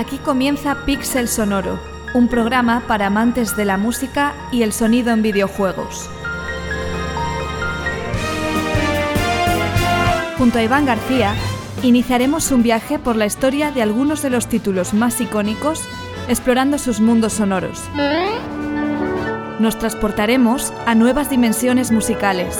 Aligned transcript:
Aquí 0.00 0.16
comienza 0.16 0.86
Pixel 0.86 1.28
Sonoro, 1.28 1.78
un 2.14 2.26
programa 2.28 2.84
para 2.88 3.08
amantes 3.08 3.54
de 3.54 3.66
la 3.66 3.76
música 3.76 4.32
y 4.50 4.62
el 4.62 4.72
sonido 4.72 5.12
en 5.12 5.20
videojuegos. 5.20 6.08
Junto 10.38 10.58
a 10.58 10.62
Iván 10.62 10.86
García, 10.86 11.34
iniciaremos 11.82 12.50
un 12.50 12.62
viaje 12.62 12.98
por 12.98 13.14
la 13.16 13.26
historia 13.26 13.72
de 13.72 13.82
algunos 13.82 14.22
de 14.22 14.30
los 14.30 14.46
títulos 14.46 14.94
más 14.94 15.20
icónicos, 15.20 15.82
explorando 16.30 16.78
sus 16.78 17.00
mundos 17.00 17.34
sonoros. 17.34 17.82
Nos 19.58 19.78
transportaremos 19.78 20.72
a 20.86 20.94
nuevas 20.94 21.28
dimensiones 21.28 21.92
musicales. 21.92 22.56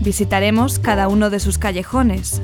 Visitaremos 0.00 0.78
cada 0.78 1.08
uno 1.08 1.28
de 1.28 1.40
sus 1.40 1.58
callejones. 1.58 2.40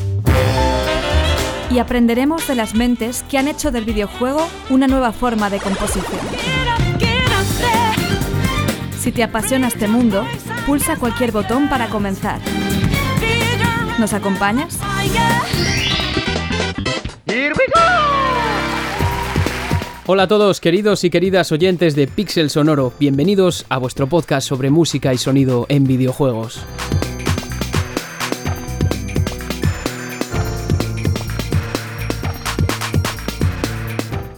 Y 1.70 1.78
aprenderemos 1.78 2.46
de 2.46 2.54
las 2.54 2.74
mentes 2.74 3.24
que 3.30 3.38
han 3.38 3.48
hecho 3.48 3.70
del 3.70 3.84
videojuego 3.84 4.46
una 4.70 4.86
nueva 4.86 5.12
forma 5.12 5.50
de 5.50 5.58
composición. 5.58 6.20
Si 8.98 9.12
te 9.12 9.22
apasiona 9.22 9.68
este 9.68 9.88
mundo, 9.88 10.24
pulsa 10.66 10.96
cualquier 10.96 11.32
botón 11.32 11.68
para 11.68 11.88
comenzar. 11.88 12.40
¿Nos 13.98 14.12
acompañas? 14.12 14.78
Hola 20.06 20.24
a 20.24 20.28
todos, 20.28 20.60
queridos 20.60 21.02
y 21.04 21.08
queridas 21.08 21.50
oyentes 21.50 21.94
de 21.94 22.06
Pixel 22.06 22.50
Sonoro. 22.50 22.92
Bienvenidos 23.00 23.64
a 23.70 23.78
vuestro 23.78 24.06
podcast 24.06 24.46
sobre 24.46 24.68
música 24.68 25.14
y 25.14 25.18
sonido 25.18 25.64
en 25.70 25.84
videojuegos. 25.84 26.60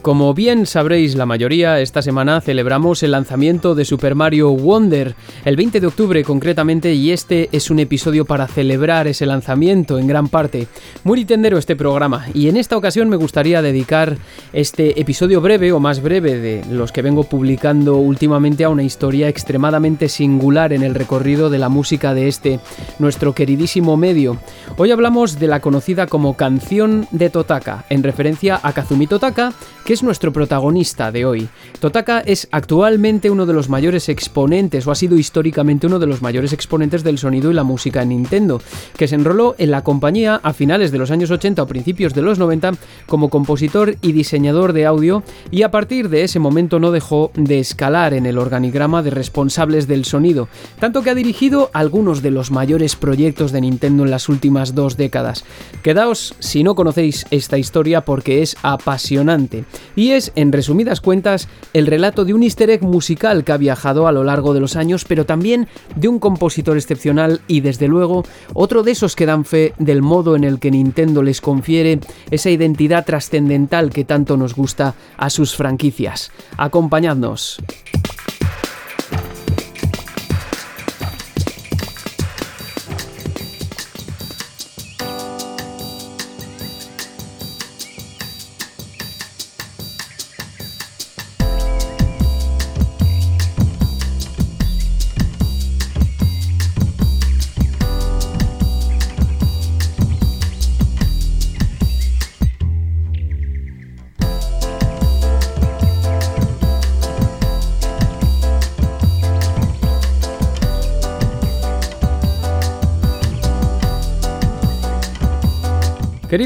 Como 0.07 0.33
bien 0.33 0.65
sabréis 0.65 1.15
la 1.15 1.25
mayoría, 1.25 1.81
esta 1.81 2.01
semana 2.01 2.39
celebramos 2.39 3.03
el 3.03 3.11
lanzamiento 3.11 3.75
de 3.75 3.83
Super 3.83 4.15
Mario 4.15 4.51
Wonder, 4.51 5.15
el 5.43 5.57
20 5.57 5.81
de 5.81 5.87
octubre 5.87 6.23
concretamente, 6.23 6.93
y 6.93 7.11
este 7.11 7.49
es 7.51 7.69
un 7.69 7.79
episodio 7.79 8.23
para 8.23 8.47
celebrar 8.47 9.09
ese 9.09 9.25
lanzamiento 9.25 9.99
en 9.99 10.07
gran 10.07 10.29
parte. 10.29 10.69
Muy 11.03 11.25
tendero 11.25 11.57
este 11.57 11.75
programa, 11.75 12.25
y 12.33 12.47
en 12.47 12.55
esta 12.55 12.77
ocasión 12.77 13.09
me 13.09 13.17
gustaría 13.17 13.61
dedicar 13.61 14.17
este 14.53 15.01
episodio 15.01 15.41
breve 15.41 15.73
o 15.73 15.81
más 15.81 16.01
breve 16.01 16.39
de 16.39 16.63
los 16.71 16.93
que 16.93 17.01
vengo 17.01 17.25
publicando 17.25 17.97
últimamente 17.97 18.63
a 18.63 18.69
una 18.69 18.83
historia 18.83 19.27
extremadamente 19.27 20.07
singular 20.07 20.71
en 20.71 20.83
el 20.83 20.95
recorrido 20.95 21.49
de 21.49 21.59
la 21.59 21.67
música 21.67 22.13
de 22.13 22.29
este, 22.29 22.61
nuestro 22.97 23.35
queridísimo 23.35 23.97
medio. 23.97 24.37
Hoy 24.77 24.91
hablamos 24.91 25.37
de 25.37 25.47
la 25.47 25.59
conocida 25.59 26.07
como 26.07 26.37
canción 26.37 27.09
de 27.11 27.29
Totaka, 27.29 27.83
en 27.89 28.03
referencia 28.03 28.57
a 28.63 28.71
Kazumi 28.71 29.05
Totaka, 29.07 29.51
que 29.83 29.96
es 29.97 30.03
nuestro 30.03 30.31
protagonista 30.31 31.11
de 31.11 31.25
hoy. 31.25 31.49
Totaka 31.79 32.19
es 32.19 32.47
actualmente 32.51 33.31
uno 33.31 33.47
de 33.47 33.53
los 33.53 33.67
mayores 33.67 34.09
exponentes, 34.09 34.85
o 34.85 34.91
ha 34.91 34.95
sido 34.95 35.17
históricamente 35.17 35.87
uno 35.87 35.97
de 35.97 36.05
los 36.05 36.21
mayores 36.21 36.53
exponentes 36.53 37.03
del 37.03 37.17
sonido 37.17 37.49
y 37.49 37.55
la 37.55 37.63
música 37.63 38.03
en 38.03 38.09
Nintendo, 38.09 38.61
que 38.95 39.07
se 39.07 39.15
enroló 39.15 39.55
en 39.57 39.71
la 39.71 39.83
compañía 39.83 40.39
a 40.43 40.53
finales 40.53 40.91
de 40.91 40.99
los 40.99 41.09
años 41.09 41.31
80 41.31 41.63
o 41.63 41.67
principios 41.67 42.13
de 42.13 42.21
los 42.21 42.37
90 42.37 42.73
como 43.07 43.29
compositor 43.29 43.95
y 44.03 44.11
diseñador 44.11 44.71
de 44.73 44.85
audio, 44.85 45.23
y 45.49 45.63
a 45.63 45.71
partir 45.71 46.09
de 46.09 46.23
ese 46.23 46.37
momento 46.37 46.79
no 46.79 46.91
dejó 46.91 47.31
de 47.33 47.57
escalar 47.57 48.13
en 48.13 48.27
el 48.27 48.37
organigrama 48.37 49.01
de 49.01 49.09
responsables 49.09 49.87
del 49.87 50.05
sonido, 50.05 50.47
tanto 50.79 51.01
que 51.01 51.09
ha 51.09 51.15
dirigido 51.15 51.71
algunos 51.73 52.21
de 52.21 52.29
los 52.29 52.51
mayores 52.51 52.95
proyectos 52.95 53.51
de 53.51 53.61
Nintendo 53.61 54.03
en 54.03 54.11
las 54.11 54.29
últimas 54.29 54.75
dos 54.75 54.95
décadas. 54.95 55.43
Quedaos 55.81 56.35
si 56.37 56.63
no 56.63 56.75
conocéis 56.75 57.25
esta 57.31 57.57
historia 57.57 58.01
porque 58.01 58.43
es 58.43 58.57
apasionante 58.61 59.65
y 59.95 60.11
es, 60.11 60.31
en 60.35 60.51
resumidas 60.51 61.01
cuentas, 61.01 61.47
el 61.73 61.87
relato 61.87 62.25
de 62.25 62.33
un 62.33 62.43
easter 62.43 62.69
egg 62.69 62.83
musical 62.83 63.43
que 63.43 63.51
ha 63.51 63.57
viajado 63.57 64.07
a 64.07 64.11
lo 64.11 64.23
largo 64.23 64.53
de 64.53 64.59
los 64.59 64.75
años, 64.75 65.05
pero 65.05 65.25
también 65.25 65.67
de 65.95 66.07
un 66.07 66.19
compositor 66.19 66.77
excepcional 66.77 67.41
y 67.47 67.61
desde 67.61 67.87
luego 67.87 68.23
otro 68.53 68.83
de 68.83 68.91
esos 68.91 69.15
que 69.15 69.25
dan 69.25 69.45
fe 69.45 69.73
del 69.77 70.01
modo 70.01 70.35
en 70.35 70.43
el 70.43 70.59
que 70.59 70.71
Nintendo 70.71 71.23
les 71.23 71.41
confiere 71.41 71.99
esa 72.31 72.49
identidad 72.49 73.05
trascendental 73.05 73.89
que 73.91 74.03
tanto 74.03 74.37
nos 74.37 74.55
gusta 74.55 74.95
a 75.17 75.29
sus 75.29 75.55
franquicias. 75.55 76.31
Acompañadnos. 76.57 77.59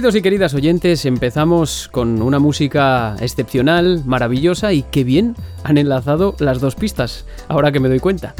Queridos 0.01 0.16
y 0.16 0.23
queridas 0.23 0.53
oyentes, 0.56 1.06
empezamos 1.06 1.88
con 1.91 2.23
una 2.23 2.39
música 2.39 3.16
excepcional, 3.19 4.01
maravillosa 4.03 4.73
y 4.73 4.81
qué 4.81 5.03
bien 5.03 5.35
han 5.63 5.78
enlazado 5.78 6.35
las 6.39 6.59
dos 6.59 6.73
pistas, 6.73 7.28
ahora 7.47 7.72
que 7.72 7.79
me 7.79 7.88
doy 7.88 8.00
cuenta. 8.00 8.34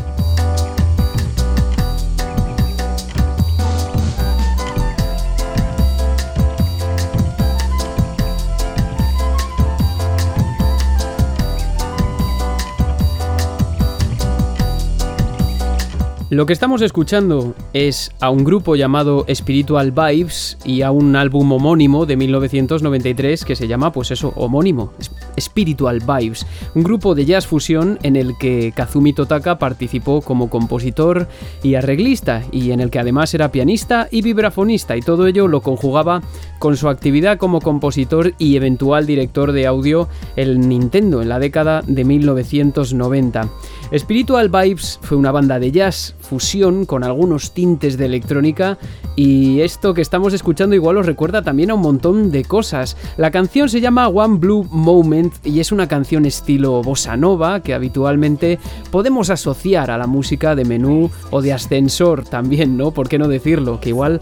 Lo 16.31 16.46
que 16.46 16.53
estamos 16.53 16.81
escuchando 16.81 17.53
es 17.74 18.09
a 18.22 18.30
un 18.30 18.46
grupo 18.46 18.78
llamado 18.78 19.25
Spiritual 19.30 19.92
Vibes 19.92 20.58
y 20.64 20.81
a 20.81 20.90
un 20.90 21.18
álbum 21.18 21.52
homónimo 21.52 22.06
de 22.06 22.16
1993 22.16 23.44
que 23.44 23.58
se 23.58 23.68
llama, 23.68 23.92
pues 23.92 24.12
eso, 24.12 24.31
homónimo, 24.38 24.94
Spiritual 25.38 26.00
Vibes, 26.00 26.47
un 26.74 26.84
grupo 26.84 27.16
de 27.16 27.25
jazz 27.25 27.46
fusión 27.46 28.00
en 28.03 28.16
el 28.16 28.38
que 28.40 28.72
Kazumi 28.74 29.12
Totaka 29.12 29.59
participó 29.59 30.22
como 30.22 30.50
compositor 30.50 31.28
y 31.64 31.75
arreglista 31.75 32.44
y 32.50 32.72
en 32.72 32.80
el 32.80 32.91
que 32.91 33.00
además 33.00 33.34
era 33.34 33.52
pianista 33.52 34.08
y 34.09 34.22
vibrafonista 34.22 34.96
y 34.96 35.02
todo 35.02 35.28
ello 35.28 35.50
lo 35.50 35.59
conjugaba 35.59 36.22
con 36.59 36.78
su 36.78 36.88
actividad 36.88 37.40
como 37.40 37.59
compositor 37.59 38.36
y 38.38 38.56
eventual 38.56 39.06
director 39.06 39.52
de 39.52 39.68
audio 39.68 40.08
en 40.38 40.70
Nintendo 40.70 41.22
en 41.22 41.28
la 41.28 41.40
década 41.40 41.81
de 41.86 42.06
1990. 42.06 43.50
Spiritual 43.97 44.47
Vibes 44.47 45.00
fue 45.02 45.18
una 45.18 45.31
banda 45.31 45.59
de 45.59 45.72
jazz 45.72 46.16
fusión 46.22 46.85
con 46.85 47.03
algunos 47.03 47.52
tintes 47.52 47.97
de 47.97 48.06
electrónica 48.06 48.78
y 49.18 49.59
esto 49.59 49.94
que 49.94 50.02
estamos 50.02 50.34
escuchando 50.34 50.75
igual 50.75 50.96
os 50.96 51.06
recuerda 51.06 51.41
también 51.41 51.72
a 51.72 51.74
un 51.74 51.81
montón 51.81 52.31
de 52.31 52.46
cosas. 52.46 52.96
La 53.18 53.31
canción 53.31 53.68
se 53.68 53.81
llama 53.81 54.07
One 54.07 54.38
Blue 54.38 54.66
Moment 54.72 55.34
y 55.46 55.59
es 55.59 55.74
una 55.74 55.90
canción 55.90 56.25
estilo 56.25 56.81
bossa 56.81 57.18
nova 57.18 57.59
que 57.62 57.74
habitualmente 57.74 58.59
podemos 58.91 59.29
asociar 59.29 59.91
a 59.91 59.97
la 59.97 60.08
música 60.08 60.56
de 60.56 60.63
menú 60.63 61.12
o 61.29 61.41
de 61.41 61.52
ascensor 61.52 62.23
también, 62.23 62.78
¿no? 62.78 62.91
¿Por 62.91 63.09
qué 63.09 63.19
no 63.19 63.28
decirlo? 63.28 63.82
Que 63.82 63.90
igual 63.90 64.22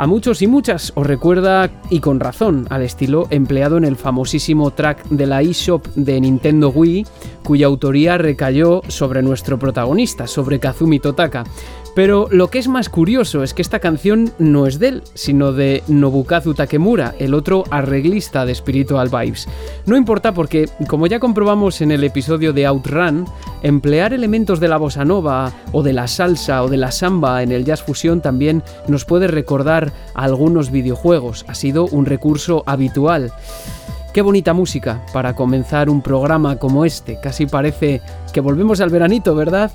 a 0.00 0.06
muchos 0.06 0.40
y 0.40 0.46
muchas 0.46 0.92
os 0.94 1.06
recuerda, 1.06 1.70
y 1.90 2.00
con 2.00 2.20
razón, 2.20 2.66
al 2.70 2.80
estilo 2.80 3.26
empleado 3.28 3.76
en 3.76 3.84
el 3.84 3.96
famosísimo 3.96 4.70
track 4.70 5.06
de 5.10 5.26
la 5.26 5.42
eShop 5.42 5.86
de 5.94 6.18
Nintendo 6.22 6.70
Wii, 6.70 7.04
cuya 7.50 7.66
autoría 7.66 8.16
recayó 8.16 8.80
sobre 8.86 9.22
nuestro 9.22 9.58
protagonista, 9.58 10.28
sobre 10.28 10.60
Kazumi 10.60 11.00
Totaka. 11.00 11.42
Pero 11.96 12.28
lo 12.30 12.46
que 12.46 12.60
es 12.60 12.68
más 12.68 12.88
curioso 12.88 13.42
es 13.42 13.54
que 13.54 13.62
esta 13.62 13.80
canción 13.80 14.30
no 14.38 14.68
es 14.68 14.78
de 14.78 14.86
él, 14.86 15.02
sino 15.14 15.52
de 15.52 15.82
Nobukazu 15.88 16.54
Takemura, 16.54 17.12
el 17.18 17.34
otro 17.34 17.64
arreglista 17.72 18.46
de 18.46 18.54
Spiritual 18.54 19.08
Vibes. 19.08 19.48
No 19.84 19.96
importa 19.96 20.32
porque, 20.32 20.68
como 20.86 21.08
ya 21.08 21.18
comprobamos 21.18 21.80
en 21.80 21.90
el 21.90 22.04
episodio 22.04 22.52
de 22.52 22.66
Outrun, 22.66 23.24
emplear 23.64 24.12
elementos 24.12 24.60
de 24.60 24.68
la 24.68 24.76
bossa 24.76 25.04
nova 25.04 25.52
o 25.72 25.82
de 25.82 25.92
la 25.92 26.06
salsa 26.06 26.62
o 26.62 26.68
de 26.68 26.76
la 26.76 26.92
samba 26.92 27.42
en 27.42 27.50
el 27.50 27.64
jazz 27.64 27.82
fusión 27.82 28.20
también 28.20 28.62
nos 28.86 29.04
puede 29.04 29.26
recordar 29.26 29.92
a 30.14 30.22
algunos 30.22 30.70
videojuegos. 30.70 31.44
Ha 31.48 31.56
sido 31.56 31.86
un 31.86 32.06
recurso 32.06 32.62
habitual. 32.66 33.32
Qué 34.12 34.22
bonita 34.22 34.54
música 34.54 35.00
para 35.12 35.34
comenzar 35.34 35.88
un 35.88 36.02
programa 36.02 36.56
como 36.56 36.84
este. 36.84 37.20
Casi 37.20 37.46
parece 37.46 38.00
que 38.32 38.40
volvemos 38.40 38.80
al 38.80 38.90
veranito, 38.90 39.36
¿verdad? 39.36 39.70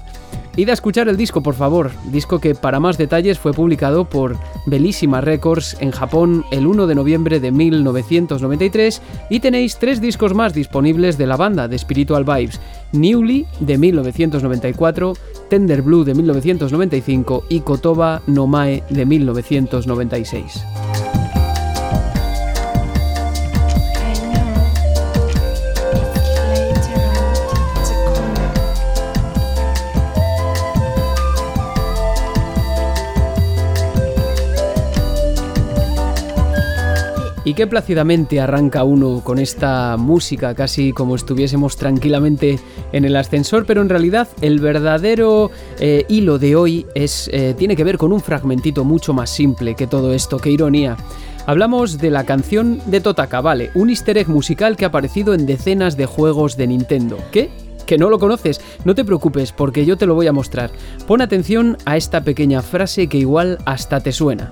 Id 0.57 0.69
a 0.69 0.73
escuchar 0.73 1.07
el 1.07 1.15
disco, 1.15 1.41
por 1.41 1.55
favor. 1.55 1.91
Disco 2.11 2.39
que 2.39 2.53
para 2.53 2.81
más 2.81 2.97
detalles 2.97 3.39
fue 3.39 3.53
publicado 3.53 4.03
por 4.05 4.37
Bellissima 4.65 5.21
Records 5.21 5.77
en 5.79 5.91
Japón 5.91 6.43
el 6.51 6.67
1 6.67 6.85
de 6.85 6.95
noviembre 6.95 7.39
de 7.39 7.51
1993 7.51 9.01
y 9.29 9.39
tenéis 9.39 9.77
tres 9.77 10.01
discos 10.01 10.33
más 10.33 10.53
disponibles 10.53 11.17
de 11.17 11.27
la 11.27 11.37
banda 11.37 11.69
de 11.69 11.77
Spiritual 11.77 12.25
Vibes. 12.25 12.59
Newly 12.91 13.45
de 13.61 13.77
1994, 13.77 15.13
Tender 15.49 15.81
Blue 15.81 16.03
de 16.03 16.13
1995 16.13 17.45
y 17.47 17.61
Kotoba 17.61 18.21
no 18.27 18.47
Mae 18.47 18.83
de 18.89 19.05
1996. 19.05 20.65
Y 37.45 37.53
qué 37.53 37.67
plácidamente 37.67 38.41
arranca 38.41 38.83
uno 38.83 39.21
con 39.23 39.37
esta 39.37 39.97
música, 39.97 40.55
casi 40.55 40.93
como 40.93 41.15
estuviésemos 41.15 41.77
tranquilamente 41.77 42.59
en 42.91 43.05
el 43.05 43.15
ascensor, 43.15 43.67
pero 43.67 43.83
en 43.83 43.89
realidad 43.89 44.27
el 44.41 44.59
verdadero 44.59 45.51
eh, 45.79 46.05
hilo 46.09 46.39
de 46.39 46.55
hoy 46.55 46.87
es, 46.95 47.29
eh, 47.31 47.53
tiene 47.55 47.75
que 47.75 47.83
ver 47.83 47.99
con 47.99 48.11
un 48.11 48.19
fragmentito 48.19 48.83
mucho 48.83 49.13
más 49.13 49.29
simple 49.29 49.75
que 49.75 49.85
todo 49.85 50.11
esto, 50.11 50.39
qué 50.39 50.49
ironía. 50.49 50.97
Hablamos 51.45 51.99
de 51.99 52.09
la 52.09 52.23
canción 52.23 52.81
de 52.87 52.99
Totaka, 52.99 53.41
vale, 53.41 53.69
un 53.75 53.91
easter 53.91 54.17
egg 54.17 54.27
musical 54.27 54.75
que 54.75 54.85
ha 54.85 54.87
aparecido 54.87 55.35
en 55.35 55.45
decenas 55.45 55.95
de 55.97 56.07
juegos 56.07 56.57
de 56.57 56.65
Nintendo. 56.65 57.19
¿Qué? 57.31 57.51
que 57.85 57.99
no 57.99 58.09
lo 58.09 58.17
conoces, 58.17 58.61
no 58.83 58.95
te 58.95 59.05
preocupes 59.05 59.51
porque 59.51 59.85
yo 59.85 59.95
te 59.95 60.07
lo 60.07 60.15
voy 60.15 60.25
a 60.25 60.33
mostrar. 60.33 60.71
Pon 61.05 61.21
atención 61.21 61.77
a 61.85 61.97
esta 61.97 62.23
pequeña 62.23 62.63
frase 62.63 63.05
que 63.05 63.19
igual 63.19 63.59
hasta 63.65 63.99
te 63.99 64.11
suena. 64.11 64.51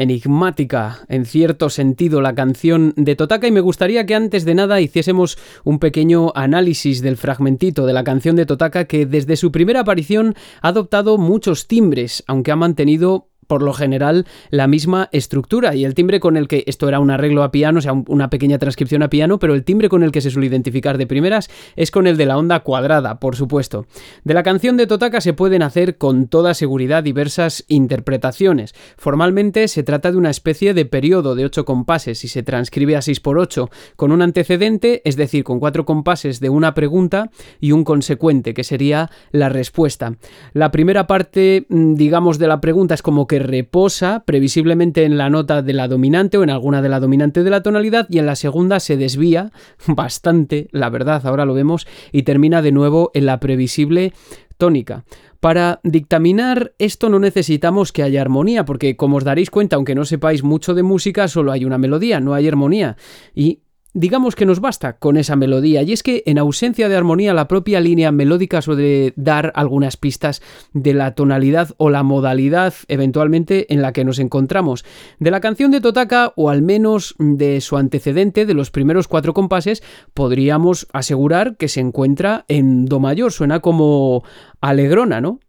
Enigmática 0.00 1.00
en 1.08 1.26
cierto 1.26 1.68
sentido 1.68 2.20
la 2.20 2.34
canción 2.34 2.94
de 2.96 3.16
Totaka. 3.16 3.46
Y 3.46 3.52
me 3.52 3.60
gustaría 3.60 4.06
que 4.06 4.14
antes 4.14 4.44
de 4.44 4.54
nada 4.54 4.80
hiciésemos 4.80 5.38
un 5.62 5.78
pequeño 5.78 6.32
análisis 6.34 7.02
del 7.02 7.16
fragmentito 7.16 7.86
de 7.86 7.92
la 7.92 8.02
canción 8.04 8.34
de 8.36 8.46
Totaka 8.46 8.86
que 8.86 9.06
desde 9.06 9.36
su 9.36 9.52
primera 9.52 9.80
aparición 9.80 10.34
ha 10.62 10.68
adoptado 10.68 11.18
muchos 11.18 11.68
timbres, 11.68 12.24
aunque 12.26 12.50
ha 12.50 12.56
mantenido 12.56 13.29
por 13.50 13.62
lo 13.62 13.72
general 13.72 14.26
la 14.50 14.68
misma 14.68 15.08
estructura 15.10 15.74
y 15.74 15.84
el 15.84 15.94
timbre 15.94 16.20
con 16.20 16.36
el 16.36 16.46
que 16.46 16.62
esto 16.68 16.88
era 16.88 17.00
un 17.00 17.10
arreglo 17.10 17.42
a 17.42 17.50
piano, 17.50 17.80
o 17.80 17.82
sea, 17.82 17.92
una 17.92 18.30
pequeña 18.30 18.58
transcripción 18.58 19.02
a 19.02 19.10
piano, 19.10 19.40
pero 19.40 19.54
el 19.54 19.64
timbre 19.64 19.88
con 19.88 20.04
el 20.04 20.12
que 20.12 20.20
se 20.20 20.30
suele 20.30 20.46
identificar 20.46 20.98
de 20.98 21.08
primeras 21.08 21.50
es 21.74 21.90
con 21.90 22.06
el 22.06 22.16
de 22.16 22.26
la 22.26 22.38
onda 22.38 22.60
cuadrada, 22.60 23.18
por 23.18 23.34
supuesto. 23.34 23.86
De 24.22 24.34
la 24.34 24.44
canción 24.44 24.76
de 24.76 24.86
Totaka 24.86 25.20
se 25.20 25.32
pueden 25.32 25.62
hacer 25.62 25.98
con 25.98 26.28
toda 26.28 26.54
seguridad 26.54 27.02
diversas 27.02 27.64
interpretaciones. 27.66 28.72
Formalmente 28.96 29.66
se 29.66 29.82
trata 29.82 30.12
de 30.12 30.18
una 30.18 30.30
especie 30.30 30.72
de 30.72 30.84
periodo 30.84 31.34
de 31.34 31.44
8 31.44 31.64
compases 31.64 32.22
y 32.22 32.28
se 32.28 32.44
transcribe 32.44 32.94
a 32.94 33.02
6 33.02 33.18
por 33.18 33.36
8 33.36 33.68
con 33.96 34.12
un 34.12 34.22
antecedente, 34.22 35.02
es 35.04 35.16
decir, 35.16 35.42
con 35.42 35.58
cuatro 35.58 35.84
compases 35.84 36.38
de 36.38 36.50
una 36.50 36.72
pregunta 36.72 37.32
y 37.58 37.72
un 37.72 37.82
consecuente, 37.82 38.54
que 38.54 38.62
sería 38.62 39.10
la 39.32 39.48
respuesta. 39.48 40.14
La 40.52 40.70
primera 40.70 41.08
parte, 41.08 41.66
mm, 41.68 41.94
digamos, 41.94 42.38
de 42.38 42.46
la 42.46 42.60
pregunta 42.60 42.94
es 42.94 43.02
como 43.02 43.26
que 43.26 43.39
reposa 43.40 44.22
previsiblemente 44.24 45.04
en 45.04 45.18
la 45.18 45.28
nota 45.30 45.62
de 45.62 45.72
la 45.72 45.88
dominante 45.88 46.38
o 46.38 46.44
en 46.44 46.50
alguna 46.50 46.80
de 46.82 46.88
la 46.88 47.00
dominante 47.00 47.42
de 47.42 47.50
la 47.50 47.62
tonalidad 47.62 48.06
y 48.08 48.18
en 48.18 48.26
la 48.26 48.36
segunda 48.36 48.78
se 48.78 48.96
desvía 48.96 49.50
bastante, 49.88 50.68
la 50.70 50.90
verdad, 50.90 51.26
ahora 51.26 51.44
lo 51.44 51.54
vemos, 51.54 51.86
y 52.12 52.22
termina 52.22 52.62
de 52.62 52.72
nuevo 52.72 53.10
en 53.14 53.26
la 53.26 53.40
previsible 53.40 54.12
tónica. 54.56 55.04
Para 55.40 55.80
dictaminar 55.82 56.74
esto 56.78 57.08
no 57.08 57.18
necesitamos 57.18 57.92
que 57.92 58.02
haya 58.02 58.20
armonía, 58.20 58.66
porque 58.66 58.94
como 58.96 59.16
os 59.16 59.24
daréis 59.24 59.50
cuenta, 59.50 59.76
aunque 59.76 59.94
no 59.94 60.04
sepáis 60.04 60.42
mucho 60.42 60.74
de 60.74 60.82
música, 60.82 61.28
solo 61.28 61.50
hay 61.50 61.64
una 61.64 61.78
melodía, 61.78 62.20
no 62.20 62.34
hay 62.34 62.46
armonía. 62.46 62.96
Y 63.34 63.60
digamos 63.92 64.36
que 64.36 64.46
nos 64.46 64.60
basta 64.60 64.94
con 64.94 65.16
esa 65.16 65.36
melodía. 65.36 65.82
Y 65.82 65.92
es 65.92 66.02
que 66.02 66.22
en 66.26 66.38
ausencia 66.38 66.88
de 66.88 66.96
armonía 66.96 67.34
la 67.34 67.48
propia 67.48 67.80
línea 67.80 68.12
melódica 68.12 68.62
suele 68.62 69.12
dar 69.16 69.52
algunas 69.54 69.96
pistas 69.96 70.42
de 70.72 70.94
la 70.94 71.14
tonalidad 71.14 71.70
o 71.76 71.90
la 71.90 72.02
modalidad 72.02 72.74
eventualmente 72.88 73.72
en 73.72 73.82
la 73.82 73.92
que 73.92 74.04
nos 74.04 74.18
encontramos. 74.18 74.84
De 75.18 75.30
la 75.30 75.40
canción 75.40 75.70
de 75.70 75.80
Totaka 75.80 76.32
o 76.36 76.50
al 76.50 76.62
menos 76.62 77.14
de 77.18 77.60
su 77.60 77.76
antecedente 77.76 78.46
de 78.46 78.54
los 78.54 78.70
primeros 78.70 79.08
cuatro 79.08 79.34
compases 79.34 79.82
podríamos 80.14 80.86
asegurar 80.92 81.56
que 81.56 81.68
se 81.68 81.80
encuentra 81.80 82.44
en 82.48 82.86
Do 82.86 83.00
mayor. 83.00 83.32
Suena 83.32 83.60
como 83.60 84.24
alegrona, 84.60 85.20
¿no? 85.20 85.40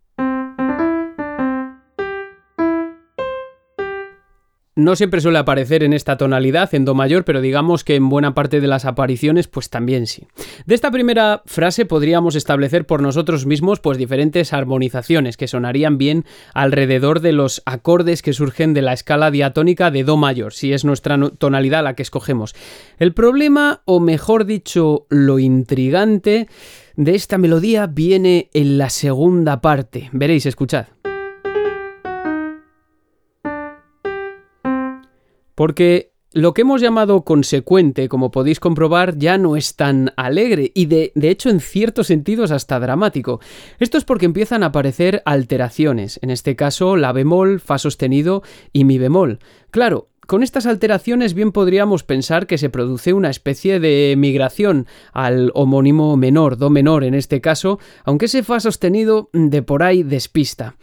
No 4.74 4.96
siempre 4.96 5.20
suele 5.20 5.38
aparecer 5.38 5.84
en 5.84 5.92
esta 5.92 6.16
tonalidad, 6.16 6.74
en 6.74 6.86
Do 6.86 6.96
mayor, 6.96 7.26
pero 7.26 7.42
digamos 7.42 7.84
que 7.84 7.96
en 7.96 8.08
buena 8.08 8.34
parte 8.34 8.62
de 8.62 8.68
las 8.68 8.86
apariciones, 8.86 9.50
pues 9.50 9.70
también 9.70 10.08
sí. 10.08 10.28
De 10.66 10.76
esta 10.76 10.92
primera 10.92 11.42
frase 11.46 11.86
podríamos 11.86 12.36
establecer 12.36 12.86
por 12.86 13.02
nosotros 13.02 13.46
mismos, 13.46 13.82
pues 13.82 13.98
diferentes 13.98 14.54
armonizaciones 14.54 15.36
que 15.36 15.50
sonarían 15.50 15.98
bien 15.98 16.24
alrededor 16.54 17.20
de 17.20 17.34
los 17.34 17.62
acordes 17.66 18.22
que 18.22 18.32
surgen 18.32 18.74
de 18.74 18.82
la 18.82 18.94
escala 18.94 19.30
diatónica 19.30 19.92
de 19.92 20.06
Do 20.06 20.16
mayor, 20.16 20.54
si 20.54 20.72
es 20.72 20.86
nuestra 20.86 21.20
tonalidad 21.38 21.84
la 21.84 21.96
que 21.96 22.04
escogemos. 22.04 22.56
El 22.98 23.14
problema, 23.14 23.82
o 23.84 24.00
mejor 24.00 24.46
dicho, 24.46 25.06
lo 25.10 25.40
intrigante 25.40 26.48
de 26.96 27.16
esta 27.16 27.38
melodía 27.38 27.88
viene 27.88 28.50
en 28.54 28.78
la 28.78 28.90
segunda 28.90 29.60
parte. 29.60 30.10
Veréis, 30.14 30.46
escuchad. 30.46 30.86
Porque 35.62 36.14
lo 36.32 36.56
que 36.56 36.64
hemos 36.64 36.82
llamado 36.82 37.22
consecuente, 37.22 38.10
como 38.10 38.32
podéis 38.32 38.60
comprobar, 38.60 39.20
ya 39.20 39.38
no 39.38 39.56
es 39.56 39.76
tan 39.76 40.12
alegre 40.18 40.72
y 40.74 40.88
de, 40.88 41.12
hecho 41.22 41.52
en 41.52 41.60
ciertos 41.60 42.08
sentidos 42.08 42.50
hasta 42.50 42.80
dramático. 42.80 43.40
Esto 43.78 44.00
es 44.00 44.04
porque 44.04 44.26
empiezan 44.26 44.64
a 44.64 44.68
aparecer 44.68 45.22
alteraciones, 45.24 46.18
en 46.24 46.32
este 46.32 46.56
caso 46.56 46.98
la 46.98 47.12
bemol, 47.12 47.60
fa 47.60 47.78
sostenido 47.78 48.42
y 48.74 48.86
mi 48.86 48.98
bemol. 48.98 49.38
Claro, 49.70 50.10
con 50.26 50.42
estas 50.42 50.66
alteraciones 50.66 51.36
bien 51.36 51.52
podríamos 51.52 52.02
pensar 52.02 52.48
que 52.48 52.58
se 52.58 52.72
produce 52.72 53.14
una 53.14 53.30
especie 53.30 53.80
de 53.80 54.16
migración 54.18 54.88
al 55.14 55.52
homónimo 55.54 56.18
menor, 56.18 56.58
do 56.58 56.72
menor 56.72 57.04
en 57.04 57.14
este 57.14 57.40
caso, 57.40 57.78
aunque 58.04 58.26
ese 58.26 58.42
fa 58.42 58.60
sostenido 58.60 59.30
de 59.32 59.62
por 59.62 59.84
ahí 59.84 60.02
despista. 60.02 60.76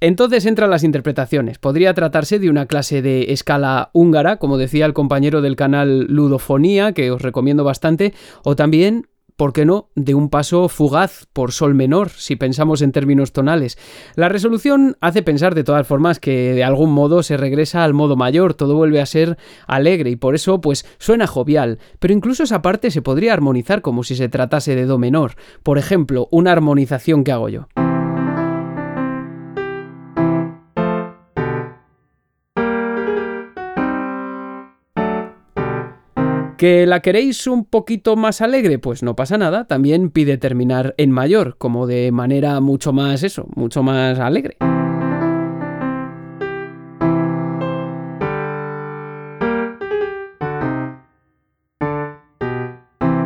Entonces 0.00 0.46
entran 0.46 0.70
las 0.70 0.84
interpretaciones. 0.84 1.58
Podría 1.58 1.94
tratarse 1.94 2.38
de 2.38 2.50
una 2.50 2.66
clase 2.66 3.02
de 3.02 3.32
escala 3.32 3.90
húngara, 3.92 4.36
como 4.36 4.56
decía 4.56 4.86
el 4.86 4.94
compañero 4.94 5.42
del 5.42 5.56
canal 5.56 6.06
Ludofonía, 6.08 6.92
que 6.92 7.10
os 7.10 7.20
recomiendo 7.20 7.64
bastante, 7.64 8.14
o 8.42 8.56
también 8.56 9.06
¿por 9.40 9.54
qué 9.54 9.64
no?, 9.64 9.88
de 9.94 10.12
un 10.12 10.28
paso 10.28 10.68
fugaz 10.68 11.26
por 11.32 11.52
sol 11.52 11.74
menor, 11.74 12.10
si 12.10 12.36
pensamos 12.36 12.82
en 12.82 12.92
términos 12.92 13.32
tonales. 13.32 13.78
La 14.14 14.28
resolución 14.28 14.98
hace 15.00 15.22
pensar 15.22 15.54
de 15.54 15.64
todas 15.64 15.86
formas 15.86 16.20
que 16.20 16.52
de 16.52 16.62
algún 16.62 16.92
modo 16.92 17.22
se 17.22 17.38
regresa 17.38 17.82
al 17.82 17.94
modo 17.94 18.16
mayor, 18.16 18.52
todo 18.52 18.76
vuelve 18.76 19.00
a 19.00 19.06
ser 19.06 19.38
alegre 19.66 20.10
y 20.10 20.16
por 20.16 20.34
eso 20.34 20.60
pues 20.60 20.84
suena 20.98 21.26
jovial, 21.26 21.78
pero 22.00 22.12
incluso 22.12 22.42
esa 22.42 22.60
parte 22.60 22.90
se 22.90 23.00
podría 23.00 23.32
armonizar 23.32 23.80
como 23.80 24.04
si 24.04 24.14
se 24.14 24.28
tratase 24.28 24.76
de 24.76 24.84
do 24.84 24.98
menor. 24.98 25.36
Por 25.62 25.78
ejemplo, 25.78 26.28
una 26.30 26.52
armonización 26.52 27.24
que 27.24 27.32
hago 27.32 27.48
yo. 27.48 27.66
¿Que 36.60 36.84
la 36.84 37.00
queréis 37.00 37.46
un 37.46 37.64
poquito 37.64 38.16
más 38.16 38.42
alegre? 38.42 38.78
Pues 38.78 39.02
no 39.02 39.16
pasa 39.16 39.38
nada, 39.38 39.66
también 39.66 40.10
pide 40.10 40.36
terminar 40.36 40.94
en 40.98 41.10
mayor, 41.10 41.56
como 41.56 41.86
de 41.86 42.12
manera 42.12 42.60
mucho 42.60 42.92
más 42.92 43.22
eso, 43.22 43.46
mucho 43.54 43.82
más 43.82 44.18
alegre. 44.18 44.58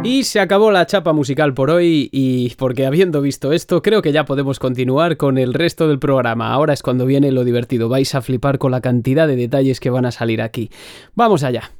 Y 0.05 0.23
se 0.23 0.39
acabó 0.39 0.71
la 0.71 0.87
chapa 0.87 1.13
musical 1.13 1.55
por 1.55 1.71
hoy 1.71 2.09
y 2.13 2.55
porque 2.55 2.87
habiendo 2.87 3.21
visto 3.21 3.53
esto 3.53 3.83
creo 3.83 4.01
que 4.01 4.13
ya 4.13 4.27
podemos 4.27 4.61
continuar 4.61 5.17
con 5.17 5.39
el 5.39 5.55
resto 5.55 5.89
del 5.89 5.99
programa. 5.99 6.53
Ahora 6.53 6.73
es 6.73 6.85
cuando 6.85 7.05
viene 7.05 7.33
lo 7.33 7.43
divertido, 7.43 7.89
vais 7.89 8.15
a 8.15 8.23
flipar 8.23 8.59
con 8.59 8.71
la 8.71 8.81
cantidad 8.81 9.27
de 9.27 9.35
detalles 9.35 9.81
que 9.81 9.91
van 9.91 10.07
a 10.07 10.13
salir 10.13 10.41
aquí. 10.41 10.71
Vamos 11.17 11.43
allá. 11.43 11.73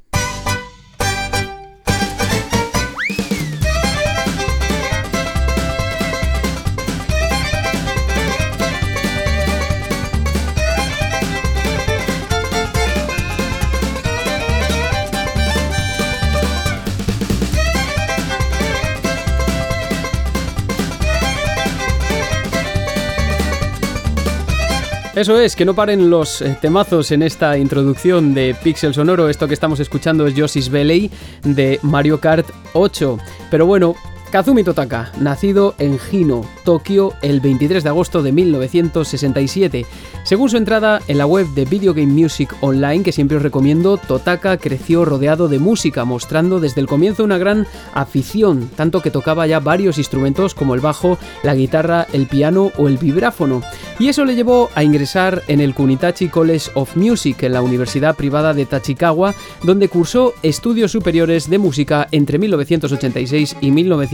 Eso 25.15 25.39
es, 25.39 25.55
que 25.55 25.63
no 25.63 25.73
paren 25.73 26.09
los 26.09 26.41
eh, 26.41 26.57
temazos 26.59 27.09
en 27.11 27.21
esta 27.21 27.57
introducción 27.57 28.33
de 28.33 28.53
Pixel 28.53 28.93
Sonoro. 28.93 29.29
Esto 29.29 29.47
que 29.47 29.53
estamos 29.53 29.79
escuchando 29.79 30.27
es 30.27 30.35
Yoshi's 30.35 30.67
Belly 30.67 31.09
de 31.41 31.79
Mario 31.83 32.19
Kart 32.19 32.45
8. 32.73 33.17
Pero 33.49 33.65
bueno, 33.65 33.95
Kazumi 34.31 34.63
Totaka, 34.63 35.11
nacido 35.19 35.75
en 35.77 35.97
Hino, 36.11 36.45
Tokio, 36.65 37.13
el 37.21 37.39
23 37.39 37.83
de 37.83 37.89
agosto 37.89 38.21
de 38.21 38.31
1967. 38.31 39.85
Según 40.23 40.49
su 40.49 40.57
entrada 40.57 41.01
en 41.07 41.17
la 41.17 41.25
web 41.25 41.47
de 41.49 41.65
Video 41.65 41.93
Game 41.93 42.11
Music 42.11 42.53
Online, 42.61 43.03
que 43.03 43.11
siempre 43.11 43.37
os 43.37 43.43
recomiendo, 43.43 43.97
Totaka 43.97 44.57
creció 44.57 45.05
rodeado 45.05 45.47
de 45.47 45.59
música, 45.59 46.03
mostrando 46.03 46.59
desde 46.59 46.81
el 46.81 46.87
comienzo 46.87 47.23
una 47.23 47.37
gran 47.37 47.67
afición, 47.93 48.69
tanto 48.75 49.01
que 49.01 49.11
tocaba 49.11 49.47
ya 49.47 49.59
varios 49.59 49.97
instrumentos 49.97 50.53
como 50.55 50.75
el 50.75 50.81
bajo, 50.81 51.17
la 51.43 51.55
guitarra, 51.55 52.07
el 52.11 52.27
piano 52.27 52.71
o 52.77 52.87
el 52.87 52.97
vibráfono. 52.97 53.61
Y 53.99 54.09
eso 54.09 54.25
le 54.25 54.35
llevó 54.35 54.69
a 54.75 54.83
ingresar 54.83 55.43
en 55.47 55.61
el 55.61 55.73
Kunitachi 55.73 56.27
College 56.27 56.71
of 56.73 56.97
Music 56.97 57.43
en 57.43 57.53
la 57.53 57.61
Universidad 57.61 58.15
Privada 58.15 58.53
de 58.53 58.65
Tachikawa, 58.65 59.33
donde 59.63 59.87
cursó 59.87 60.33
estudios 60.43 60.91
superiores 60.91 61.49
de 61.49 61.59
música 61.59 62.07
entre 62.11 62.39
1986 62.39 63.57
y 63.61 63.71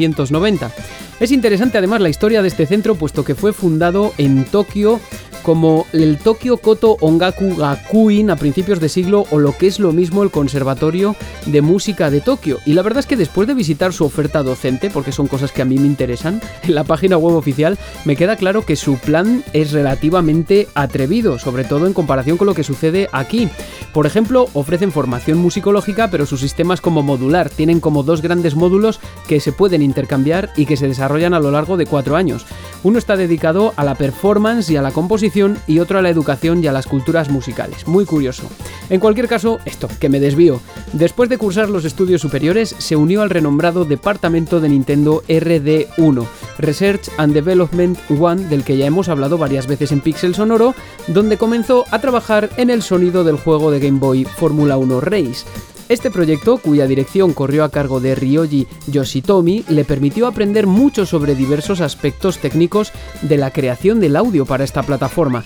1990 0.10 0.72
es 1.20 1.32
interesante 1.32 1.78
además 1.78 2.02
la 2.02 2.10
historia 2.10 2.42
de 2.42 2.48
este 2.48 2.66
centro 2.66 2.96
puesto 2.96 3.24
que 3.24 3.36
fue 3.36 3.54
fundado 3.54 4.14
en 4.18 4.46
Tokio 4.46 5.00
como 5.42 5.88
el 5.92 6.18
Tokyo 6.18 6.58
Koto 6.58 6.98
Ongaku 7.02 7.56
Gakuin 7.56 8.30
a 8.30 8.36
principios 8.36 8.80
de 8.80 8.90
siglo 8.90 9.26
o 9.32 9.40
lo 9.40 9.58
que 9.58 9.68
es 9.68 9.80
lo 9.80 9.92
mismo 9.92 10.24
el 10.24 10.32
Conservatorio 10.32 11.16
de 11.46 11.62
Música 11.62 12.12
de 12.12 12.22
Tokio. 12.22 12.60
Y 12.66 12.74
la 12.74 12.82
verdad 12.82 13.00
es 13.00 13.08
que 13.08 13.18
después 13.18 13.48
de 13.48 13.54
visitar 13.54 13.94
su 13.94 14.06
oferta 14.06 14.44
docente, 14.44 14.90
porque 14.90 15.12
son 15.12 15.28
cosas 15.28 15.52
que 15.52 15.62
a 15.62 15.66
mí 15.66 15.78
me 15.78 15.88
interesan, 15.88 16.42
en 16.64 16.76
la 16.76 16.84
página 16.84 17.18
web 17.18 17.36
oficial 17.36 17.78
me 18.06 18.16
queda 18.16 18.36
claro 18.36 18.66
que 18.66 18.76
su 18.76 18.98
plan 18.98 19.44
es 19.54 19.72
relativamente 19.72 20.68
atrevido, 20.76 21.40
sobre 21.40 21.64
todo 21.64 21.88
en 21.88 21.94
comparación 21.94 22.38
con 22.38 22.48
lo 22.48 22.54
que 22.54 22.64
sucede 22.64 23.10
aquí. 23.12 23.50
Por 23.94 24.06
ejemplo, 24.06 24.48
ofrecen 24.54 24.92
formación 24.92 25.38
musicológica, 25.38 26.10
pero 26.10 26.26
su 26.26 26.38
sistema 26.38 26.74
es 26.74 26.82
como 26.82 27.04
modular, 27.04 27.50
tienen 27.50 27.80
como 27.80 28.04
dos 28.04 28.22
grandes 28.22 28.56
módulos 28.56 29.00
que 29.28 29.40
se 29.40 29.52
pueden 29.52 29.82
intercambiar 29.92 30.50
y 30.56 30.66
que 30.66 30.78
se 30.78 30.88
desarrollan 30.88 31.34
a 31.34 31.40
lo 31.40 31.52
largo 31.52 31.78
de 31.78 31.86
cuatro 31.86 32.16
años. 32.16 32.46
Uno 32.84 32.98
está 32.98 33.16
dedicado 33.16 33.74
a 33.76 33.84
la 33.84 33.96
performance 33.96 34.70
y 34.70 34.78
a 34.78 34.82
la 34.82 34.92
composición 34.92 35.60
y 35.68 35.80
otro 35.80 36.00
a 36.00 36.02
la 36.02 36.10
educación 36.10 36.64
y 36.64 36.68
a 36.68 36.72
las 36.72 36.88
culturas 36.88 37.30
musicales. 37.30 37.88
Muy 37.88 38.06
curioso. 38.06 38.44
En 38.90 39.00
cualquier 39.00 39.28
caso, 39.28 39.60
esto, 39.66 39.88
que 40.00 40.10
me 40.10 40.20
desvío. 40.20 40.60
Después 40.94 41.30
de 41.30 41.38
cursar 41.38 41.70
los 41.70 41.86
estudios 41.86 42.22
superiores, 42.22 42.76
se 42.78 42.96
unió 42.96 43.22
al 43.22 43.30
renombrado 43.30 43.86
departamento 43.86 44.60
de 44.60 44.70
Nintendo 44.70 45.24
RD1, 45.28 46.26
Research 46.58 47.10
and 47.18 47.34
Development 47.34 48.00
One, 48.20 48.48
del 48.48 48.64
que 48.64 48.78
ya 48.78 48.86
hemos 48.86 49.10
hablado 49.10 49.38
varias 49.38 49.68
veces 49.68 49.92
en 49.92 50.02
Pixel 50.02 50.36
Sonoro, 50.36 50.74
donde 51.08 51.38
comenzó 51.38 51.86
a 51.92 52.00
trabajar 52.00 52.50
en 52.58 52.70
el 52.70 52.82
sonido 52.82 53.24
del 53.24 53.38
juego 53.38 53.72
de 53.72 53.80
Game 53.80 54.00
Boy 54.00 54.26
Fórmula 54.26 54.78
1 54.78 55.02
Race. 55.02 55.46
Este 55.92 56.10
proyecto, 56.10 56.58
cuya 56.58 56.88
dirección 56.88 57.34
corrió 57.34 57.66
a 57.66 57.70
cargo 57.70 58.00
de 58.00 58.16
Ryoji 58.16 58.66
Yoshitomi, 58.88 59.66
le 59.68 59.84
permitió 59.84 60.26
aprender 60.26 60.66
mucho 60.66 61.06
sobre 61.06 61.36
diversos 61.36 61.82
aspectos 61.82 62.38
técnicos 62.38 62.94
de 63.22 63.36
la 63.36 63.52
creación 63.52 64.00
del 64.00 64.16
audio 64.16 64.46
para 64.46 64.64
esta 64.64 64.84
plataforma. 64.84 65.44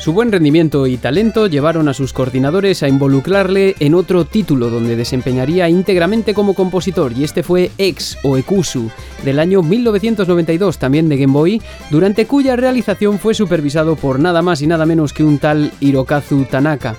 Su 0.00 0.14
buen 0.14 0.32
rendimiento 0.32 0.86
y 0.86 0.96
talento 0.96 1.46
llevaron 1.46 1.86
a 1.86 1.92
sus 1.92 2.14
coordinadores 2.14 2.82
a 2.82 2.88
involucrarle 2.88 3.76
en 3.80 3.94
otro 3.94 4.24
título 4.24 4.70
donde 4.70 4.96
desempeñaría 4.96 5.68
íntegramente 5.68 6.32
como 6.32 6.54
compositor 6.54 7.12
y 7.12 7.22
este 7.22 7.42
fue 7.42 7.70
Ex 7.76 8.16
o 8.22 8.38
Ekusu 8.38 8.90
del 9.26 9.38
año 9.38 9.62
1992 9.62 10.78
también 10.78 11.10
de 11.10 11.18
Game 11.18 11.34
Boy, 11.34 11.60
durante 11.90 12.26
cuya 12.26 12.56
realización 12.56 13.18
fue 13.18 13.34
supervisado 13.34 13.94
por 13.94 14.18
nada 14.20 14.40
más 14.40 14.62
y 14.62 14.66
nada 14.66 14.86
menos 14.86 15.12
que 15.12 15.22
un 15.22 15.38
tal 15.38 15.70
Hirokazu 15.80 16.46
Tanaka. 16.46 16.96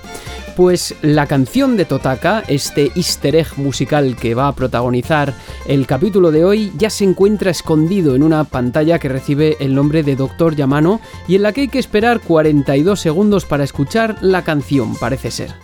Pues 0.56 0.94
la 1.00 1.26
canción 1.26 1.78
de 1.78 1.86
Totaka, 1.86 2.42
este 2.46 2.92
easter 2.94 3.36
egg 3.36 3.56
musical 3.56 4.16
que 4.16 4.34
va 4.34 4.48
a 4.48 4.54
protagonizar 4.54 5.32
el 5.66 5.86
capítulo 5.86 6.30
de 6.30 6.44
hoy, 6.44 6.72
ya 6.76 6.90
se 6.90 7.04
encuentra 7.04 7.50
escondido 7.50 8.14
en 8.14 8.22
una 8.22 8.44
pantalla 8.44 8.98
que 8.98 9.08
recibe 9.08 9.56
el 9.60 9.74
nombre 9.74 10.02
de 10.02 10.14
Doctor 10.14 10.54
Yamano 10.54 11.00
y 11.26 11.36
en 11.36 11.42
la 11.42 11.52
que 11.52 11.62
hay 11.62 11.68
que 11.68 11.78
esperar 11.78 12.20
42 12.20 13.00
segundos 13.00 13.46
para 13.46 13.64
escuchar 13.64 14.18
la 14.20 14.44
canción, 14.44 14.94
parece 14.96 15.30
ser. 15.30 15.54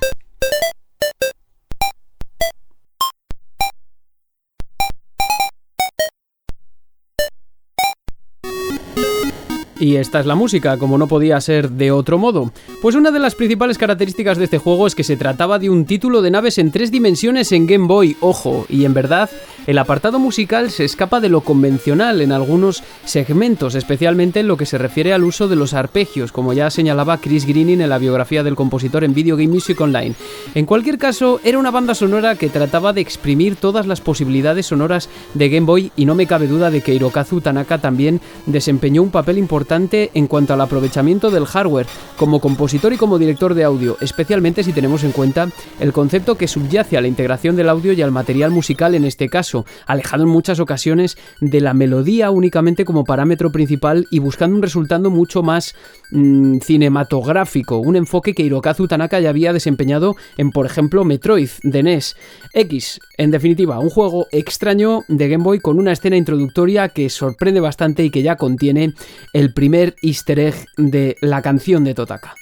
Y 9.80 9.94
esta 9.94 10.18
es 10.18 10.26
la 10.26 10.35
música, 10.35 10.76
como 10.76 10.99
no 10.99 11.06
podía 11.06 11.40
ser 11.40 11.70
de 11.70 11.92
otro 11.92 12.18
modo. 12.18 12.50
Pues 12.82 12.97
una 12.97 13.12
de 13.12 13.20
las 13.20 13.37
principales 13.37 13.78
características 13.78 14.37
de 14.37 14.44
este 14.44 14.58
juego 14.58 14.88
es 14.88 14.97
que 14.97 15.04
se 15.04 15.16
trataba 15.16 15.61
de 15.61 15.70
un 15.70 15.85
título 15.85 16.20
de 16.20 16.32
naves 16.32 16.58
en 16.58 16.73
tres 16.73 16.90
dimensiones 16.90 17.52
en 17.52 17.68
Game 17.68 17.87
Boy, 17.87 18.16
ojo, 18.20 18.66
y 18.68 18.85
en 18.85 18.92
verdad 18.92 19.30
el 19.68 19.78
apartado 19.78 20.18
musical 20.18 20.70
se 20.70 20.85
escapa 20.85 21.20
de 21.20 21.28
lo 21.28 21.42
convencional 21.42 22.23
en 22.23 22.32
algunos 22.32 22.82
segmentos, 23.04 23.76
especialmente 23.76 24.40
en 24.40 24.49
lo 24.49 24.56
que 24.56 24.66
se 24.66 24.78
refiere 24.78 25.12
al 25.12 25.23
uso 25.23 25.47
de 25.47 25.56
los 25.56 25.75
arpegios, 25.75 26.32
como 26.32 26.54
ya 26.54 26.70
señalaba 26.70 27.18
Chris 27.18 27.47
Greening 27.47 27.82
en 27.82 27.90
la 27.90 27.99
biografía 27.99 28.42
del 28.42 28.56
compositor 28.56 29.04
en 29.04 29.14
Video 29.14 29.37
Game 29.37 29.52
Music 29.52 29.80
Online. 29.80 30.14
En 30.54 30.66
cualquier 30.66 30.99
caso, 30.99 31.40
era 31.44 31.58
una 31.58 31.70
banda 31.70 31.94
sonora 31.94 32.35
que 32.35 32.49
trataba 32.49 32.92
de 32.92 33.02
exprimir 33.02 33.56
todas 33.56 33.87
las 33.87 34.00
posibilidades 34.00 34.66
sonoras 34.66 35.08
de 35.35 35.49
Game 35.50 35.66
Boy 35.66 35.92
y 35.97 36.04
no 36.04 36.16
me 36.16 36.26
cabe 36.26 36.49
duda 36.49 36.70
de 36.70 36.80
que 36.80 36.94
Hirokazu 36.94 37.42
Tanaka 37.42 37.78
también 37.78 38.20
desempeñó 38.47 39.02
un 39.02 39.11
papel 39.11 39.38
importante 39.38 39.68
en 39.71 40.27
cuanto 40.29 40.55
al 40.55 40.61
aprovechamiento 40.63 41.31
del 41.31 41.45
hardware, 41.45 41.87
como 42.17 42.41
compositor 42.41 42.95
y 42.95 42.97
como 42.97 43.19
director 43.19 43.53
de 43.53 43.65
audio, 43.65 43.99
especialmente 44.01 44.65
si 44.65 44.73
tenemos 44.73 45.05
en 45.05 45.13
cuenta 45.13 45.51
el 45.79 45.93
concepto 45.93 46.37
que 46.37 46.49
subyace 46.49 46.97
a 46.97 47.03
la 47.03 47.09
integración 47.09 47.55
del 47.55 47.69
audio 47.69 47.93
y 47.93 48.01
al 48.01 48.11
material 48.11 48.51
musical 48.51 48.95
en 48.95 49.05
este 49.05 49.29
caso 49.29 49.67
alejado 49.87 50.23
en 50.23 50.31
muchas 50.31 50.59
ocasiones 50.59 51.19
de 51.41 51.61
la 51.61 51.75
melodía 51.75 52.31
únicamente 52.31 52.87
como 52.87 53.05
parámetro 53.05 53.53
principal 53.53 54.07
y 54.11 54.21
buscando 54.21 54.57
un 54.57 54.63
resultado 54.63 55.11
mucho 55.11 55.43
más 55.43 55.75
mm, 56.13 56.61
cinematográfico, 56.61 57.77
un 57.77 57.97
enfoque 57.97 58.33
que 58.33 58.45
Hirokazu 58.45 58.89
Tanaka 58.89 59.21
ya 59.21 59.29
había 59.29 59.53
desempeñado 59.53 60.17
en, 60.39 60.51
por 60.51 60.65
ejemplo, 60.65 61.05
Metroid 61.05 61.51
de 61.63 61.83
NES. 61.83 62.17
X, 62.55 63.01
en 63.19 63.31
definitiva, 63.31 63.79
un 63.81 63.91
juego 63.91 64.27
extraño 64.33 65.03
de 65.09 65.29
Game 65.29 65.45
Boy 65.45 65.59
con 65.61 65.79
una 65.79 65.93
escena 65.93 66.17
introductoria 66.17 66.89
que 66.89 67.11
sorprende 67.11 67.61
bastante 67.61 68.03
y 68.03 68.11
que 68.11 68.23
ya 68.23 68.37
contiene 68.37 68.95
el 69.35 69.53
primer 69.59 69.97
easter 70.03 70.38
egg 70.38 70.55
de 70.77 71.17
la 71.21 71.43
canción 71.43 71.83
de 71.83 71.93
Totaka. 71.93 72.37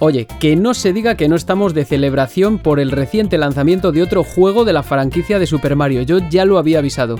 Oye, 0.00 0.28
que 0.38 0.54
no 0.54 0.74
se 0.74 0.92
diga 0.92 1.16
que 1.16 1.28
no 1.28 1.34
estamos 1.34 1.74
de 1.74 1.84
celebración 1.84 2.58
por 2.58 2.78
el 2.78 2.92
reciente 2.92 3.36
lanzamiento 3.36 3.90
de 3.90 4.02
otro 4.02 4.22
juego 4.22 4.64
de 4.64 4.72
la 4.72 4.84
franquicia 4.84 5.40
de 5.40 5.46
Super 5.46 5.74
Mario, 5.74 6.02
yo 6.02 6.18
ya 6.30 6.44
lo 6.44 6.58
había 6.58 6.78
avisado. 6.78 7.16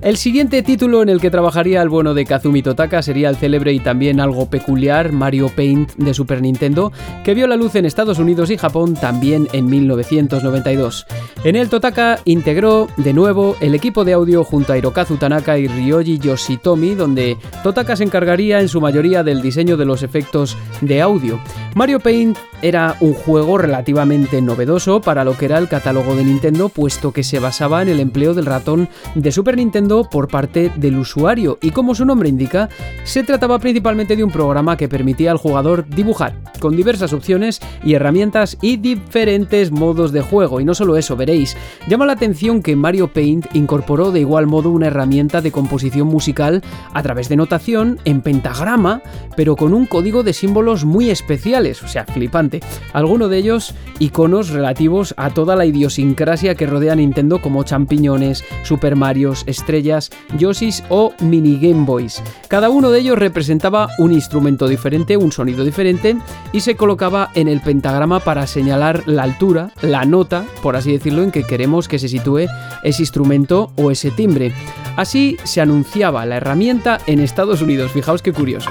El 0.00 0.16
siguiente 0.16 0.62
título 0.62 1.02
en 1.02 1.10
el 1.10 1.20
que 1.20 1.30
trabajaría 1.30 1.82
el 1.82 1.90
bueno 1.90 2.14
de 2.14 2.24
Kazumi 2.24 2.62
Totaka 2.62 3.02
sería 3.02 3.28
el 3.28 3.36
célebre 3.36 3.72
y 3.74 3.80
también 3.80 4.18
algo 4.18 4.48
peculiar 4.48 5.12
Mario 5.12 5.50
Paint 5.54 5.92
de 5.96 6.14
Super 6.14 6.40
Nintendo, 6.40 6.90
que 7.22 7.34
vio 7.34 7.46
la 7.46 7.56
luz 7.56 7.74
en 7.74 7.84
Estados 7.84 8.18
Unidos 8.18 8.50
y 8.50 8.56
Japón 8.56 8.94
también 8.94 9.48
en 9.52 9.66
1992. 9.66 11.06
En 11.44 11.56
el 11.56 11.68
Totaka 11.68 12.20
integró 12.24 12.88
de 12.96 13.12
nuevo 13.12 13.56
el 13.60 13.74
equipo 13.74 14.04
de 14.04 14.14
audio 14.14 14.44
junto 14.44 14.72
a 14.72 14.78
Hirokazu 14.78 15.16
Tanaka 15.16 15.58
y 15.58 15.66
Ryoji 15.66 16.18
Yoshitomi, 16.18 16.94
donde 16.94 17.36
Totaka 17.62 17.96
se 17.96 18.04
encargaría 18.04 18.60
en 18.60 18.68
su 18.68 18.80
mayoría 18.80 19.22
del 19.22 19.42
diseño 19.42 19.76
de 19.76 19.84
los 19.84 20.02
efectos 20.02 20.56
de 20.80 21.02
audio. 21.02 21.40
Mario 21.74 22.00
Paint 22.00 22.19
era 22.62 22.96
un 23.00 23.14
juego 23.14 23.58
relativamente 23.58 24.42
novedoso 24.42 25.00
para 25.00 25.24
lo 25.24 25.36
que 25.36 25.46
era 25.46 25.58
el 25.58 25.68
catálogo 25.68 26.14
de 26.14 26.24
Nintendo, 26.24 26.68
puesto 26.68 27.12
que 27.12 27.22
se 27.22 27.38
basaba 27.38 27.82
en 27.82 27.88
el 27.88 28.00
empleo 28.00 28.34
del 28.34 28.46
ratón 28.46 28.88
de 29.14 29.32
Super 29.32 29.56
Nintendo 29.56 30.08
por 30.10 30.28
parte 30.28 30.70
del 30.76 30.98
usuario 30.98 31.58
y 31.62 31.70
como 31.70 31.94
su 31.94 32.04
nombre 32.04 32.28
indica, 32.28 32.68
se 33.04 33.22
trataba 33.22 33.58
principalmente 33.58 34.16
de 34.16 34.24
un 34.24 34.30
programa 34.30 34.76
que 34.76 34.88
permitía 34.88 35.30
al 35.30 35.38
jugador 35.38 35.86
dibujar 35.88 36.34
con 36.60 36.76
diversas 36.76 37.12
opciones 37.12 37.60
y 37.82 37.94
herramientas 37.94 38.58
y 38.60 38.76
diferentes 38.76 39.70
modos 39.70 40.12
de 40.12 40.20
juego. 40.20 40.60
Y 40.60 40.64
no 40.64 40.74
solo 40.74 40.96
eso, 40.96 41.16
veréis, 41.16 41.56
llama 41.88 42.06
la 42.06 42.12
atención 42.12 42.62
que 42.62 42.76
Mario 42.76 43.12
Paint 43.12 43.46
incorporó 43.54 44.12
de 44.12 44.20
igual 44.20 44.46
modo 44.46 44.70
una 44.70 44.88
herramienta 44.88 45.40
de 45.40 45.52
composición 45.52 46.08
musical 46.08 46.62
a 46.92 47.02
través 47.02 47.28
de 47.28 47.36
notación 47.36 47.98
en 48.04 48.20
pentagrama, 48.20 49.02
pero 49.36 49.56
con 49.56 49.72
un 49.72 49.86
código 49.86 50.22
de 50.22 50.32
símbolos 50.32 50.84
muy 50.84 51.10
especiales, 51.10 51.82
o 51.82 51.88
sea, 51.88 52.04
flipante. 52.10 52.60
Alguno 52.92 53.28
de 53.28 53.38
ellos 53.38 53.74
iconos 53.98 54.50
relativos 54.50 55.14
a 55.16 55.30
toda 55.30 55.56
la 55.56 55.66
idiosincrasia 55.66 56.54
que 56.54 56.66
rodea 56.66 56.94
Nintendo 56.94 57.40
como 57.40 57.62
champiñones, 57.62 58.44
Super 58.64 58.96
Marios, 58.96 59.44
estrellas, 59.46 60.10
Yoshis 60.36 60.82
o 60.88 61.12
mini 61.20 61.58
Game 61.58 61.84
Boys. 61.84 62.22
Cada 62.48 62.70
uno 62.70 62.90
de 62.90 63.00
ellos 63.00 63.18
representaba 63.18 63.88
un 63.98 64.12
instrumento 64.12 64.68
diferente, 64.68 65.16
un 65.16 65.32
sonido 65.32 65.64
diferente 65.64 66.16
y 66.52 66.60
se 66.60 66.76
colocaba 66.76 67.30
en 67.34 67.48
el 67.48 67.60
pentagrama 67.60 68.20
para 68.20 68.46
señalar 68.46 69.02
la 69.06 69.22
altura, 69.22 69.70
la 69.82 70.04
nota, 70.04 70.44
por 70.62 70.76
así 70.76 70.92
decirlo, 70.92 71.22
en 71.22 71.30
que 71.30 71.44
queremos 71.44 71.88
que 71.88 71.98
se 71.98 72.08
sitúe 72.08 72.46
ese 72.82 73.02
instrumento 73.02 73.72
o 73.76 73.90
ese 73.90 74.10
timbre. 74.10 74.52
Así 74.96 75.36
se 75.44 75.60
anunciaba 75.60 76.26
la 76.26 76.36
herramienta 76.36 76.98
en 77.06 77.20
Estados 77.20 77.62
Unidos. 77.62 77.92
Fijaos 77.92 78.22
qué 78.22 78.32
curioso. 78.32 78.70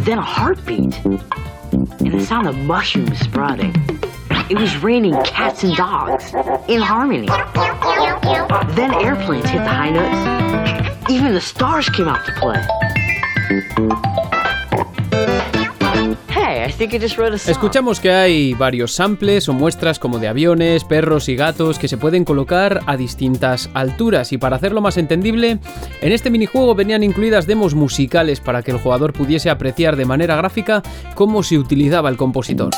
Then 0.00 0.18
a 0.18 0.22
heartbeat, 0.22 1.04
and 1.04 1.20
the 2.00 2.26
sound 2.26 2.48
of 2.48 2.56
mushrooms 2.58 3.18
sprouting. 3.20 3.72
It 4.50 4.58
was 4.58 4.76
raining 4.78 5.14
cats 5.22 5.62
and 5.62 5.76
dogs 5.76 6.34
in 6.68 6.80
harmony. 6.80 7.28
Then 8.74 8.92
airplanes 8.94 9.48
hit 9.48 9.58
the 9.58 9.68
high 9.68 9.90
notes. 9.90 11.10
Even 11.10 11.32
the 11.32 11.40
stars 11.40 11.88
came 11.88 12.08
out 12.08 12.26
to 12.26 12.32
play. 12.32 12.60
Escuchamos 17.48 18.00
que 18.00 18.10
hay 18.10 18.54
varios 18.54 18.92
samples 18.92 19.48
o 19.48 19.52
muestras 19.52 19.98
como 19.98 20.18
de 20.18 20.28
aviones, 20.28 20.84
perros 20.84 21.28
y 21.28 21.36
gatos 21.36 21.78
que 21.78 21.86
se 21.86 21.96
pueden 21.96 22.24
colocar 22.24 22.80
a 22.86 22.96
distintas 22.96 23.70
alturas 23.72 24.32
y 24.32 24.38
para 24.38 24.56
hacerlo 24.56 24.80
más 24.80 24.96
entendible, 24.96 25.58
en 26.00 26.12
este 26.12 26.28
minijuego 26.30 26.74
venían 26.74 27.04
incluidas 27.04 27.46
demos 27.46 27.74
musicales 27.74 28.40
para 28.40 28.62
que 28.62 28.72
el 28.72 28.78
jugador 28.78 29.12
pudiese 29.12 29.48
apreciar 29.48 29.96
de 29.96 30.06
manera 30.06 30.34
gráfica 30.34 30.82
cómo 31.14 31.42
se 31.42 31.56
utilizaba 31.56 32.08
el 32.08 32.16
compositor. 32.16 32.70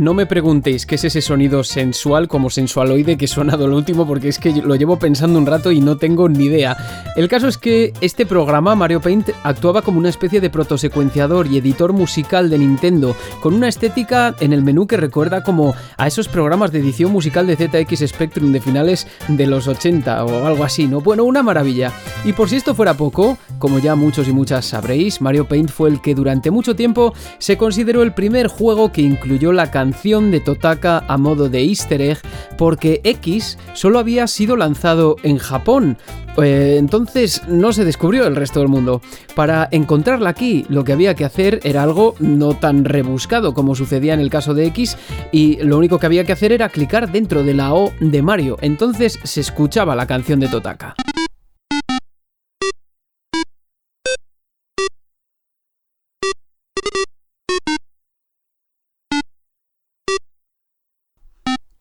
No 0.00 0.14
me 0.14 0.24
preguntéis 0.24 0.86
qué 0.86 0.94
es 0.94 1.04
ese 1.04 1.20
sonido 1.20 1.62
sensual 1.62 2.26
como 2.26 2.48
sensualoide 2.48 3.18
que 3.18 3.26
he 3.26 3.28
sonado 3.28 3.66
lo 3.66 3.76
último 3.76 4.06
porque 4.06 4.28
es 4.28 4.38
que 4.38 4.50
lo 4.50 4.74
llevo 4.74 4.98
pensando 4.98 5.38
un 5.38 5.44
rato 5.44 5.72
y 5.72 5.82
no 5.82 5.98
tengo 5.98 6.26
ni 6.26 6.46
idea. 6.46 6.74
El 7.16 7.28
caso 7.28 7.48
es 7.48 7.58
que 7.58 7.92
este 8.00 8.24
programa, 8.24 8.74
Mario 8.74 9.02
Paint, 9.02 9.28
actuaba 9.42 9.82
como 9.82 9.98
una 9.98 10.08
especie 10.08 10.40
de 10.40 10.48
protosecuenciador 10.48 11.48
y 11.48 11.58
editor 11.58 11.92
musical 11.92 12.48
de 12.48 12.56
Nintendo, 12.56 13.14
con 13.42 13.52
una 13.52 13.68
estética 13.68 14.34
en 14.40 14.54
el 14.54 14.62
menú 14.62 14.86
que 14.86 14.96
recuerda 14.96 15.42
como 15.42 15.74
a 15.98 16.06
esos 16.06 16.28
programas 16.28 16.72
de 16.72 16.78
edición 16.78 17.12
musical 17.12 17.46
de 17.46 17.56
ZX 17.56 18.08
Spectrum 18.08 18.52
de 18.52 18.62
finales 18.62 19.06
de 19.28 19.46
los 19.46 19.68
80 19.68 20.24
o 20.24 20.46
algo 20.46 20.64
así, 20.64 20.88
¿no? 20.88 21.02
Bueno, 21.02 21.24
una 21.24 21.42
maravilla. 21.42 21.92
Y 22.24 22.32
por 22.32 22.48
si 22.48 22.56
esto 22.56 22.74
fuera 22.74 22.94
poco, 22.94 23.36
como 23.58 23.78
ya 23.78 23.96
muchos 23.96 24.28
y 24.28 24.32
muchas 24.32 24.64
sabréis, 24.64 25.20
Mario 25.20 25.46
Paint 25.46 25.68
fue 25.68 25.90
el 25.90 26.00
que 26.00 26.14
durante 26.14 26.50
mucho 26.50 26.74
tiempo 26.74 27.12
se 27.38 27.58
consideró 27.58 28.02
el 28.02 28.14
primer 28.14 28.46
juego 28.46 28.92
que 28.92 29.02
incluyó 29.02 29.52
la 29.52 29.70
canción 29.70 29.89
de 29.92 30.40
Totaka 30.40 31.04
a 31.08 31.18
modo 31.18 31.48
de 31.48 31.62
easter 31.62 32.00
egg 32.00 32.18
porque 32.56 33.00
X 33.04 33.58
solo 33.74 33.98
había 33.98 34.26
sido 34.26 34.56
lanzado 34.56 35.16
en 35.22 35.38
Japón. 35.38 35.98
Eh, 36.42 36.76
entonces 36.78 37.42
no 37.48 37.72
se 37.72 37.84
descubrió 37.84 38.26
el 38.26 38.36
resto 38.36 38.60
del 38.60 38.68
mundo. 38.68 39.02
Para 39.34 39.68
encontrarla 39.72 40.30
aquí, 40.30 40.64
lo 40.68 40.84
que 40.84 40.92
había 40.92 41.14
que 41.14 41.24
hacer 41.24 41.60
era 41.64 41.82
algo 41.82 42.14
no 42.18 42.54
tan 42.54 42.84
rebuscado 42.84 43.52
como 43.52 43.74
sucedía 43.74 44.14
en 44.14 44.20
el 44.20 44.30
caso 44.30 44.54
de 44.54 44.66
X, 44.66 44.96
y 45.32 45.56
lo 45.62 45.76
único 45.76 45.98
que 45.98 46.06
había 46.06 46.24
que 46.24 46.32
hacer 46.32 46.52
era 46.52 46.68
clicar 46.68 47.10
dentro 47.10 47.42
de 47.42 47.54
la 47.54 47.74
O 47.74 47.92
de 48.00 48.22
Mario. 48.22 48.56
Entonces 48.60 49.18
se 49.22 49.40
escuchaba 49.40 49.96
la 49.96 50.06
canción 50.06 50.40
de 50.40 50.48
Totaka. 50.48 50.94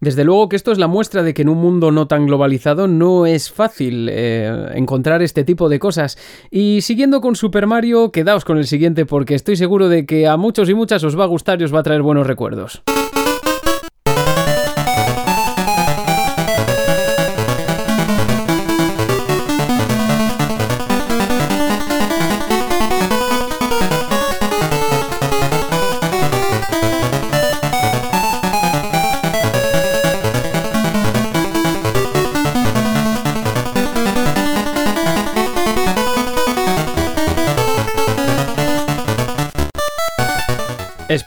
Desde 0.02 0.24
luego 0.24 0.48
que 0.48 0.56
esto 0.56 0.72
es 0.72 0.78
la 0.78 0.88
muestra 0.88 1.24
de 1.24 1.34
que 1.34 1.42
en 1.42 1.50
un 1.50 1.58
mundo 1.58 1.92
no 1.92 2.08
tan 2.08 2.26
globalizado 2.26 2.88
no 2.88 3.26
es 3.26 3.52
fácil 3.52 4.08
eh, 4.10 4.70
encontrar 4.76 5.22
este 5.22 5.44
tipo 5.44 5.68
de 5.68 5.78
cosas. 5.78 6.18
Y 6.50 6.80
siguiendo 6.82 7.20
con 7.20 7.36
Super 7.36 7.68
Mario, 7.68 8.14
quedaos 8.14 8.46
con 8.46 8.58
el 8.58 8.66
siguiente 8.66 9.06
porque 9.06 9.36
estoy 9.36 9.58
seguro 9.58 9.90
de 9.90 10.06
que 10.06 10.26
a 10.26 10.38
muchos 10.38 10.70
y 10.70 10.74
muchas 10.74 11.04
os 11.04 11.20
va 11.20 11.26
a 11.26 11.28
gustar 11.28 11.60
y 11.60 11.66
os 11.66 11.76
va 11.76 11.80
a 11.80 11.84
traer 11.84 12.02
buenos 12.02 12.28
recuerdos. 12.28 12.82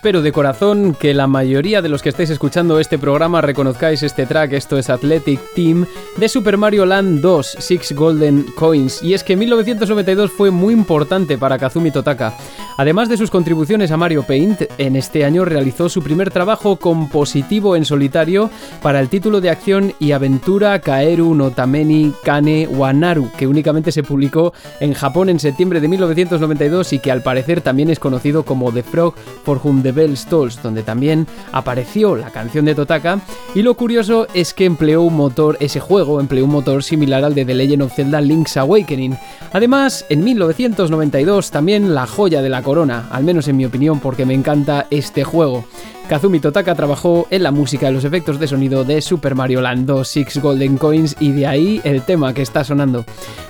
Espero 0.03 0.21
de 0.21 0.33
corazón 0.33 0.97
que 0.99 1.13
la 1.13 1.27
mayoría 1.27 1.81
de 1.81 1.87
los 1.87 2.01
que 2.01 2.09
estáis 2.09 2.29
escuchando 2.29 2.77
este 2.77 2.99
programa 2.99 3.39
reconozcáis 3.39 4.03
este 4.03 4.25
track, 4.25 4.51
esto 4.51 4.77
es 4.77 4.89
Athletic 4.89 5.39
Team, 5.55 5.85
de 6.17 6.27
Super 6.27 6.57
Mario 6.57 6.85
Land 6.85 7.21
2, 7.21 7.55
Six 7.57 7.93
Golden 7.93 8.43
Coins, 8.57 9.01
y 9.01 9.13
es 9.13 9.23
que 9.23 9.37
1992 9.37 10.29
fue 10.29 10.51
muy 10.51 10.73
importante 10.73 11.37
para 11.37 11.57
Kazumi 11.57 11.89
Totaka. 11.89 12.33
Además 12.75 13.07
de 13.07 13.15
sus 13.15 13.29
contribuciones 13.29 13.91
a 13.91 13.97
Mario 13.97 14.23
Paint, 14.23 14.63
en 14.77 14.97
este 14.97 15.23
año 15.23 15.45
realizó 15.45 15.87
su 15.87 16.01
primer 16.01 16.31
trabajo 16.31 16.75
compositivo 16.75 17.77
en 17.77 17.85
solitario 17.85 18.49
para 18.81 18.99
el 18.99 19.07
título 19.07 19.39
de 19.39 19.51
acción 19.51 19.93
y 19.99 20.11
aventura 20.11 20.79
Kaeru 20.79 21.33
no 21.33 21.51
Tameni 21.51 22.11
Kane 22.25 22.67
Wanaru, 22.67 23.31
que 23.37 23.47
únicamente 23.47 23.93
se 23.93 24.03
publicó 24.03 24.53
en 24.81 24.95
Japón 24.95 25.29
en 25.29 25.39
septiembre 25.39 25.79
de 25.79 25.87
1992 25.87 26.91
y 26.91 26.99
que 26.99 27.11
al 27.11 27.21
parecer 27.21 27.61
también 27.61 27.89
es 27.89 27.99
conocido 27.99 28.43
como 28.43 28.73
The 28.73 28.83
Frog 28.83 29.13
for 29.45 29.61
Whom 29.63 29.81
the 29.81 29.92
Bell 29.93 30.17
Tolls, 30.29 30.61
donde 30.61 30.83
también 30.83 31.27
apareció 31.51 32.15
la 32.15 32.31
canción 32.31 32.65
de 32.65 32.75
Totaka. 32.75 33.19
Y 33.55 33.61
lo 33.61 33.75
curioso 33.75 34.27
es 34.33 34.53
que 34.53 34.65
empleó 34.65 35.01
un 35.03 35.15
motor, 35.15 35.57
ese 35.59 35.79
juego 35.79 36.19
empleó 36.19 36.45
un 36.45 36.51
motor 36.51 36.83
similar 36.83 37.23
al 37.23 37.35
de 37.35 37.45
The 37.45 37.53
Legend 37.53 37.83
of 37.83 37.93
Zelda 37.93 38.21
Link's 38.21 38.57
Awakening. 38.57 39.17
Además, 39.51 40.05
en 40.09 40.23
1992 40.23 41.51
también 41.51 41.93
la 41.93 42.07
joya 42.07 42.41
de 42.41 42.49
la 42.49 42.63
corona, 42.63 43.07
al 43.11 43.23
menos 43.23 43.47
en 43.47 43.57
mi 43.57 43.65
opinión, 43.65 43.99
porque 43.99 44.25
me 44.25 44.33
encanta 44.33 44.87
este 44.89 45.23
juego. 45.23 45.65
Kazumi 46.07 46.41
Totaka 46.41 46.75
trabajó 46.75 47.27
en 47.29 47.43
la 47.43 47.51
música 47.51 47.89
y 47.89 47.93
los 47.93 48.03
efectos 48.03 48.37
de 48.37 48.47
sonido 48.47 48.83
de 48.83 49.01
Super 49.01 49.35
Mario 49.35 49.61
Land 49.61 49.85
2 49.87 50.07
Six 50.07 50.41
Golden 50.41 50.77
Coins 50.77 51.15
y 51.19 51.31
de 51.31 51.47
ahí 51.47 51.81
el 51.85 52.01
tema 52.01 52.33
que 52.33 52.41
está 52.41 52.63
sonando. 52.63 53.05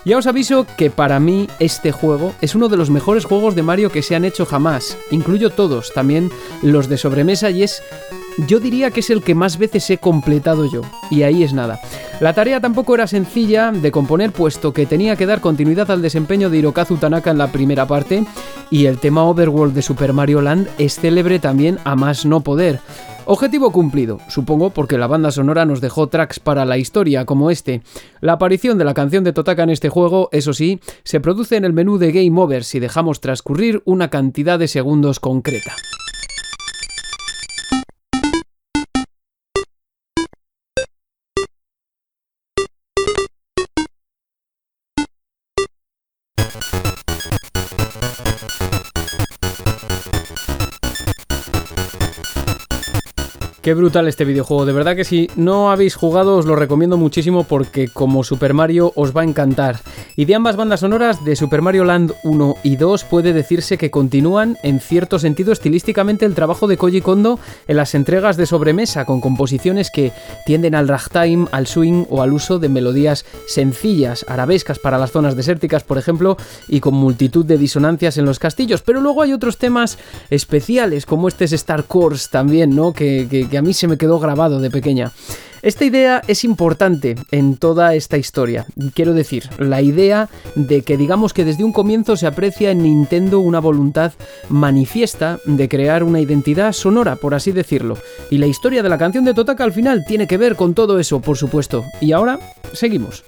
Ya 0.06 0.18
os 0.18 0.28
aviso 0.28 0.68
que 0.78 0.92
para 0.92 1.20
mí 1.20 1.48
este 1.60 1.92
juego 1.92 2.34
es 2.42 2.54
uno 2.54 2.70
de 2.70 2.78
los 2.78 2.92
mejores 2.92 3.26
juegos 3.26 3.56
de 3.56 3.64
Mario 3.64 3.90
que 3.90 4.04
se 4.04 4.16
han 4.16 4.24
hecho 4.24 4.46
jamás. 4.46 4.98
Incluyo 5.10 5.50
todos, 5.50 5.92
también 5.94 6.30
los 6.62 6.90
de 6.90 6.98
sobremesa 6.98 7.50
y 7.50 7.64
es 7.64 7.82
yo 8.48 8.60
diría 8.60 8.92
que 8.92 9.02
es 9.02 9.10
el 9.10 9.22
que 9.22 9.36
más 9.36 9.58
veces 9.58 9.90
he 9.90 9.98
completado 9.98 10.66
yo, 10.66 10.82
y 11.12 11.24
ahí 11.24 11.44
es 11.44 11.54
nada. 11.54 11.80
La 12.20 12.34
tarea 12.34 12.60
tampoco 12.60 12.96
era 12.96 13.08
sencilla 13.08 13.72
de 13.72 13.92
componer, 13.92 14.32
puesto 14.32 14.74
que 14.74 14.86
tenía 14.86 15.16
que 15.16 15.26
dar 15.26 15.42
continuidad 15.42 15.92
al 15.92 16.02
desempeño 16.02 16.50
de 16.50 16.58
Hirokazu 16.58 16.98
Tanaka 16.98 17.32
en 17.32 17.38
la 17.38 17.52
primera 17.52 17.86
parte, 17.86 18.26
y 18.72 18.86
el 18.86 18.98
tema 18.98 19.24
Overworld 19.26 19.74
de 19.74 19.82
Super 19.82 20.14
Mario 20.14 20.42
Land 20.42 20.68
es 20.78 20.96
célebre 20.96 21.40
también 21.40 21.78
a 21.84 21.96
más 21.96 22.26
no 22.26 22.42
poder. 22.42 22.80
Objetivo 23.26 23.72
cumplido, 23.72 24.20
supongo 24.28 24.72
porque 24.72 24.98
la 24.98 25.08
banda 25.08 25.32
sonora 25.32 25.66
nos 25.66 25.80
dejó 25.80 26.08
tracks 26.08 26.40
para 26.40 26.66
la 26.66 26.78
historia 26.78 27.26
como 27.26 27.52
este. 27.52 27.82
La 28.20 28.34
aparición 28.34 28.78
de 28.78 28.84
la 28.84 28.94
canción 28.94 29.24
de 29.24 29.32
Totaka 29.32 29.64
en 29.64 29.70
este 29.70 29.88
juego, 29.90 30.28
eso 30.34 30.54
sí, 30.54 30.82
se 31.04 31.22
produce 31.22 31.56
en 31.56 31.64
el 31.64 31.72
menú 31.72 31.98
de 31.98 32.12
Game 32.12 32.40
Over 32.40 32.66
si 32.66 32.80
dejamos 32.80 33.22
transcurrir 33.22 33.82
una 33.86 34.10
cantidad 34.10 34.60
de 34.60 34.68
segundos 34.68 35.22
concreta. 35.22 35.74
Qué 53.64 53.74
brutal 53.74 54.10
este 54.10 54.26
videojuego, 54.26 54.66
de 54.66 54.74
verdad 54.74 54.94
que 54.94 55.06
si 55.06 55.30
no 55.38 55.72
habéis 55.72 55.96
jugado 55.96 56.36
os 56.36 56.46
lo 56.46 56.58
recomiendo 56.58 56.98
muchísimo 56.98 57.46
porque 57.46 57.88
como 57.88 58.26
Super 58.26 58.54
Mario 58.54 58.92
os 58.98 59.16
va 59.16 59.22
a 59.22 59.24
encantar. 59.24 59.80
Y 60.18 60.26
de 60.26 60.36
ambas 60.36 60.58
bandas 60.58 60.82
sonoras, 60.82 61.24
de 61.24 61.38
Super 61.38 61.62
Mario 61.62 61.86
Land 61.86 62.12
1 62.26 62.56
y 62.64 62.76
2, 62.76 63.06
puede 63.06 63.32
decirse 63.32 63.78
que 63.78 63.90
continúan 63.90 64.58
en 64.64 64.82
cierto 64.82 65.18
sentido 65.18 65.54
estilísticamente 65.54 66.26
el 66.26 66.36
trabajo 66.36 66.68
de 66.68 66.76
Koji 66.76 67.00
Kondo 67.00 67.40
en 67.66 67.78
las 67.78 67.96
entregas 67.96 68.36
de 68.36 68.48
sobremesa, 68.48 69.06
con 69.06 69.22
composiciones 69.22 69.92
que 69.92 70.12
tienden 70.46 70.76
al 70.76 70.90
ragtime, 70.90 71.48
al 71.54 71.66
swing 71.66 72.04
o 72.10 72.22
al 72.22 72.34
uso 72.34 72.60
de 72.60 72.68
melodías 72.68 73.26
sencillas, 73.48 74.26
arabescas 74.28 74.78
para 74.78 74.98
las 74.98 75.12
zonas 75.12 75.38
desérticas, 75.38 75.86
por 75.86 75.98
ejemplo, 75.98 76.36
y 76.68 76.82
con 76.82 76.96
multitud 76.96 77.46
de 77.46 77.58
disonancias 77.58 78.18
en 78.18 78.26
los 78.26 78.40
castillos. 78.40 78.82
Pero 78.82 79.00
luego 79.00 79.22
hay 79.22 79.32
otros 79.32 79.58
temas 79.58 79.98
especiales, 80.30 81.06
como 81.06 81.30
este 81.30 81.46
es 81.46 81.54
Star 81.54 81.86
Course 81.86 82.28
también, 82.30 82.76
¿no? 82.76 82.92
que 82.92 83.26
que 83.53 83.53
a 83.58 83.62
mí 83.62 83.74
se 83.74 83.88
me 83.88 83.98
quedó 83.98 84.20
grabado 84.20 84.60
de 84.60 84.70
pequeña. 84.70 85.12
Esta 85.64 85.86
idea 85.86 86.22
es 86.28 86.44
importante 86.44 87.16
en 87.32 87.56
toda 87.56 87.96
esta 87.96 88.18
historia. 88.18 88.66
Quiero 88.94 89.14
decir, 89.14 89.50
la 89.60 89.82
idea 89.82 90.30
de 90.56 90.82
que 90.82 90.98
digamos 90.98 91.34
que 91.34 91.46
desde 91.46 91.64
un 91.64 91.72
comienzo 91.72 92.18
se 92.18 92.28
aprecia 92.28 92.72
en 92.72 92.84
Nintendo 92.84 93.40
una 93.40 93.62
voluntad 93.62 94.12
manifiesta 94.50 95.40
de 95.46 95.70
crear 95.70 96.04
una 96.04 96.20
identidad 96.20 96.74
sonora, 96.74 97.16
por 97.16 97.34
así 97.34 97.54
decirlo. 97.54 97.98
Y 98.30 98.40
la 98.40 98.48
historia 98.48 98.84
de 98.84 98.90
la 98.90 98.98
canción 98.98 99.24
de 99.24 99.34
Totaka 99.34 99.64
al 99.64 99.72
final 99.72 100.04
tiene 100.06 100.28
que 100.28 100.38
ver 100.38 100.58
con 100.58 100.74
todo 100.74 101.00
eso, 101.00 101.22
por 101.22 101.38
supuesto. 101.38 101.86
Y 102.02 102.12
ahora, 102.12 102.40
seguimos. 102.74 103.24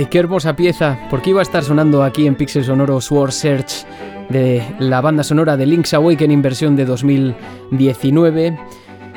Ay, 0.00 0.06
qué 0.06 0.18
hermosa 0.18 0.56
pieza, 0.56 0.98
porque 1.10 1.28
iba 1.28 1.40
a 1.40 1.42
estar 1.42 1.62
sonando 1.62 2.02
aquí 2.02 2.26
en 2.26 2.34
Pixel 2.34 2.64
Sonoro 2.64 3.02
Sword 3.02 3.32
Search 3.32 3.84
de 4.30 4.62
la 4.78 5.02
banda 5.02 5.22
sonora 5.22 5.58
de 5.58 5.66
Link's 5.66 5.92
Awakening 5.92 6.40
versión 6.40 6.74
de 6.74 6.86
2019. 6.86 8.58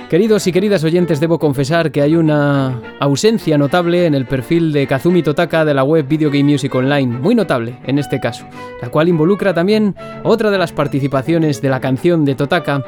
Queridos 0.09 0.45
y 0.45 0.51
queridas 0.51 0.83
oyentes, 0.83 1.21
debo 1.21 1.39
confesar 1.39 1.89
que 1.89 2.01
hay 2.01 2.17
una 2.17 2.81
ausencia 2.99 3.57
notable 3.57 4.05
en 4.05 4.13
el 4.13 4.25
perfil 4.25 4.73
de 4.73 4.85
Kazumi 4.85 5.23
Totaka 5.23 5.63
de 5.63 5.73
la 5.73 5.85
web 5.85 6.05
Video 6.05 6.29
Game 6.29 6.51
Music 6.51 6.75
Online, 6.75 7.17
muy 7.17 7.33
notable 7.33 7.79
en 7.85 7.97
este 7.97 8.19
caso, 8.19 8.45
la 8.81 8.89
cual 8.89 9.07
involucra 9.07 9.53
también 9.53 9.95
otra 10.23 10.51
de 10.51 10.57
las 10.57 10.73
participaciones 10.73 11.61
de 11.61 11.69
la 11.69 11.79
canción 11.79 12.25
de 12.25 12.35
Totaka 12.35 12.83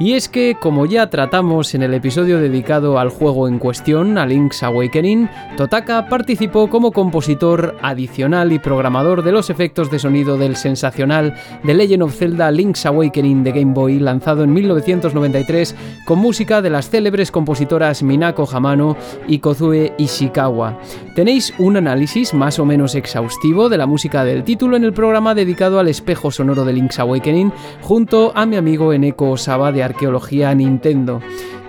y 0.00 0.14
es 0.14 0.30
que, 0.30 0.56
como 0.58 0.86
ya 0.86 1.10
tratamos 1.10 1.74
en 1.74 1.82
el 1.82 1.92
episodio 1.92 2.40
dedicado 2.40 2.98
al 2.98 3.10
juego 3.10 3.46
en 3.46 3.58
cuestión, 3.58 4.16
a 4.16 4.24
Link's 4.24 4.62
Awakening, 4.62 5.28
Totaka 5.58 6.08
participó 6.08 6.70
como 6.70 6.90
compositor 6.90 7.76
adicional 7.82 8.50
y 8.50 8.58
programador 8.58 9.22
de 9.22 9.32
los 9.32 9.50
efectos 9.50 9.90
de 9.90 9.98
sonido 9.98 10.38
del 10.38 10.56
sensacional 10.56 11.34
The 11.66 11.74
Legend 11.74 12.04
of 12.04 12.16
Zelda 12.16 12.50
Link's 12.50 12.86
Awakening 12.86 13.44
de 13.44 13.52
Game 13.52 13.74
Boy, 13.74 13.98
lanzado 13.98 14.42
en 14.42 14.54
1993 14.54 15.76
con 16.06 16.18
música 16.18 16.62
de 16.62 16.70
las 16.70 16.88
célebres 16.88 17.30
compositoras 17.30 18.02
Minako 18.02 18.48
Hamano 18.50 18.96
y 19.28 19.40
Kozue 19.40 19.92
Ishikawa. 19.98 20.78
Tenéis 21.14 21.52
un 21.58 21.76
análisis 21.76 22.32
más 22.32 22.58
o 22.58 22.64
menos 22.64 22.94
exhaustivo 22.94 23.68
de 23.68 23.76
la 23.76 23.86
música 23.86 24.24
del 24.24 24.44
título 24.44 24.78
en 24.78 24.84
el 24.84 24.94
programa 24.94 25.34
dedicado 25.34 25.78
al 25.78 25.88
espejo 25.88 26.30
sonoro 26.30 26.64
de 26.64 26.72
Link's 26.72 26.98
Awakening, 26.98 27.52
junto 27.82 28.32
a 28.34 28.46
mi 28.46 28.56
amigo 28.56 28.94
Eneko 28.94 29.32
Osaba 29.32 29.72
de 29.72 29.89
arqueología 29.90 30.54
Nintendo. 30.54 31.20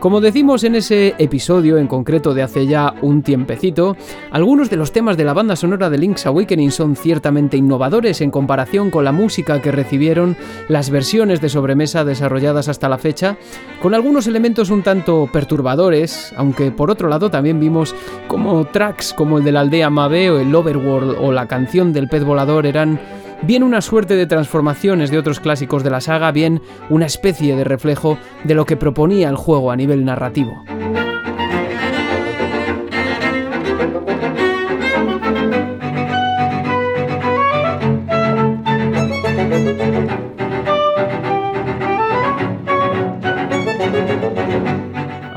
Como 0.02 0.20
decimos 0.20 0.64
en 0.64 0.74
ese 0.74 1.14
episodio 1.20 1.78
en 1.78 1.86
concreto 1.86 2.34
de 2.34 2.42
hace 2.42 2.66
ya 2.66 2.96
un 3.04 3.22
tiempecito, 3.22 3.96
algunos 4.32 4.72
de 4.72 4.76
los 4.76 4.92
temas 4.92 5.16
de 5.16 5.26
la 5.26 5.36
banda 5.36 5.56
sonora 5.56 5.92
de 5.92 6.00
Link's 6.00 6.26
Awakening 6.26 6.72
son 6.72 6.96
ciertamente 6.96 7.56
innovadores 7.56 8.20
en 8.22 8.32
comparación 8.32 8.90
con 8.90 9.04
la 9.04 9.12
música 9.12 9.62
que 9.62 9.72
recibieron 9.72 10.36
las 10.70 10.90
versiones 10.90 11.40
de 11.40 11.50
sobremesa 11.50 12.04
desarrolladas 12.04 12.68
hasta 12.68 12.90
la 12.90 12.98
fecha, 12.98 13.38
con 13.80 13.94
algunos 13.94 14.26
elementos 14.26 14.72
un 14.72 14.82
tanto 14.82 15.30
perturbadores, 15.32 16.34
aunque 16.36 16.72
por 16.72 16.90
otro 16.90 17.08
lado 17.08 17.30
también 17.30 17.60
vimos 17.60 17.94
como 18.28 18.66
tracks 18.66 19.14
como 19.14 19.38
el 19.38 19.44
de 19.44 19.52
la 19.52 19.60
aldea 19.60 19.92
Mabe 19.92 20.32
o 20.32 20.40
el 20.40 20.56
Overworld 20.56 21.16
o 21.20 21.32
la 21.32 21.48
canción 21.48 21.94
del 21.94 22.08
pez 22.08 22.24
volador 22.24 22.66
eran 22.66 23.00
bien 23.44 23.64
una 23.64 23.82
suerte 23.82 24.16
de 24.16 24.26
transformaciones 24.26 25.12
de 25.12 25.18
otros 25.18 25.40
clásicos 25.40 25.84
de 25.84 25.90
la 25.90 26.02
saga, 26.02 26.32
bien 26.32 26.62
una 26.90 27.06
especie 27.06 27.56
de 27.56 27.64
reflejo 27.64 28.18
de 28.44 28.56
lo 28.56 28.66
que 28.66 28.78
proponía 28.78 29.30
el 29.30 29.36
juego 29.36 29.72
a 29.72 29.76
nivel 29.76 30.06
narrativo. 30.06 30.64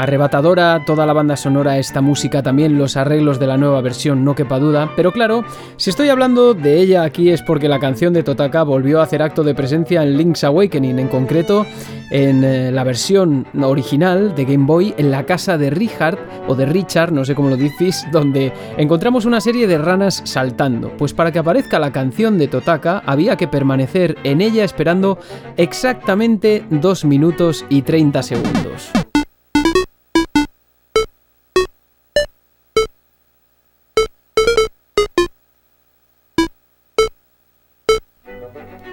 Arrebatadora 0.04 0.84
toda 0.84 1.06
la 1.06 1.14
banda 1.14 1.34
sonora, 1.34 1.78
esta 1.78 2.02
música, 2.02 2.42
también 2.42 2.76
los 2.76 2.98
arreglos 2.98 3.38
de 3.38 3.46
la 3.46 3.56
nueva 3.56 3.80
versión, 3.80 4.22
no 4.22 4.34
quepa 4.34 4.58
duda. 4.58 4.92
Pero 4.94 5.12
claro, 5.12 5.46
si 5.78 5.88
estoy 5.88 6.10
hablando 6.10 6.52
de 6.52 6.78
ella 6.78 7.04
aquí 7.04 7.30
es 7.30 7.40
porque 7.40 7.70
la 7.70 7.80
canción 7.80 8.12
de 8.12 8.22
Totaka 8.22 8.64
volvió 8.64 9.00
a 9.00 9.04
hacer 9.04 9.22
acto 9.22 9.42
de 9.42 9.54
presencia 9.54 10.02
en 10.02 10.18
Link's 10.18 10.44
Awakening, 10.44 10.98
en 10.98 11.08
concreto 11.08 11.64
en 12.10 12.44
eh, 12.44 12.70
la 12.70 12.84
versión 12.84 13.46
original 13.58 14.34
de 14.34 14.44
Game 14.44 14.66
Boy 14.66 14.92
en 14.98 15.10
la 15.10 15.24
casa 15.24 15.56
de 15.56 15.70
Richard 15.70 16.18
o 16.48 16.54
de 16.54 16.66
Richard, 16.66 17.10
no 17.10 17.24
sé 17.24 17.34
cómo 17.34 17.48
lo 17.48 17.56
dices, 17.56 18.04
donde 18.12 18.52
encontramos 18.76 19.24
una 19.24 19.40
serie 19.40 19.66
de 19.66 19.78
ranas 19.78 20.20
saltando. 20.26 20.92
Pues 20.98 21.14
para 21.14 21.32
que 21.32 21.38
aparezca 21.38 21.78
la 21.78 21.92
canción 21.92 22.36
de 22.36 22.48
Totaka 22.48 23.02
había 23.06 23.36
que 23.36 23.48
permanecer 23.48 24.18
en 24.22 24.42
ella 24.42 24.64
esperando 24.64 25.18
exactamente 25.56 26.62
2 26.68 27.06
minutos 27.06 27.64
y 27.70 27.80
30 27.80 28.22
segundos. 28.22 28.92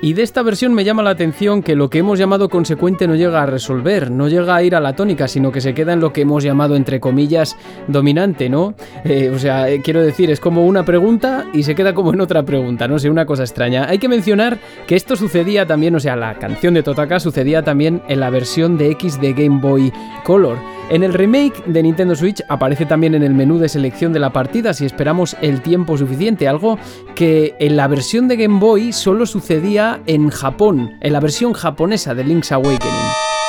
Y 0.04 0.14
de 0.14 0.24
esta 0.24 0.42
versión 0.42 0.74
me 0.74 0.84
llama 0.84 1.04
la 1.04 1.12
atención 1.12 1.62
que 1.62 1.76
lo 1.76 1.92
que 1.92 2.00
hemos 2.00 2.18
llamado 2.18 2.50
consecuente 2.50 3.08
no 3.08 3.14
llega 3.14 3.44
a 3.44 3.46
resolver, 3.46 4.10
no 4.10 4.28
llega 4.28 4.56
a 4.56 4.64
ir 4.64 4.74
a 4.74 4.80
la 4.80 4.96
tónica, 4.96 5.28
sino 5.28 5.52
que 5.52 5.62
se 5.62 5.76
queda 5.76 5.94
en 5.94 6.00
lo 6.00 6.12
que 6.12 6.22
hemos 6.22 6.44
llamado, 6.44 6.76
entre 6.76 7.00
comillas, 7.00 7.56
dominante, 7.88 8.50
¿no? 8.50 8.74
Eh, 9.04 9.32
o 9.34 9.38
sea, 9.38 9.70
eh, 9.70 9.80
quiero 9.84 10.02
decir, 10.02 10.32
es 10.32 10.40
como 10.40 10.66
una 10.66 10.84
pregunta 10.84 11.46
y 11.54 11.62
se 11.62 11.76
queda 11.76 11.94
como 11.94 12.14
en 12.14 12.22
otra 12.22 12.42
pregunta, 12.42 12.88
no 12.88 12.98
sé, 12.98 13.12
una 13.12 13.28
cosa 13.28 13.44
extraña. 13.44 13.88
Hay 13.88 14.00
que 14.00 14.10
mencionar 14.10 14.58
que 14.88 14.96
esto 14.96 15.16
sucedía 15.16 15.68
también, 15.68 15.96
o 15.96 16.00
sea, 16.00 16.16
la 16.16 16.34
canción 16.40 16.74
de 16.74 16.82
Totaka 16.82 17.20
sucedía 17.20 17.62
también 17.62 18.02
en 18.08 18.22
la 18.22 18.32
versión 18.32 18.80
de 18.80 18.90
X 18.90 19.22
de 19.22 19.34
Game 19.34 19.60
Boy 19.62 19.94
Color. 20.24 20.58
En 20.90 21.04
el 21.04 21.14
remake 21.14 21.64
de 21.66 21.84
Nintendo 21.84 22.16
Switch 22.16 22.44
aparece 22.50 22.86
también 22.86 23.16
en 23.16 23.24
el 23.24 23.34
menú 23.34 23.60
de 23.60 23.70
selección 23.70 24.12
de 24.12 24.20
la 24.20 24.34
partida 24.34 24.74
si 24.74 24.86
esperamos 24.86 25.38
el 25.42 25.62
tiempo 25.62 25.98
suficiente, 25.98 26.48
algo 26.48 26.78
que 27.16 27.56
en 27.60 27.78
la 27.78 27.88
versión 27.88 28.28
de 28.28 28.36
Game 28.36 28.60
Boy 28.60 28.92
solo 28.92 29.26
sucedía 29.26 30.02
en 30.06 30.30
Japón, 30.30 30.98
en 31.00 31.14
la 31.14 31.20
versión 31.20 31.54
japonesa 31.54 32.14
de 32.14 32.26
Link's 32.26 32.52
Awakening. 32.52 33.41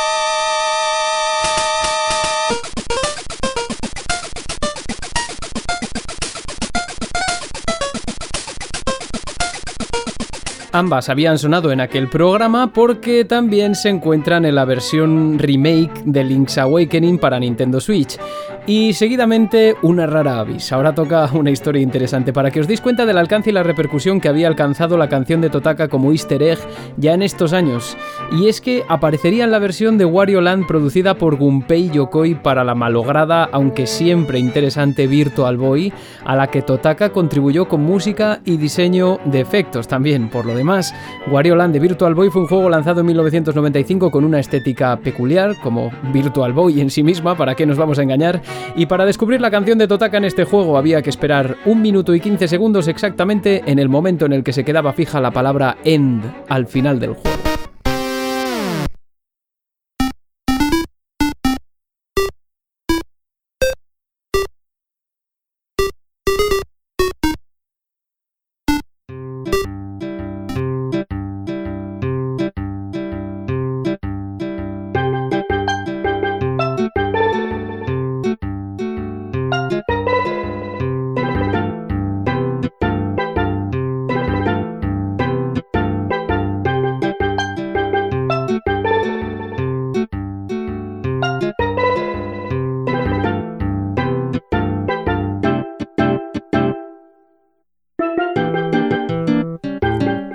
Ambas 10.75 11.11
habían 11.11 11.39
sonado 11.39 11.71
en 11.71 11.83
aquel 11.83 12.09
programa 12.09 12.73
porque 12.73 13.27
también 13.27 13.75
se 13.75 13.91
encuentran 13.91 14.47
en 14.47 14.55
la 14.55 14.65
versión 14.65 15.39
remake 15.39 16.03
de 16.07 16.25
Link's 16.25 16.57
Awakening 16.57 17.19
para 17.19 17.39
Nintendo 17.39 17.79
Switch. 17.79 18.19
Y 18.65 18.93
seguidamente 18.93 19.75
una 19.83 20.07
rara 20.07 20.39
avis. 20.39 20.73
Ahora 20.73 20.95
toca 20.95 21.29
una 21.33 21.51
historia 21.51 21.83
interesante 21.83 22.33
para 22.33 22.53
que 22.53 22.61
os 22.61 22.69
deis 22.69 22.81
cuenta 22.81 23.05
del 23.05 23.19
alcance 23.19 23.51
y 23.51 23.53
la 23.53 23.65
repercusión 23.65 24.21
que 24.21 24.29
había 24.29 24.47
alcanzado 24.47 24.97
la 24.97 25.09
canción 25.09 25.41
de 25.41 25.51
Totaka 25.51 25.89
como 25.89 26.13
easter 26.13 26.41
egg 26.45 26.59
ya 26.97 27.13
en 27.13 27.23
estos 27.23 27.55
años. 27.55 27.97
Y 28.31 28.47
es 28.47 28.61
que 28.61 28.85
aparecería 28.89 29.43
en 29.43 29.51
la 29.51 29.59
versión 29.59 29.99
de 29.99 30.05
Wario 30.05 30.41
Land 30.41 30.69
producida 30.69 31.15
por 31.15 31.39
Gunpei 31.39 31.91
Yokoi 31.91 32.37
para 32.37 32.63
la 32.63 32.77
malograda, 32.77 33.49
aunque 33.51 33.89
siempre 33.89 34.39
interesante 34.39 35.09
Virtual 35.09 35.57
Boy, 35.57 35.93
a 36.25 36.37
la 36.37 36.47
que 36.47 36.63
Totaka 36.63 37.11
contribuyó 37.11 37.67
con 37.67 37.83
música 37.83 38.43
y 38.45 38.59
diseño 38.59 39.19
de 39.25 39.41
efectos 39.41 39.89
también. 39.89 40.29
Por 40.29 40.47
lo 40.47 40.55
demás, 40.55 40.95
Wario 41.29 41.57
Land 41.57 41.73
de 41.73 41.81
Virtual 41.81 42.15
Boy 42.15 42.31
fue 42.31 42.43
un 42.43 42.49
juego 42.49 42.71
lanzado 42.71 43.01
en 43.01 43.07
1995 43.07 44.13
con 44.13 44.25
una 44.25 44.39
estética 44.39 44.97
peculiar, 44.99 45.57
como 45.61 45.91
Virtual 46.13 46.53
Boy 46.53 46.81
en 46.81 46.91
sí 46.91 47.03
misma, 47.03 47.37
para 47.37 47.57
qué 47.57 47.67
nos 47.67 47.77
vamos 47.77 47.99
a 47.99 48.03
engañar, 48.05 48.41
y 48.75 48.87
para 48.87 49.05
descubrir 49.05 49.41
la 49.41 49.51
canción 49.51 49.79
de 49.79 49.89
Totaka 49.89 50.17
en 50.17 50.25
este 50.25 50.45
juego 50.45 50.79
había 50.79 51.03
que 51.03 51.11
esperar 51.11 51.57
un 51.65 51.83
minuto 51.83 52.15
y 52.15 52.21
15 52.21 52.49
segundos 52.49 52.89
exactamente 52.89 53.63
en 53.67 53.79
el 53.79 53.89
momento 53.89 54.27
en 54.27 54.33
el 54.33 54.43
que 54.43 54.53
se 54.53 54.65
quedaba 54.65 54.93
fija 54.93 55.21
la 55.21 55.31
palabra 55.31 55.77
end 55.85 56.25
al 56.49 56.67
final 56.67 56.99
del 56.99 57.15
juego. 57.15 57.52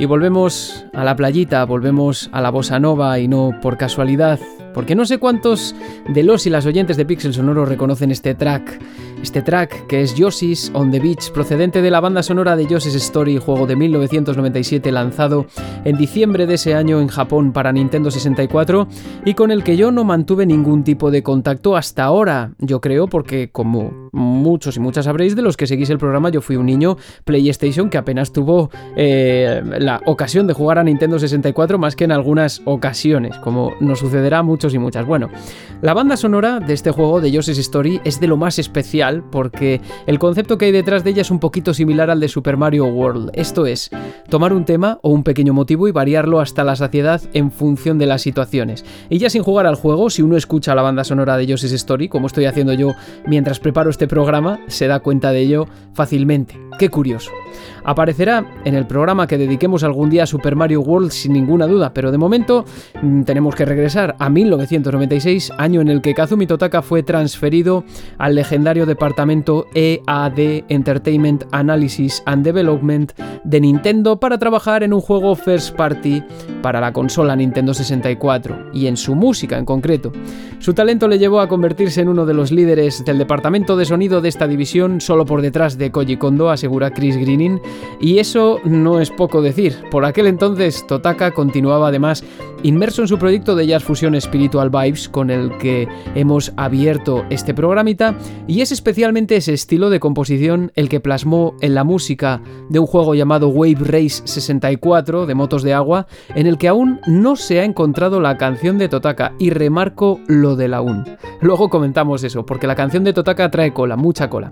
Volvemos 0.08 0.86
a 0.94 1.04
la 1.04 1.16
playita, 1.16 1.64
volvemos 1.66 2.30
a 2.32 2.42
la 2.42 2.50
bossa 2.50 2.80
nova 2.80 3.20
y 3.20 3.28
no 3.28 3.52
por 3.62 3.78
casualidad, 3.78 4.40
porque 4.74 4.96
no 4.96 5.06
sé 5.06 5.18
cuántos 5.18 5.76
de 6.08 6.24
los 6.24 6.48
y 6.48 6.50
las 6.50 6.66
oyentes 6.66 6.98
de 6.98 7.06
Pixel 7.06 7.34
Sonoro 7.34 7.66
reconocen 7.66 8.12
este 8.12 8.34
track. 8.34 8.80
Este 9.22 9.42
track 9.42 9.88
que 9.88 10.02
es 10.02 10.16
Yoshi's 10.16 10.72
on 10.74 10.92
the 10.92 11.00
Beach, 11.00 11.32
procedente 11.32 11.82
de 11.82 11.90
la 11.90 12.00
banda 12.00 12.22
sonora 12.22 12.56
de 12.56 12.68
Yoshi's 12.68 12.94
Story, 12.96 13.40
juego 13.40 13.66
de 13.66 13.76
1997 13.76 14.92
lanzado 14.92 15.48
en 15.86 15.98
diciembre 15.98 16.46
de 16.46 16.54
ese 16.54 16.76
año 16.76 17.02
en 17.02 17.08
Japón 17.08 17.52
para 17.52 17.72
Nintendo 17.72 18.12
64 18.12 18.88
y 19.26 19.34
con 19.34 19.52
el 19.52 19.64
que 19.64 19.76
yo 19.76 19.92
no 19.92 20.04
mantuve 20.04 20.46
ningún 20.46 20.84
tipo 20.84 21.10
de 21.10 21.24
contacto 21.24 21.76
hasta 21.76 22.04
ahora, 22.04 22.52
yo 22.60 22.80
creo, 22.80 23.08
porque 23.08 23.50
como 23.52 24.10
muchos 24.12 24.78
y 24.78 24.80
muchas 24.80 25.06
sabréis 25.06 25.36
de 25.36 25.42
los 25.42 25.58
que 25.58 25.66
seguís 25.66 25.90
el 25.90 25.98
programa, 25.98 26.30
yo 26.30 26.42
fui 26.42 26.56
un 26.56 26.68
niño 26.68 26.98
PlayStation 27.26 27.90
que 27.90 27.98
apenas 27.98 28.32
tuvo 28.32 28.70
eh, 28.96 29.62
la 29.80 30.02
ocasión 30.06 30.48
de 30.48 30.54
jugar 30.54 30.80
a 30.80 30.84
Nintendo 30.84 31.18
64 31.18 31.78
más 31.80 31.96
que 31.96 32.04
en 32.04 32.12
algunas 32.12 32.62
ocasiones, 32.66 33.38
como 33.40 33.74
nos 33.80 34.00
sucederá 34.00 34.40
a 34.40 34.44
muchos 34.44 34.74
y 34.74 34.80
muchas. 34.80 35.06
Bueno, 35.06 35.30
la 35.82 35.94
banda 35.94 36.18
sonora 36.18 36.60
de 36.60 36.74
este 36.74 36.92
juego 36.92 37.20
de 37.20 37.32
Yoshi's 37.32 37.58
Story 37.58 38.00
es 38.04 38.20
de 38.20 38.28
lo 38.28 38.38
más 38.38 38.60
especial 38.60 39.07
porque 39.32 39.82
el 40.06 40.20
concepto 40.20 40.58
que 40.58 40.66
hay 40.66 40.72
detrás 40.72 41.04
de 41.04 41.12
ella 41.12 41.22
es 41.22 41.32
un 41.32 41.40
poquito 41.40 41.74
similar 41.74 42.10
al 42.10 42.20
de 42.20 42.28
Super 42.28 42.58
Mario 42.58 42.86
World. 42.86 43.32
Esto 43.34 43.66
es, 43.66 43.90
tomar 44.30 44.54
un 44.54 44.66
tema 44.66 45.00
o 45.02 45.10
un 45.10 45.24
pequeño 45.24 45.54
motivo 45.54 45.88
y 45.88 45.92
variarlo 45.92 46.40
hasta 46.40 46.64
la 46.64 46.76
saciedad 46.76 47.22
en 47.34 47.52
función 47.52 47.98
de 47.98 48.06
las 48.06 48.22
situaciones. 48.22 48.86
Y 49.10 49.18
ya 49.18 49.30
sin 49.30 49.44
jugar 49.44 49.66
al 49.66 49.76
juego, 49.76 50.10
si 50.10 50.22
uno 50.22 50.38
escucha 50.38 50.76
la 50.76 50.82
banda 50.82 51.04
sonora 51.04 51.38
de 51.38 51.46
Yoshi's 51.46 51.72
Story, 51.72 52.10
como 52.10 52.28
estoy 52.28 52.46
haciendo 52.46 52.74
yo 52.74 52.94
mientras 53.26 53.60
preparo 53.60 53.90
este 53.90 54.08
programa, 54.08 54.60
se 54.68 54.88
da 54.88 55.00
cuenta 55.00 55.32
de 55.32 55.40
ello 55.40 55.68
fácilmente. 55.94 56.60
Qué 56.78 56.90
curioso. 56.90 57.32
Aparecerá 57.84 58.46
en 58.66 58.76
el 58.76 58.86
programa 58.86 59.28
que 59.28 59.38
dediquemos 59.38 59.84
algún 59.84 60.10
día 60.10 60.24
a 60.24 60.28
Super 60.28 60.56
Mario 60.56 60.82
World 60.82 61.12
sin 61.12 61.34
ninguna 61.34 61.66
duda, 61.66 61.94
pero 61.94 62.12
de 62.12 62.18
momento 62.18 62.66
mm, 63.02 63.24
tenemos 63.24 63.56
que 63.56 63.66
regresar 63.66 64.16
a 64.20 64.30
1996, 64.30 65.54
año 65.58 65.82
en 65.82 65.88
el 65.88 66.02
que 66.02 66.14
Kazumi 66.14 66.46
Totaka 66.46 66.82
fue 66.82 67.02
transferido 67.02 67.84
al 68.18 68.36
legendario 68.36 68.86
departamento 68.98 69.68
EAD 69.76 70.66
Entertainment 70.70 71.44
Analysis 71.52 72.24
and 72.26 72.44
Development 72.44 73.12
de 73.44 73.62
Nintendo 73.62 74.20
para 74.20 74.40
trabajar 74.40 74.82
en 74.82 74.92
un 74.92 75.02
juego 75.02 75.36
first 75.36 75.76
party 75.76 76.24
para 76.64 76.82
la 76.82 76.92
consola 76.94 77.36
Nintendo 77.36 77.76
64 77.76 78.72
y 78.74 78.88
en 78.88 78.98
su 78.98 79.14
música 79.14 79.60
en 79.60 79.66
concreto. 79.66 80.12
Su 80.58 80.74
talento 80.74 81.08
le 81.08 81.20
llevó 81.20 81.42
a 81.42 81.48
convertirse 81.48 82.02
en 82.02 82.10
uno 82.10 82.26
de 82.26 82.34
los 82.34 82.52
líderes 82.52 83.06
del 83.06 83.20
departamento 83.20 83.78
de 83.78 83.86
sonido 83.86 84.20
de 84.20 84.30
esta 84.30 84.48
división 84.48 85.00
solo 85.00 85.28
por 85.28 85.44
detrás 85.44 85.78
de 85.78 85.92
Koji 85.92 86.18
Kondo, 86.18 86.50
asegura 86.50 86.90
Chris 86.90 87.18
Greening, 87.18 87.62
y 88.02 88.18
eso 88.18 88.60
no 88.66 89.00
es 89.00 89.12
poco 89.12 89.44
decir. 89.44 89.76
Por 89.92 90.06
aquel 90.06 90.26
entonces, 90.26 90.88
Totaka 90.88 91.32
continuaba 91.32 91.90
además 91.90 92.24
inmerso 92.64 93.02
en 93.02 93.08
su 93.08 93.18
proyecto 93.18 93.56
de 93.56 93.68
Jazz 93.68 93.84
Fusion 93.84 94.20
Spiritual 94.20 94.70
Vibes, 94.70 95.10
con 95.10 95.30
el 95.30 95.58
que 95.58 95.88
hemos 96.16 96.54
abierto 96.58 97.26
este 97.30 97.54
programita, 97.54 98.16
y 98.48 98.62
es 98.62 98.72
especialmente 98.72 99.36
ese 99.36 99.54
estilo 99.54 99.90
de 99.90 100.00
composición 100.00 100.72
el 100.76 100.90
que 100.90 101.00
plasmó 101.00 101.56
en 101.62 101.76
la 101.76 101.84
música 101.84 102.42
de 102.70 102.80
un 102.80 102.88
juego 102.88 103.16
llamado 103.16 103.50
Wave 103.50 103.78
Race 103.80 104.22
64 104.26 105.26
de 105.26 105.36
motos 105.36 105.64
de 105.64 105.74
agua, 105.74 106.08
en 106.36 106.48
el 106.48 106.58
que 106.58 106.68
aún 106.68 107.00
no 107.08 107.36
se 107.36 107.60
ha 107.60 107.64
encontrado 107.64 108.20
la 108.20 108.38
canción 108.38 108.78
de 108.78 108.90
Totaka, 108.90 109.34
y 109.40 109.50
remarco 109.50 110.20
lo 110.28 110.56
del 110.56 110.74
aún. 110.74 111.04
Luego 111.42 111.70
comentamos 111.70 112.24
eso, 112.24 112.46
porque 112.46 112.68
la 112.68 112.76
canción 112.76 113.04
de 113.04 113.14
Totaka 113.14 113.52
trae 113.52 113.74
cola, 113.74 113.96
mucha 113.96 114.30
cola. 114.30 114.52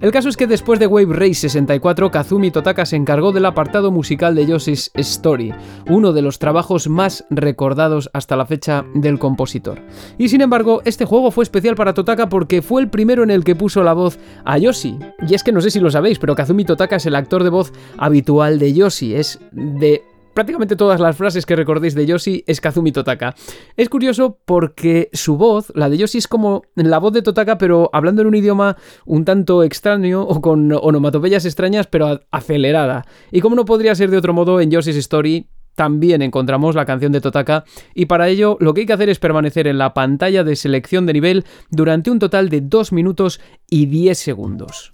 El 0.00 0.12
caso 0.12 0.30
es 0.30 0.38
que 0.38 0.46
después 0.46 0.80
de 0.80 0.86
Wave 0.86 1.14
Race 1.14 1.34
64, 1.34 2.10
Kazumi 2.10 2.50
Totaka 2.50 2.86
se 2.86 2.96
encargó 2.96 3.32
del 3.32 3.44
apartado 3.44 3.90
musical 3.90 4.34
de 4.34 4.46
Yoshi's 4.46 4.90
Story, 4.94 5.52
uno 5.90 6.14
de 6.14 6.22
los 6.22 6.38
trabajos 6.38 6.88
más 6.88 7.26
recordados 7.40 8.10
hasta 8.12 8.36
la 8.36 8.46
fecha 8.46 8.84
del 8.94 9.18
compositor. 9.18 9.80
Y 10.18 10.28
sin 10.28 10.40
embargo, 10.40 10.82
este 10.84 11.04
juego 11.04 11.30
fue 11.30 11.44
especial 11.44 11.74
para 11.74 11.94
Totaka 11.94 12.28
porque 12.28 12.62
fue 12.62 12.82
el 12.82 12.90
primero 12.90 13.22
en 13.22 13.30
el 13.30 13.44
que 13.44 13.56
puso 13.56 13.82
la 13.82 13.92
voz 13.92 14.18
a 14.44 14.58
Yoshi. 14.58 14.98
Y 15.28 15.34
es 15.34 15.42
que 15.42 15.52
no 15.52 15.60
sé 15.60 15.70
si 15.70 15.80
lo 15.80 15.90
sabéis, 15.90 16.18
pero 16.18 16.34
Kazumi 16.34 16.64
Totaka 16.64 16.96
es 16.96 17.06
el 17.06 17.14
actor 17.14 17.44
de 17.44 17.50
voz 17.50 17.72
habitual 17.98 18.58
de 18.58 18.72
Yoshi, 18.72 19.14
es 19.14 19.40
de 19.52 20.02
prácticamente 20.34 20.76
todas 20.76 21.00
las 21.00 21.16
frases 21.16 21.46
que 21.46 21.56
recordéis 21.56 21.94
de 21.94 22.06
Yoshi 22.06 22.44
es 22.46 22.60
Kazumi 22.60 22.92
Totaka. 22.92 23.34
Es 23.76 23.88
curioso 23.88 24.38
porque 24.44 25.10
su 25.12 25.36
voz, 25.36 25.72
la 25.74 25.88
de 25.88 25.98
Yoshi, 25.98 26.18
es 26.18 26.28
como 26.28 26.62
la 26.74 26.98
voz 26.98 27.12
de 27.12 27.22
Totaka, 27.22 27.58
pero 27.58 27.90
hablando 27.92 28.22
en 28.22 28.28
un 28.28 28.34
idioma 28.34 28.76
un 29.04 29.24
tanto 29.24 29.62
extraño 29.62 30.22
o 30.22 30.40
con 30.40 30.72
onomatopeyas 30.72 31.44
extrañas, 31.44 31.86
pero 31.86 32.20
acelerada. 32.30 33.04
Y 33.30 33.40
como 33.40 33.56
no 33.56 33.64
podría 33.64 33.94
ser 33.94 34.10
de 34.10 34.16
otro 34.16 34.32
modo, 34.32 34.60
en 34.60 34.70
Yoshi's 34.70 34.96
Story 34.96 35.48
también 35.80 36.20
encontramos 36.20 36.74
la 36.74 36.84
canción 36.84 37.10
de 37.10 37.22
Totaka 37.22 37.64
y 37.94 38.04
para 38.04 38.28
ello 38.28 38.58
lo 38.60 38.74
que 38.74 38.82
hay 38.82 38.86
que 38.86 38.92
hacer 38.92 39.08
es 39.08 39.18
permanecer 39.18 39.66
en 39.66 39.78
la 39.78 39.94
pantalla 39.94 40.44
de 40.44 40.54
selección 40.54 41.06
de 41.06 41.14
nivel 41.14 41.46
durante 41.70 42.10
un 42.10 42.18
total 42.18 42.50
de 42.50 42.60
2 42.60 42.92
minutos 42.92 43.40
y 43.70 43.86
10 43.86 44.18
segundos. 44.18 44.90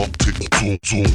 Zoom, 0.00 0.10
zoom, 0.16 0.78
zoom, 0.82 1.06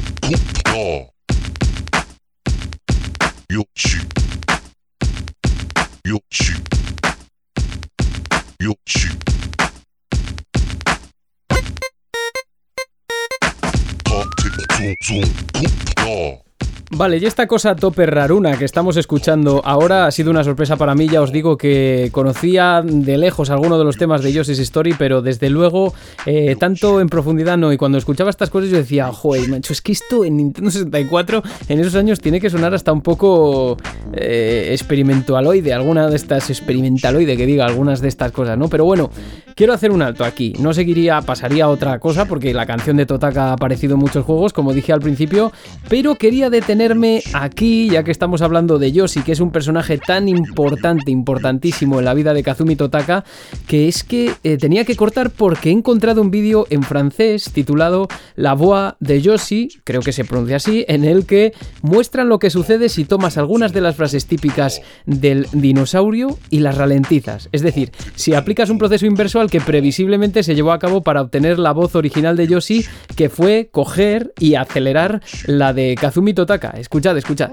zoom. 15.98 16.45
Vale, 16.92 17.18
y 17.18 17.24
esta 17.24 17.48
cosa 17.48 17.74
tope 17.74 18.06
raruna 18.06 18.56
que 18.56 18.64
estamos 18.64 18.96
escuchando 18.96 19.60
ahora 19.64 20.06
ha 20.06 20.10
sido 20.12 20.30
una 20.30 20.44
sorpresa 20.44 20.76
para 20.76 20.94
mí. 20.94 21.08
Ya 21.08 21.20
os 21.20 21.32
digo 21.32 21.58
que 21.58 22.10
conocía 22.12 22.80
de 22.84 23.18
lejos 23.18 23.50
algunos 23.50 23.78
de 23.78 23.84
los 23.84 23.96
temas 23.96 24.22
de 24.22 24.32
Yoshi's 24.32 24.60
Story, 24.60 24.94
pero 24.96 25.20
desde 25.20 25.50
luego, 25.50 25.92
eh, 26.26 26.54
tanto 26.56 27.00
en 27.00 27.08
profundidad 27.08 27.58
no. 27.58 27.72
Y 27.72 27.76
cuando 27.76 27.98
escuchaba 27.98 28.30
estas 28.30 28.50
cosas, 28.50 28.70
yo 28.70 28.76
decía, 28.76 29.12
joder, 29.12 29.48
macho, 29.48 29.72
es 29.72 29.82
que 29.82 29.90
esto 29.90 30.24
en 30.24 30.36
Nintendo 30.36 30.70
64 30.70 31.42
en 31.68 31.80
esos 31.80 31.96
años 31.96 32.20
tiene 32.20 32.40
que 32.40 32.50
sonar 32.50 32.72
hasta 32.72 32.92
un 32.92 33.02
poco 33.02 33.76
eh, 34.12 34.68
experimentaloide, 34.70 35.74
alguna 35.74 36.08
de 36.08 36.14
estas 36.14 36.50
experimentaloide 36.50 37.36
que 37.36 37.46
diga 37.46 37.66
algunas 37.66 38.00
de 38.00 38.06
estas 38.06 38.30
cosas, 38.30 38.56
¿no? 38.56 38.68
Pero 38.68 38.84
bueno, 38.84 39.10
quiero 39.56 39.72
hacer 39.72 39.90
un 39.90 40.02
alto 40.02 40.24
aquí. 40.24 40.52
No 40.60 40.72
seguiría, 40.72 41.20
pasaría 41.20 41.68
otra 41.68 41.98
cosa, 41.98 42.26
porque 42.26 42.54
la 42.54 42.64
canción 42.64 42.96
de 42.96 43.06
Totaka 43.06 43.46
ha 43.46 43.52
aparecido 43.54 43.94
en 43.94 44.00
muchos 44.00 44.24
juegos, 44.24 44.52
como 44.52 44.72
dije 44.72 44.92
al 44.92 45.00
principio, 45.00 45.50
pero 45.88 46.14
quería 46.14 46.48
detener 46.48 46.75
tenerme 46.76 47.22
aquí, 47.32 47.88
ya 47.88 48.04
que 48.04 48.10
estamos 48.10 48.42
hablando 48.42 48.78
de 48.78 48.92
Yoshi, 48.92 49.22
que 49.22 49.32
es 49.32 49.40
un 49.40 49.50
personaje 49.50 49.96
tan 49.96 50.28
importante, 50.28 51.10
importantísimo 51.10 51.98
en 51.98 52.04
la 52.04 52.12
vida 52.12 52.34
de 52.34 52.42
Kazumi 52.42 52.76
Totaka, 52.76 53.24
que 53.66 53.88
es 53.88 54.04
que 54.04 54.34
eh, 54.44 54.58
tenía 54.58 54.84
que 54.84 54.94
cortar 54.94 55.30
porque 55.30 55.70
he 55.70 55.72
encontrado 55.72 56.20
un 56.20 56.30
vídeo 56.30 56.66
en 56.68 56.82
francés 56.82 57.50
titulado 57.54 58.08
La 58.34 58.52
Voix 58.52 58.92
de 59.00 59.22
Yoshi, 59.22 59.68
creo 59.84 60.02
que 60.02 60.12
se 60.12 60.26
pronuncia 60.26 60.56
así, 60.56 60.84
en 60.86 61.04
el 61.04 61.24
que 61.24 61.54
muestran 61.80 62.28
lo 62.28 62.38
que 62.38 62.50
sucede 62.50 62.90
si 62.90 63.06
tomas 63.06 63.38
algunas 63.38 63.72
de 63.72 63.80
las 63.80 63.96
frases 63.96 64.26
típicas 64.26 64.82
del 65.06 65.46
dinosaurio 65.52 66.38
y 66.50 66.58
las 66.58 66.76
ralentizas. 66.76 67.48
Es 67.52 67.62
decir, 67.62 67.90
si 68.16 68.34
aplicas 68.34 68.68
un 68.68 68.76
proceso 68.76 69.06
inverso 69.06 69.40
al 69.40 69.50
que 69.50 69.62
previsiblemente 69.62 70.42
se 70.42 70.54
llevó 70.54 70.72
a 70.72 70.78
cabo 70.78 71.02
para 71.02 71.22
obtener 71.22 71.58
la 71.58 71.72
voz 71.72 71.94
original 71.96 72.36
de 72.36 72.48
Yoshi, 72.48 72.84
que 73.16 73.30
fue 73.30 73.70
coger 73.72 74.34
y 74.38 74.56
acelerar 74.56 75.22
la 75.46 75.72
de 75.72 75.94
Kazumi 75.98 76.34
Totaka 76.34 76.65
Escuchad, 76.70 77.16
escuchad. 77.16 77.50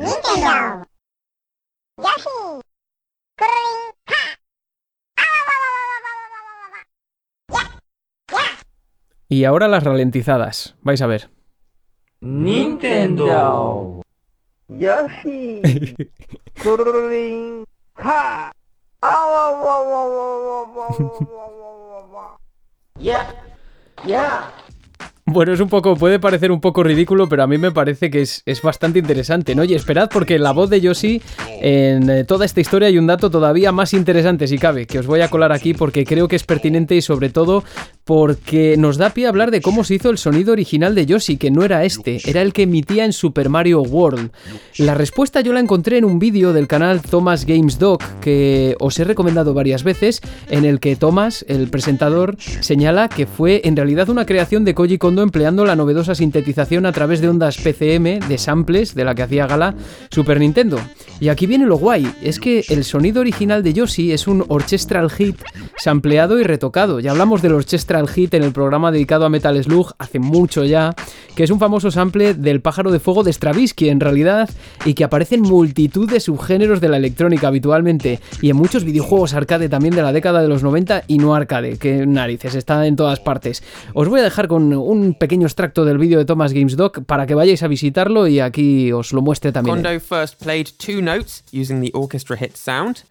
Y 9.30 9.45
ahora 9.45 9.67
las 9.67 9.84
ralentizadas. 9.84 10.76
Vais 10.82 11.02
a 11.02 11.08
ver. 11.08 11.30
Nintendo. 12.21 14.02
Yoshi. 14.67 15.62
Ya. 22.99 23.36
Ya. 24.06 24.54
Bueno, 25.34 25.52
es 25.52 25.60
un 25.60 25.67
poco, 25.67 25.96
puede 25.96 26.19
parecer 26.19 26.52
un 26.52 26.62
poco 26.62 26.84
ridículo, 26.84 27.28
pero 27.28 27.41
a 27.41 27.48
mí 27.48 27.58
me 27.58 27.72
parece 27.72 28.12
que 28.12 28.22
es, 28.22 28.43
bastante 28.62 29.00
interesante, 29.00 29.56
¿no? 29.56 29.63
Y 29.63 29.74
esperad 29.74 30.08
porque 30.13 30.38
la 30.38 30.52
voz 30.52 30.69
de 30.69 30.80
Yoshi 30.80 31.24
en 31.60 32.08
eh, 32.08 32.24
toda 32.24 32.46
esta 32.46 32.62
historia 32.62 32.88
hay 32.88 33.00
un 33.00 33.08
dato 33.08 33.32
todavía 33.32 33.72
más 33.72 33.96
interesante, 33.96 34.48
si 34.48 34.60
cabe, 34.60 34.86
que 34.86 35.00
os 35.00 35.08
voy 35.08 35.22
a 35.22 35.30
colar 35.30 35.52
aquí 35.52 35.74
porque 35.74 36.06
creo 36.06 36.28
que 36.28 36.36
es 36.36 36.43
pertinente 36.43 36.96
y 36.96 37.02
sobre 37.02 37.30
todo 37.30 37.63
porque 38.04 38.76
nos 38.78 38.98
da 38.98 39.10
pie 39.10 39.26
a 39.26 39.30
hablar 39.30 39.50
de 39.50 39.62
cómo 39.62 39.84
se 39.84 39.96
hizo 39.96 40.12
el 40.12 40.19
sonido 40.19 40.52
original 40.52 40.93
de 40.93 41.08
Yoshi, 41.08 41.38
que 41.38 41.50
no 41.50 41.63
era 41.63 41.84
este, 41.84 42.19
era 42.30 42.43
el 42.43 42.54
que 42.54 42.63
emitía 42.63 43.04
en 43.04 43.13
Super 43.13 43.50
Mario 43.50 43.82
World. 43.82 44.30
La 44.78 44.93
respuesta 44.93 45.41
yo 45.41 45.52
la 45.52 45.62
encontré 45.62 45.98
en 45.98 46.06
un 46.06 46.19
vídeo 46.19 46.54
del 46.54 46.67
canal 46.67 47.02
Thomas 47.02 47.46
Games 47.46 47.80
Doc, 47.80 48.04
que 48.22 48.76
os 48.80 49.00
he 49.00 49.04
recomendado 49.04 49.56
varias 49.56 49.84
veces, 49.84 50.22
en 50.50 50.63
el 50.65 50.80
que 50.80 50.96
Thomas, 50.96 51.43
el 51.48 51.69
presentador, 51.69 52.36
señala 52.38 53.10
que 53.10 53.26
fue 53.26 53.62
en 53.63 53.76
realidad 53.76 54.10
una 54.10 54.28
creación 54.28 54.63
de 54.63 54.76
Koji 54.76 55.00
Kondo 55.00 55.23
empleando 55.24 55.66
la 55.66 55.76
novedosa 55.76 56.16
sintetización 56.16 56.86
a 56.86 56.92
través 56.92 57.22
de 57.22 57.30
ondas 57.30 57.58
PCM 57.58 58.28
de 58.28 58.38
samples 58.38 58.96
de 58.96 59.06
la 59.06 59.16
que 59.16 59.24
hacía 59.24 59.48
gala 59.48 59.76
Super 60.12 60.40
Nintendo. 60.40 60.80
Y 61.20 61.30
aquí 61.30 61.48
viene 61.48 61.66
lo 61.66 61.78
guay, 61.78 62.12
es 62.22 62.40
que 62.40 62.66
el 62.70 62.84
sonido 62.84 63.22
original 63.22 63.64
de 63.64 63.74
Yoshi 63.74 64.12
es 64.12 64.28
un 64.28 64.44
orchestral 64.48 65.10
hit 65.10 65.38
sampleado 65.78 66.40
y 66.40 66.44
retocado. 66.44 67.00
Ya 67.00 67.12
hablamos 67.12 67.42
del 67.42 67.54
orchestral 67.54 68.08
hit 68.08 68.34
en 68.34 68.44
el 68.44 68.52
programa 68.52 68.92
dedicado 68.92 69.26
a 69.26 69.30
Metal 69.30 69.64
Slug 69.64 69.94
hace 69.98 70.20
mucho 70.20 70.64
ya, 70.66 70.94
que 71.36 71.44
es 71.44 71.50
un 71.50 71.60
famoso 71.60 71.92
sample 71.92 72.34
del 72.34 72.62
pájaro 72.62 72.92
de 72.92 73.00
fuego 73.00 73.24
de 73.24 73.32
Stravinsky 73.32 73.90
en 73.90 74.00
realidad 74.00 74.50
y 74.86 74.94
que 74.94 75.04
aparece 75.04 75.36
en 75.36 75.42
multitud 75.42 76.10
de 76.10 76.20
subgéneros 76.20 76.82
de 76.82 76.90
la 76.90 76.98
electrónica 76.98 77.48
habitualmente 77.48 78.20
y 78.42 78.50
en 78.50 78.58
muchos 78.58 78.84
videojuegos 78.84 79.34
arcade 79.34 79.70
también 79.70 79.96
de 79.96 80.02
la 80.02 80.12
década 80.12 80.42
de 80.42 80.48
los 80.48 80.64
90 80.64 81.04
y 81.08 81.18
no 81.18 81.36
arcade, 81.36 81.78
que 81.78 82.06
narices, 82.06 82.56
está 82.56 82.86
en 82.86 82.96
todas 82.96 83.20
partes. 83.20 83.64
Os 83.94 84.10
voy 84.10 84.20
a 84.20 84.24
dejar 84.24 84.48
con 84.48 84.74
un 84.74 85.12
pequeño 85.13 85.47
extracto 85.47 85.86
del 85.86 85.97
vídeo 85.97 86.19
de 86.19 86.26
Thomas 86.26 86.54
Games 86.54 86.76
Doc 86.76 87.04
para 87.06 87.26
que 87.26 87.36
vayáis 87.36 87.63
a 87.63 87.67
visitarlo 87.67 88.28
y 88.28 88.39
aquí 88.39 88.91
os 88.91 89.13
lo 89.13 89.21
muestre 89.21 89.52
también. 89.52 89.76
Kondo 89.76 89.99
first 89.99 90.39
played 90.41 90.67
two 90.78 91.02
notes 91.02 91.43
using 91.52 91.82
the 91.82 91.91
orchestra 91.93 92.38
hit 92.38 92.56
sound, 92.56 93.04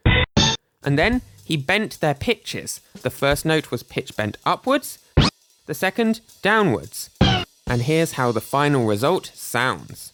and 0.85 0.97
then 0.97 1.23
he 1.49 1.57
bent 1.57 2.01
their 2.01 2.15
pitches. 2.15 2.81
The 3.03 3.11
first 3.11 3.45
note 3.45 3.71
was 3.71 3.83
pitch 3.83 4.17
bent 4.17 4.39
upwards, 4.45 4.99
the 5.67 5.75
second 5.75 6.21
downwards. 6.43 7.11
And 7.67 7.83
here's 7.83 8.13
how 8.13 8.33
the 8.33 8.41
final 8.41 8.87
result 8.87 9.31
sounds. 9.35 10.13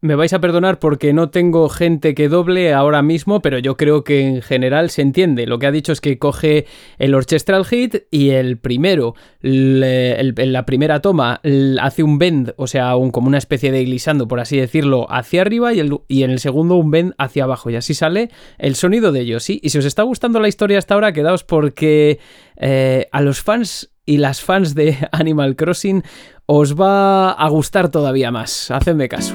Me 0.00 0.14
vais 0.14 0.32
a 0.32 0.40
perdonar 0.40 0.78
porque 0.78 1.12
no 1.12 1.30
tengo 1.30 1.68
gente 1.68 2.14
que 2.14 2.28
doble 2.28 2.72
ahora 2.72 3.02
mismo, 3.02 3.42
pero 3.42 3.58
yo 3.58 3.76
creo 3.76 4.04
que 4.04 4.20
en 4.20 4.42
general 4.42 4.90
se 4.90 5.02
entiende. 5.02 5.44
Lo 5.44 5.58
que 5.58 5.66
ha 5.66 5.72
dicho 5.72 5.90
es 5.90 6.00
que 6.00 6.20
coge 6.20 6.66
el 6.98 7.14
orchestral 7.14 7.64
hit 7.64 8.04
y 8.12 8.30
el 8.30 8.58
primero, 8.58 9.16
en 9.42 10.52
la 10.52 10.64
primera 10.66 11.00
toma, 11.00 11.40
hace 11.80 12.04
un 12.04 12.18
bend, 12.18 12.54
o 12.56 12.68
sea, 12.68 12.94
un, 12.94 13.10
como 13.10 13.26
una 13.26 13.38
especie 13.38 13.72
de 13.72 13.84
glissando, 13.84 14.28
por 14.28 14.38
así 14.38 14.56
decirlo, 14.56 15.10
hacia 15.10 15.40
arriba 15.40 15.74
y, 15.74 15.80
el, 15.80 15.98
y 16.06 16.22
en 16.22 16.30
el 16.30 16.38
segundo 16.38 16.76
un 16.76 16.92
bend 16.92 17.14
hacia 17.18 17.42
abajo. 17.42 17.68
Y 17.68 17.74
así 17.74 17.92
sale 17.92 18.30
el 18.58 18.76
sonido 18.76 19.10
de 19.10 19.22
ellos. 19.22 19.42
¿sí? 19.42 19.58
Y 19.64 19.70
si 19.70 19.78
os 19.78 19.84
está 19.84 20.04
gustando 20.04 20.38
la 20.38 20.46
historia 20.46 20.78
hasta 20.78 20.94
ahora, 20.94 21.12
quedaos 21.12 21.42
porque 21.42 22.20
eh, 22.56 23.08
a 23.10 23.20
los 23.20 23.42
fans 23.42 23.90
y 24.06 24.18
las 24.18 24.42
fans 24.42 24.76
de 24.76 24.96
Animal 25.10 25.56
Crossing 25.56 26.04
os 26.46 26.80
va 26.80 27.32
a 27.32 27.48
gustar 27.48 27.90
todavía 27.90 28.30
más. 28.30 28.70
Hacedme 28.70 29.08
caso. 29.08 29.34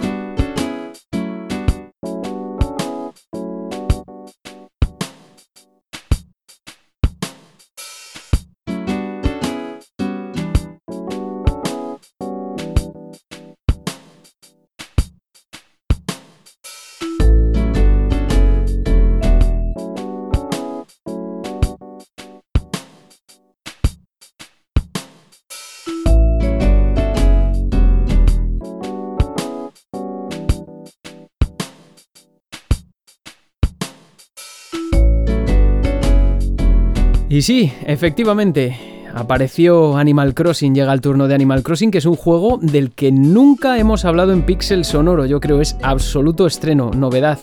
Y 37.33 37.41
sí, 37.41 37.73
efectivamente, 37.87 38.77
apareció 39.11 39.97
Animal 39.97 40.35
Crossing, 40.35 40.75
llega 40.75 40.93
el 40.93 41.01
turno 41.01 41.27
de 41.27 41.33
Animal 41.33 41.63
Crossing, 41.63 41.89
que 41.89 41.97
es 41.97 42.05
un 42.05 42.15
juego 42.15 42.59
del 42.61 42.91
que 42.91 43.11
nunca 43.11 43.79
hemos 43.79 44.05
hablado 44.05 44.33
en 44.33 44.43
Pixel 44.43 44.85
Sonoro, 44.85 45.25
yo 45.25 45.39
creo 45.39 45.59
es 45.59 45.75
absoluto 45.81 46.45
estreno, 46.45 46.91
novedad. 46.91 47.39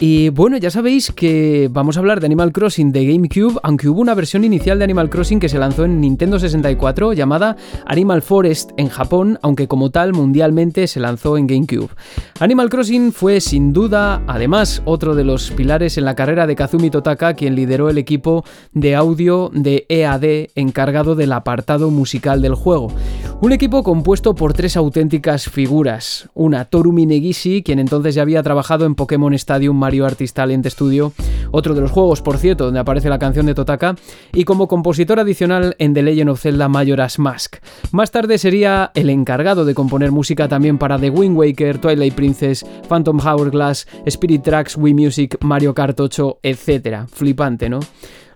Y 0.00 0.28
bueno, 0.28 0.56
ya 0.58 0.70
sabéis 0.70 1.10
que 1.10 1.68
vamos 1.72 1.96
a 1.96 2.00
hablar 2.00 2.20
de 2.20 2.26
Animal 2.26 2.52
Crossing 2.52 2.92
de 2.92 3.04
GameCube, 3.04 3.58
aunque 3.64 3.88
hubo 3.88 4.00
una 4.00 4.14
versión 4.14 4.44
inicial 4.44 4.78
de 4.78 4.84
Animal 4.84 5.10
Crossing 5.10 5.40
que 5.40 5.48
se 5.48 5.58
lanzó 5.58 5.84
en 5.84 6.00
Nintendo 6.00 6.38
64 6.38 7.14
llamada 7.14 7.56
Animal 7.84 8.22
Forest 8.22 8.70
en 8.76 8.90
Japón, 8.90 9.40
aunque 9.42 9.66
como 9.66 9.90
tal 9.90 10.12
mundialmente 10.12 10.86
se 10.86 11.00
lanzó 11.00 11.36
en 11.36 11.48
GameCube. 11.48 11.88
Animal 12.38 12.70
Crossing 12.70 13.10
fue 13.10 13.40
sin 13.40 13.72
duda, 13.72 14.22
además, 14.28 14.82
otro 14.84 15.16
de 15.16 15.24
los 15.24 15.50
pilares 15.50 15.98
en 15.98 16.04
la 16.04 16.14
carrera 16.14 16.46
de 16.46 16.54
Kazumi 16.54 16.90
Totaka, 16.90 17.34
quien 17.34 17.56
lideró 17.56 17.90
el 17.90 17.98
equipo 17.98 18.44
de 18.72 18.94
audio 18.94 19.50
de 19.52 19.84
EAD 19.88 20.50
encargado 20.54 21.16
del 21.16 21.32
apartado 21.32 21.90
musical 21.90 22.40
del 22.40 22.54
juego. 22.54 22.92
Un 23.40 23.50
equipo 23.50 23.82
compuesto 23.82 24.36
por 24.36 24.52
tres 24.52 24.76
auténticas 24.76 25.48
figuras. 25.48 26.28
Una, 26.34 26.66
Toru 26.66 26.92
Minegishi, 26.92 27.64
quien 27.64 27.80
entonces 27.80 28.14
ya 28.14 28.22
había 28.22 28.42
trabajado 28.44 28.84
en 28.84 28.94
Pokémon 28.94 29.34
Stadium 29.34 29.76
Mario 29.88 30.04
Artist 30.04 30.36
Talent 30.36 30.66
Studio, 30.66 31.14
otro 31.50 31.74
de 31.74 31.80
los 31.80 31.90
juegos, 31.90 32.20
por 32.20 32.36
cierto, 32.36 32.64
donde 32.66 32.78
aparece 32.78 33.08
la 33.08 33.18
canción 33.18 33.46
de 33.46 33.54
Totaka, 33.54 33.96
y 34.34 34.44
como 34.44 34.68
compositor 34.68 35.18
adicional 35.18 35.76
en 35.78 35.94
The 35.94 36.02
Legend 36.02 36.28
of 36.28 36.42
Zelda 36.42 36.68
Majora's 36.68 37.18
Mask. 37.18 37.56
Más 37.90 38.10
tarde 38.10 38.36
sería 38.36 38.90
el 38.94 39.08
encargado 39.08 39.64
de 39.64 39.72
componer 39.72 40.12
música 40.12 40.46
también 40.46 40.76
para 40.76 40.98
The 40.98 41.08
Wind 41.08 41.38
Waker, 41.38 41.78
Twilight 41.78 42.12
Princess, 42.12 42.66
Phantom 42.86 43.18
Hourglass, 43.18 43.88
Spirit 44.04 44.42
Tracks, 44.42 44.76
Wii 44.76 44.92
Music, 44.92 45.38
Mario 45.40 45.72
Kart 45.72 45.98
8, 45.98 46.40
etc. 46.42 47.06
Flipante, 47.10 47.70
¿no? 47.70 47.80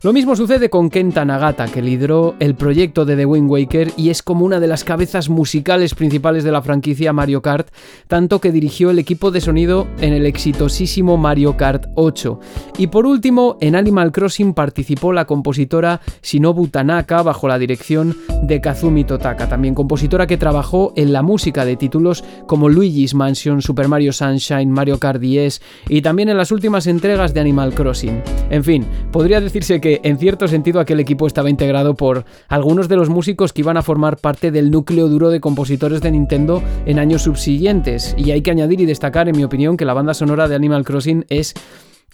Lo 0.02 0.12
mismo 0.12 0.34
sucede 0.34 0.68
con 0.68 0.90
Kenta 0.90 1.24
Nagata, 1.24 1.66
que 1.66 1.80
lideró 1.80 2.34
el 2.40 2.56
proyecto 2.56 3.04
de 3.04 3.14
The 3.14 3.24
Wind 3.24 3.48
Waker 3.48 3.92
y 3.96 4.10
es 4.10 4.24
como 4.24 4.44
una 4.44 4.58
de 4.58 4.66
las 4.66 4.82
cabezas 4.82 5.28
musicales 5.28 5.94
principales 5.94 6.42
de 6.42 6.50
la 6.50 6.60
franquicia 6.60 7.12
Mario 7.12 7.40
Kart, 7.40 7.68
tanto 8.08 8.40
que 8.40 8.50
dirigió 8.50 8.90
el 8.90 8.98
equipo 8.98 9.30
de 9.30 9.40
sonido 9.40 9.86
en 10.00 10.12
el 10.12 10.26
exitosísimo 10.26 11.18
Mario 11.18 11.56
Kart 11.56 11.86
8. 11.94 12.40
Y 12.78 12.88
por 12.88 13.06
último, 13.06 13.58
en 13.60 13.76
Animal 13.76 14.10
Crossing 14.10 14.54
participó 14.54 15.12
la 15.12 15.24
compositora 15.24 16.00
Shinobu 16.20 16.66
Tanaka 16.66 17.22
bajo 17.22 17.46
la 17.46 17.60
dirección 17.60 18.16
de 18.42 18.60
Kazumi 18.60 19.04
Totaka, 19.04 19.48
también 19.48 19.76
compositora 19.76 20.26
que 20.26 20.36
trabajó 20.36 20.92
en 20.96 21.12
la 21.12 21.22
música 21.22 21.64
de 21.64 21.76
títulos 21.76 22.24
como 22.48 22.68
Luigi's 22.68 23.14
Mansion, 23.14 23.62
Super 23.62 23.86
Mario 23.86 24.12
Sunshine, 24.12 24.68
Mario 24.68 24.98
Kart 24.98 25.20
10 25.20 25.62
y 25.88 26.02
también 26.02 26.28
en 26.28 26.38
las 26.38 26.50
últimas 26.50 26.88
entregas 26.88 27.32
de 27.34 27.38
Animal 27.40 27.72
Crossing. 27.72 28.20
En 28.50 28.64
fin, 28.64 28.84
podría 29.12 29.40
decirse 29.40 29.80
en 30.02 30.18
cierto 30.18 30.48
sentido 30.48 30.80
aquel 30.80 31.00
equipo 31.00 31.26
estaba 31.26 31.50
integrado 31.50 31.94
por 31.94 32.24
algunos 32.48 32.88
de 32.88 32.96
los 32.96 33.08
músicos 33.08 33.52
que 33.52 33.62
iban 33.62 33.76
a 33.76 33.82
formar 33.82 34.16
parte 34.16 34.50
del 34.50 34.70
núcleo 34.70 35.08
duro 35.08 35.30
de 35.30 35.40
compositores 35.40 36.00
de 36.00 36.10
Nintendo 36.10 36.62
en 36.86 36.98
años 36.98 37.22
subsiguientes. 37.22 38.14
Y 38.16 38.30
hay 38.30 38.42
que 38.42 38.50
añadir 38.50 38.80
y 38.80 38.86
destacar, 38.86 39.28
en 39.28 39.36
mi 39.36 39.44
opinión, 39.44 39.76
que 39.76 39.84
la 39.84 39.94
banda 39.94 40.14
sonora 40.14 40.48
de 40.48 40.54
Animal 40.54 40.84
Crossing 40.84 41.26
es 41.28 41.54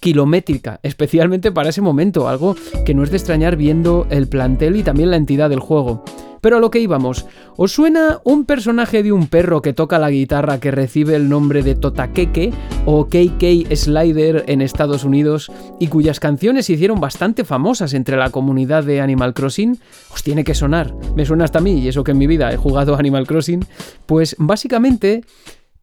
kilométrica, 0.01 0.81
especialmente 0.83 1.53
para 1.53 1.71
ese 1.71 1.81
momento, 1.81 2.29
algo 2.29 2.57
que 2.85 2.95
no 2.95 3.03
es 3.03 3.11
de 3.11 3.17
extrañar 3.17 3.57
viendo 3.57 4.07
el 4.11 4.29
plantel 4.29 4.77
y 4.77 4.83
también 4.83 5.11
la 5.11 5.17
entidad 5.17 5.51
del 5.51 5.61
juego. 5.61 6.05
Pero 6.41 6.57
a 6.57 6.61
lo 6.61 6.71
que 6.71 6.81
íbamos, 6.81 7.27
¿os 7.57 7.73
suena 7.73 8.21
un 8.25 8.45
personaje 8.45 9.03
de 9.03 9.13
un 9.13 9.27
perro 9.27 9.63
que 9.63 9.73
toca 9.73 9.99
la 9.99 10.11
guitarra 10.11 10.61
que 10.61 10.71
recibe 10.71 11.15
el 11.15 11.29
nombre 11.29 11.63
de 11.63 11.75
Totakeke 11.75 12.53
o 12.87 13.07
KK 13.07 13.75
Slider 13.75 14.45
en 14.47 14.63
Estados 14.63 15.05
Unidos 15.05 15.51
y 15.79 15.89
cuyas 15.89 16.21
canciones 16.21 16.67
se 16.67 16.75
hicieron 16.75 17.01
bastante 17.01 17.45
famosas 17.45 17.95
entre 17.95 18.17
la 18.17 18.31
comunidad 18.31 18.85
de 18.85 19.01
Animal 19.01 19.35
Crossing? 19.35 19.79
Os 20.13 20.23
tiene 20.23 20.45
que 20.45 20.55
sonar, 20.55 20.95
me 21.15 21.27
suena 21.27 21.45
hasta 21.45 21.59
a 21.59 21.63
mí 21.63 21.81
y 21.81 21.89
eso 21.89 22.05
que 22.05 22.13
en 22.13 22.19
mi 22.19 22.27
vida 22.27 22.53
he 22.53 22.57
jugado 22.57 22.97
Animal 22.97 23.27
Crossing, 23.27 23.65
pues 24.07 24.37
básicamente 24.39 25.25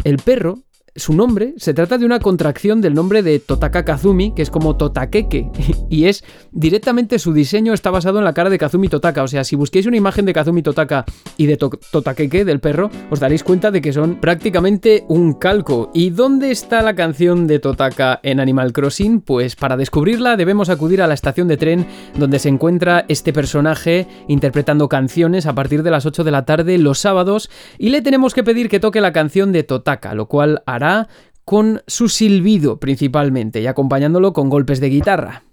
el 0.04 0.18
perro 0.18 0.60
su 0.96 1.14
nombre 1.14 1.54
se 1.58 1.74
trata 1.74 1.98
de 1.98 2.06
una 2.06 2.20
contracción 2.20 2.80
del 2.80 2.94
nombre 2.94 3.22
de 3.22 3.40
Totaka 3.40 3.84
Kazumi, 3.84 4.34
que 4.34 4.42
es 4.42 4.50
como 4.50 4.78
Totakeke, 4.78 5.52
y 5.90 6.06
es 6.06 6.24
directamente 6.52 7.20
su 7.20 7.34
diseño 7.34 7.74
está 7.74 7.92
basado 7.92 8.20
en 8.20 8.26
la 8.26 8.34
cara 8.34 8.50
de 8.50 8.58
Kazumi 8.58 8.88
Totaka. 8.88 9.24
O 9.24 9.28
sea, 9.28 9.44
si 9.44 9.58
busquéis 9.58 9.86
una 9.88 9.98
imagen 9.98 10.26
de 10.26 10.34
Kazumi 10.34 10.62
Totaka 10.62 11.04
y 11.36 11.48
de 11.48 11.58
Totakeke, 11.58 12.46
del 12.46 12.62
perro, 12.62 12.90
os 13.10 13.20
daréis 13.20 13.44
cuenta 13.44 13.72
de 13.72 13.82
que 13.82 13.92
son 13.92 14.22
prácticamente 14.22 15.04
un 15.10 15.34
calco. 15.34 15.92
¿Y 15.94 16.12
dónde 16.12 16.52
está 16.52 16.82
la 16.82 16.96
canción 16.96 17.46
de 17.46 17.60
Totaka 17.60 18.22
en 18.24 18.40
Animal 18.40 18.72
Crossing? 18.72 19.20
Pues 19.20 19.58
para 19.58 19.76
descubrirla 19.76 20.38
debemos 20.38 20.70
acudir 20.70 21.02
a 21.02 21.08
la 21.08 21.14
estación 21.14 21.50
de 21.50 21.58
tren 21.58 21.86
donde 22.18 22.40
se 22.40 22.48
encuentra 22.48 23.04
este 23.10 23.34
personaje 23.34 24.08
interpretando 24.30 24.88
canciones 24.88 25.46
a 25.46 25.56
partir 25.56 25.84
de 25.84 25.92
las 25.92 26.06
8 26.06 26.24
de 26.24 26.32
la 26.32 26.46
tarde 26.46 26.78
los 26.78 27.00
sábados 27.00 27.50
y 27.78 27.90
le 27.90 28.02
tenemos 28.02 28.34
que 28.34 28.44
pedir 28.44 28.70
que 28.70 28.80
toque 28.80 29.02
la 29.02 29.12
canción 29.12 29.52
de 29.52 29.64
Totaka, 29.64 30.14
lo 30.14 30.28
cual 30.28 30.64
hará 30.66 30.85
con 31.46 31.82
su 31.88 32.10
silbido 32.10 32.80
principalmente 32.80 33.62
y 33.62 33.68
acompañándolo 33.68 34.34
con 34.34 34.50
golpes 34.50 34.80
de 34.80 34.90
guitarra. 34.90 35.44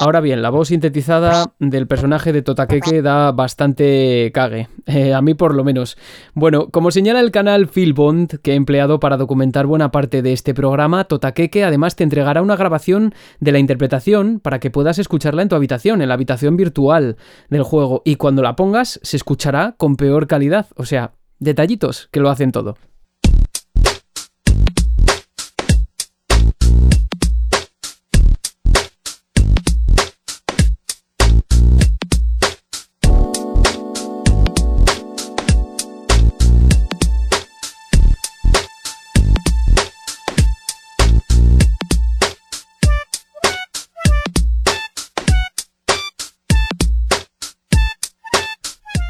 Ahora 0.00 0.20
bien, 0.20 0.42
la 0.42 0.50
voz 0.50 0.68
sintetizada 0.68 1.52
del 1.58 1.86
personaje 1.86 2.32
de 2.32 2.42
Totakeke 2.42 3.02
da 3.02 3.32
bastante 3.32 4.30
cague, 4.32 4.68
eh, 4.86 5.12
a 5.12 5.20
mí 5.22 5.34
por 5.34 5.54
lo 5.54 5.64
menos. 5.64 5.96
Bueno, 6.34 6.68
como 6.70 6.90
señala 6.90 7.20
el 7.20 7.30
canal 7.30 7.68
Philbond, 7.68 8.40
que 8.40 8.52
he 8.52 8.54
empleado 8.54 9.00
para 9.00 9.16
documentar 9.16 9.66
buena 9.66 9.90
parte 9.90 10.22
de 10.22 10.32
este 10.32 10.54
programa, 10.54 11.04
Totakeke 11.04 11.64
además 11.64 11.96
te 11.96 12.04
entregará 12.04 12.42
una 12.42 12.56
grabación 12.56 13.14
de 13.40 13.52
la 13.52 13.58
interpretación 13.58 14.40
para 14.40 14.60
que 14.60 14.70
puedas 14.70 14.98
escucharla 14.98 15.42
en 15.42 15.48
tu 15.48 15.56
habitación, 15.56 16.00
en 16.00 16.08
la 16.08 16.14
habitación 16.14 16.56
virtual 16.56 17.16
del 17.48 17.62
juego, 17.62 18.02
y 18.04 18.16
cuando 18.16 18.42
la 18.42 18.56
pongas 18.56 19.00
se 19.02 19.16
escuchará 19.16 19.74
con 19.76 19.96
peor 19.96 20.26
calidad, 20.26 20.66
o 20.76 20.84
sea, 20.84 21.12
detallitos 21.38 22.08
que 22.12 22.20
lo 22.20 22.30
hacen 22.30 22.52
todo. 22.52 22.76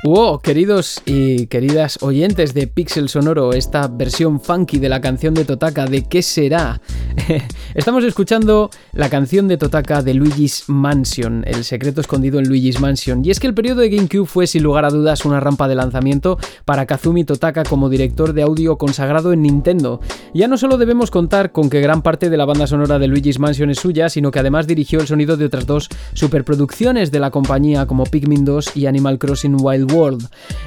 Wow, 0.08 0.38
queridos 0.38 1.02
y 1.04 1.48
queridas 1.48 1.98
oyentes 2.00 2.54
de 2.54 2.66
Pixel 2.66 3.10
Sonoro, 3.10 3.52
esta 3.52 3.88
versión 3.88 4.40
funky 4.40 4.78
de 4.78 4.88
la 4.88 5.02
canción 5.02 5.34
de 5.34 5.44
Totaka, 5.44 5.84
¿de 5.84 6.06
qué 6.06 6.22
será? 6.22 6.80
Estamos 7.74 8.02
escuchando 8.04 8.70
la 8.94 9.10
canción 9.10 9.48
de 9.48 9.58
Totaka 9.58 10.02
de 10.02 10.14
Luigi's 10.14 10.64
Mansion, 10.68 11.44
el 11.46 11.62
secreto 11.62 12.00
escondido 12.00 12.38
en 12.38 12.48
Luigi's 12.48 12.80
Mansion. 12.80 13.22
Y 13.22 13.30
es 13.30 13.38
que 13.38 13.48
el 13.48 13.52
periodo 13.52 13.82
de 13.82 13.90
GameCube 13.90 14.24
fue 14.24 14.46
sin 14.46 14.62
lugar 14.62 14.86
a 14.86 14.90
dudas 14.90 15.26
una 15.26 15.40
rampa 15.40 15.68
de 15.68 15.74
lanzamiento 15.74 16.38
para 16.64 16.86
Kazumi 16.86 17.24
Totaka 17.24 17.64
como 17.64 17.90
director 17.90 18.32
de 18.32 18.44
audio 18.44 18.78
consagrado 18.78 19.34
en 19.34 19.42
Nintendo. 19.42 20.00
Ya 20.32 20.48
no 20.48 20.56
solo 20.56 20.78
debemos 20.78 21.10
contar 21.10 21.52
con 21.52 21.68
que 21.68 21.82
gran 21.82 22.00
parte 22.00 22.30
de 22.30 22.36
la 22.38 22.46
banda 22.46 22.66
sonora 22.66 22.98
de 22.98 23.08
Luigi's 23.08 23.40
Mansion 23.40 23.68
es 23.68 23.80
suya, 23.80 24.08
sino 24.08 24.30
que 24.30 24.38
además 24.38 24.66
dirigió 24.66 25.00
el 25.00 25.06
sonido 25.06 25.36
de 25.36 25.44
otras 25.44 25.66
dos 25.66 25.90
superproducciones 26.14 27.10
de 27.10 27.20
la 27.20 27.30
compañía 27.30 27.84
como 27.84 28.04
Pikmin 28.04 28.46
2 28.46 28.74
y 28.74 28.86
Animal 28.86 29.18
Crossing 29.18 29.58
Wild 29.60 29.92
World. 29.92 29.97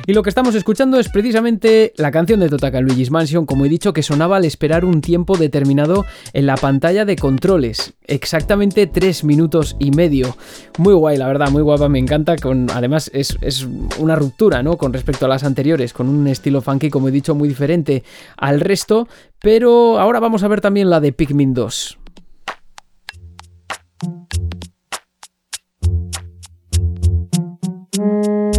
Y 0.08 0.14
lo 0.14 0.24
que 0.24 0.30
estamos 0.30 0.56
escuchando 0.56 1.00
es 1.00 1.08
precisamente 1.08 1.94
la 1.96 2.12
canción 2.12 2.40
de 2.40 2.50
Totaka 2.50 2.82
Luigi's 2.82 3.12
Mansion, 3.12 3.46
como 3.46 3.66
he 3.66 3.70
dicho, 3.70 3.94
que 3.94 4.04
sonaba 4.04 4.38
al 4.38 4.46
esperar 4.46 4.84
un 4.84 5.00
tiempo 5.00 5.38
determinado 5.38 6.06
en 6.34 6.46
la 6.46 6.58
pantalla 6.58 7.06
de 7.06 7.16
controles. 7.16 7.94
Exactamente 8.08 8.88
3 8.88 9.24
minutos 9.24 9.78
y 9.80 9.92
medio. 9.92 10.36
Muy 10.78 10.94
guay, 10.94 11.18
la 11.18 11.28
verdad, 11.28 11.50
muy 11.50 11.62
guapa, 11.62 11.88
me 11.88 12.00
encanta. 12.00 12.36
Con, 12.36 12.68
además, 12.72 13.10
es, 13.14 13.38
una 14.00 14.16
ruptura, 14.16 14.64
¿no? 14.64 14.78
Con 14.78 14.92
respecto 14.92 15.26
a 15.26 15.30
las 15.30 15.44
anteriores, 15.44 15.94
con 15.94 16.10
un 16.10 16.28
estilo 16.28 16.62
funky, 16.62 16.90
como 16.90 17.08
he 17.08 17.12
dicho, 17.12 17.36
muy 17.36 17.48
diferente 17.48 18.04
al 18.38 18.60
resto. 18.60 19.08
Pero 19.40 20.00
ahora 20.00 20.20
vamos 20.20 20.44
a 20.44 20.48
ver 20.48 20.62
también 20.62 20.90
la 20.90 21.00
de 21.00 21.14
Pikmin 21.14 21.54
2. 21.54 21.98
Un 28.04 28.51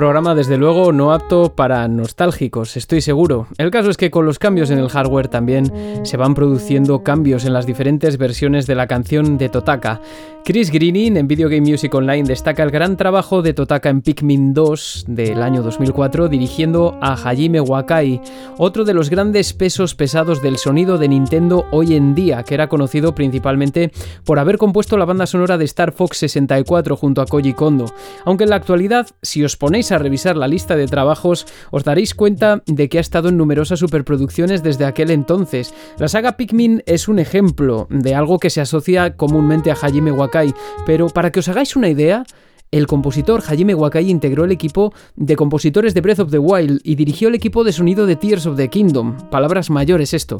programa 0.00 0.34
desde 0.34 0.56
luego 0.56 0.92
no 0.94 1.12
apto 1.12 1.54
para 1.54 1.86
nostálgicos, 1.86 2.78
estoy 2.78 3.02
seguro. 3.02 3.48
El 3.58 3.70
caso 3.70 3.90
es 3.90 3.98
que 3.98 4.10
con 4.10 4.24
los 4.24 4.38
cambios 4.38 4.70
en 4.70 4.78
el 4.78 4.88
hardware 4.88 5.28
también 5.28 5.70
se 6.06 6.16
van 6.16 6.34
produciendo 6.34 7.02
cambios 7.02 7.44
en 7.44 7.52
las 7.52 7.66
diferentes 7.66 8.16
versiones 8.16 8.66
de 8.66 8.76
la 8.76 8.86
canción 8.86 9.36
de 9.36 9.50
Totaka. 9.50 10.00
Chris 10.42 10.70
Greening 10.70 11.18
en 11.18 11.28
Video 11.28 11.50
Game 11.50 11.70
Music 11.70 11.94
Online 11.94 12.26
destaca 12.26 12.62
el 12.62 12.70
gran 12.70 12.96
trabajo 12.96 13.42
de 13.42 13.52
Totaka 13.52 13.90
en 13.90 14.00
Pikmin 14.00 14.54
2 14.54 15.04
del 15.06 15.42
año 15.42 15.62
2004 15.62 16.28
dirigiendo 16.28 16.96
a 17.02 17.12
Hajime 17.12 17.60
Wakai, 17.60 18.22
otro 18.56 18.86
de 18.86 18.94
los 18.94 19.10
grandes 19.10 19.52
pesos 19.52 19.94
pesados 19.94 20.40
del 20.40 20.56
sonido 20.56 20.96
de 20.96 21.08
Nintendo 21.08 21.66
hoy 21.72 21.94
en 21.94 22.14
día, 22.14 22.42
que 22.42 22.54
era 22.54 22.70
conocido 22.70 23.14
principalmente 23.14 23.92
por 24.24 24.38
haber 24.38 24.56
compuesto 24.56 24.96
la 24.96 25.04
banda 25.04 25.26
sonora 25.26 25.58
de 25.58 25.66
Star 25.66 25.92
Fox 25.92 26.16
64 26.16 26.96
junto 26.96 27.20
a 27.20 27.26
Koji 27.26 27.52
Kondo. 27.52 27.84
Aunque 28.24 28.44
en 28.44 28.50
la 28.50 28.56
actualidad, 28.56 29.08
si 29.20 29.44
os 29.44 29.58
ponéis 29.58 29.89
a 29.94 29.98
revisar 29.98 30.36
la 30.36 30.48
lista 30.48 30.76
de 30.76 30.86
trabajos, 30.86 31.46
os 31.70 31.84
daréis 31.84 32.14
cuenta 32.14 32.62
de 32.66 32.88
que 32.88 32.98
ha 32.98 33.00
estado 33.00 33.28
en 33.28 33.36
numerosas 33.36 33.78
superproducciones 33.78 34.62
desde 34.62 34.84
aquel 34.84 35.10
entonces. 35.10 35.74
La 35.98 36.08
saga 36.08 36.36
Pikmin 36.36 36.82
es 36.86 37.08
un 37.08 37.18
ejemplo 37.18 37.86
de 37.90 38.14
algo 38.14 38.38
que 38.38 38.50
se 38.50 38.60
asocia 38.60 39.16
comúnmente 39.16 39.70
a 39.70 39.74
Hajime 39.74 40.12
Wakai, 40.12 40.54
pero 40.86 41.08
para 41.08 41.30
que 41.30 41.40
os 41.40 41.48
hagáis 41.48 41.76
una 41.76 41.88
idea, 41.88 42.24
el 42.70 42.86
compositor 42.86 43.42
Hajime 43.42 43.74
Wakai 43.74 44.08
integró 44.08 44.44
el 44.44 44.52
equipo 44.52 44.92
de 45.16 45.34
compositores 45.34 45.92
de 45.92 46.00
Breath 46.00 46.20
of 46.20 46.30
the 46.30 46.38
Wild 46.38 46.80
y 46.84 46.94
dirigió 46.94 47.28
el 47.28 47.34
equipo 47.34 47.64
de 47.64 47.72
sonido 47.72 48.06
de 48.06 48.14
Tears 48.14 48.46
of 48.46 48.56
the 48.56 48.68
Kingdom. 48.68 49.16
Palabras 49.30 49.70
mayores 49.70 50.14
esto. 50.14 50.38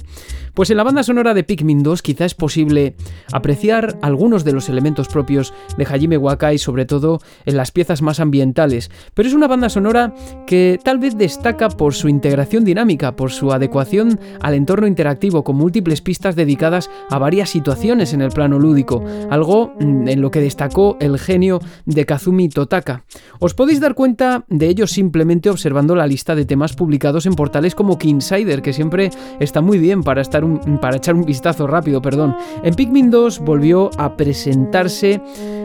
Pues 0.55 0.71
en 0.71 0.77
la 0.77 0.85
banda 0.85 1.03
sonora 1.03 1.35
de 1.35 1.43
Pikmin 1.43 1.83
2 1.83 2.03
quizá 2.03 2.25
es 2.25 2.35
posible 2.35 2.95
apreciar 3.33 3.99
algunos 4.01 4.45
de 4.45 4.53
los 4.53 4.69
elementos 4.69 5.09
propios 5.09 5.53
de 5.77 5.85
Hajime 5.85 6.19
Wakai, 6.19 6.59
sobre 6.59 6.87
todo 6.87 7.21
en 7.47 7.57
las 7.57 7.73
piezas 7.73 8.01
más 8.01 8.21
ambientales, 8.21 8.91
pero 9.15 9.29
es 9.29 9.35
una 9.35 9.49
banda 9.49 9.69
sonora 9.69 10.15
que 10.47 10.79
tal 10.83 10.99
vez 10.99 11.17
destaca 11.17 11.69
por 11.69 11.95
su 11.95 12.09
integración 12.09 12.65
dinámica, 12.65 13.17
por 13.17 13.33
su 13.33 13.53
adecuación 13.53 14.21
al 14.41 14.55
entorno 14.55 14.87
interactivo 14.87 15.43
con 15.43 15.57
múltiples 15.57 16.01
pistas 16.01 16.37
dedicadas 16.37 16.91
a 17.11 17.19
varias 17.19 17.51
situaciones 17.51 18.13
en 18.13 18.23
el 18.23 18.31
plano 18.31 18.59
lúdico, 18.61 19.05
algo 19.31 19.73
mm, 19.81 20.09
en 20.09 20.21
lo 20.21 20.31
que 20.31 20.41
destacó 20.41 20.97
el 21.01 21.19
genio 21.19 21.61
de 21.87 22.07
Kazumi 22.21 22.51
Totaka. 22.51 23.05
Os 23.41 23.55
podéis 23.55 23.81
dar 23.81 23.95
cuenta 23.95 24.45
de 24.49 24.69
ello 24.69 24.87
simplemente 24.87 25.49
observando 25.49 25.97
la 25.97 26.07
lista 26.07 26.35
de 26.35 26.45
temas 26.45 26.75
publicados 26.75 27.25
en 27.25 27.33
portales 27.33 27.75
como 27.75 27.97
Kinsider, 27.97 28.61
que 28.61 28.75
siempre 28.75 29.09
está 29.41 29.63
muy 29.63 29.79
bien 29.79 30.03
para, 30.03 30.21
estar 30.21 30.45
para 30.83 30.99
echar 30.99 31.15
un 31.15 31.25
vistazo 31.25 31.67
rápido, 31.67 32.03
perdón. 32.03 32.37
En 32.63 32.75
Pikmin 32.75 33.11
2 33.11 33.39
volvió 33.39 33.91
a 33.97 34.19
presentarse 34.19 35.23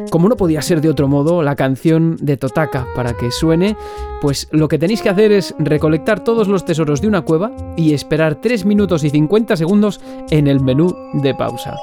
como 0.09 0.29
no 0.29 0.37
podía 0.37 0.61
ser 0.61 0.79
de 0.79 0.89
otro 0.89 1.09
modo, 1.09 1.43
la 1.43 1.57
canción 1.57 2.15
de 2.21 2.37
Totaka 2.37 2.87
para 2.95 3.17
que 3.17 3.31
suene, 3.31 3.75
pues 4.21 4.47
lo 4.51 4.69
que 4.69 4.77
tenéis 4.77 5.01
que 5.01 5.09
hacer 5.09 5.33
es 5.33 5.53
recolectar 5.59 6.23
todos 6.23 6.47
los 6.47 6.63
tesoros 6.63 7.01
de 7.01 7.07
una 7.07 7.23
cueva 7.23 7.51
y 7.75 7.93
esperar 7.93 8.35
3 8.35 8.65
minutos 8.65 9.03
y 9.03 9.09
50 9.09 9.57
segundos 9.57 9.99
en 10.29 10.47
el 10.47 10.61
menú 10.61 10.95
de 11.15 11.33
pausa. 11.33 11.75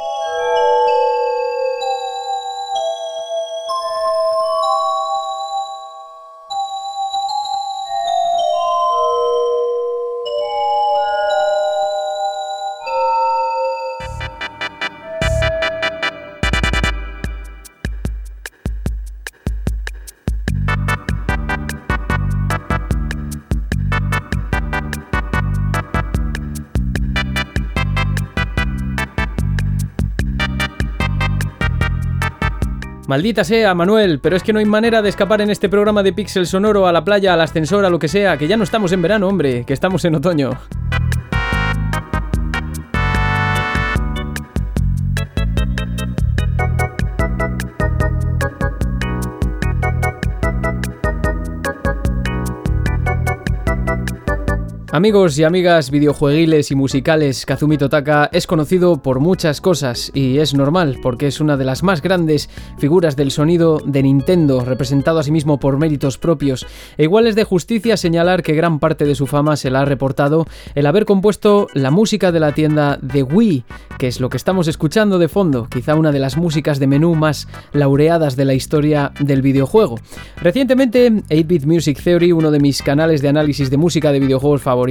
Maldita 33.13 33.45
sea, 33.45 33.75
Manuel, 33.75 34.21
pero 34.21 34.37
es 34.37 34.43
que 34.43 34.55
no 34.55 34.59
hay 34.59 34.65
manera 34.65 35.03
de 35.03 35.11
escapar 35.11 35.43
en 35.43 35.51
este 35.51 35.69
programa 35.69 36.03
de 36.03 36.15
Pixel 36.15 36.47
Sonoro 36.47 36.87
a 36.87 36.93
la 36.93 37.05
playa, 37.05 37.35
al 37.35 37.43
ascensor, 37.43 37.85
a 37.85 37.91
lo 37.91 37.99
que 37.99 38.09
sea, 38.09 38.39
que 38.39 38.49
ya 38.49 38.57
no 38.57 38.65
estamos 38.65 38.91
en 38.93 39.03
verano, 39.03 39.29
hombre, 39.29 39.65
que 39.67 39.75
estamos 39.75 40.03
en 40.07 40.15
otoño. 40.15 40.59
Amigos 54.95 55.39
y 55.39 55.45
amigas 55.45 55.91
videojueguiles 55.91 56.71
y 56.71 56.75
musicales, 56.75 57.47
Kazumi 57.47 57.79
Totaka 57.79 58.29
es 58.31 58.47
conocido 58.47 59.01
por 59.01 59.21
muchas 59.21 59.63
cosas 59.63 60.13
y 60.13 60.37
es 60.37 60.53
normal 60.53 60.99
porque 61.03 61.29
es 61.29 61.41
una 61.41 61.57
de 61.57 61.65
las 61.65 61.83
más 61.83 62.03
grandes 62.03 62.51
figuras 62.77 63.17
del 63.17 63.31
sonido 63.31 63.81
de 63.87 64.03
Nintendo, 64.03 64.63
representado 64.67 65.19
asimismo 65.19 65.59
por 65.59 65.79
méritos 65.79 66.19
propios. 66.19 66.67
E 66.99 67.05
igual 67.05 67.27
es 67.27 67.37
de 67.37 67.45
justicia 67.45 67.97
señalar 67.97 68.43
que 68.43 68.53
gran 68.53 68.81
parte 68.81 69.07
de 69.07 69.15
su 69.15 69.27
fama 69.27 69.57
se 69.57 69.71
la 69.71 69.81
ha 69.81 69.87
reportado 69.87 70.45
el 70.75 70.85
haber 70.85 71.07
compuesto 71.07 71.69
la 71.73 71.91
música 71.91 72.31
de 72.31 72.41
la 72.41 72.53
tienda 72.53 72.99
de 73.01 73.23
Wii, 73.23 73.65
que 73.99 74.09
es 74.09 74.21
lo 74.21 74.29
que 74.29 74.37
estamos 74.37 74.69
escuchando 74.69 75.19
de 75.19 75.29
fondo, 75.29 75.69
quizá 75.71 75.95
una 75.95 76.13
de 76.13 76.19
las 76.19 76.37
músicas 76.37 76.79
de 76.79 76.87
menú 76.87 77.15
más 77.15 77.49
laureadas 77.73 78.37
de 78.37 78.45
la 78.45 78.53
historia 78.53 79.13
del 79.21 79.41
videojuego. 79.41 79.99
Recientemente, 80.37 81.11
8-Bit 81.11 81.65
Music 81.65 81.99
Theory, 82.05 82.33
uno 82.33 82.51
de 82.51 82.61
mis 82.61 82.83
canales 82.83 83.23
de 83.23 83.31
análisis 83.31 83.71
de 83.71 83.79
música 83.79 84.13
de 84.13 84.21
videojuegos 84.21 84.61
favoritos, 84.61 84.82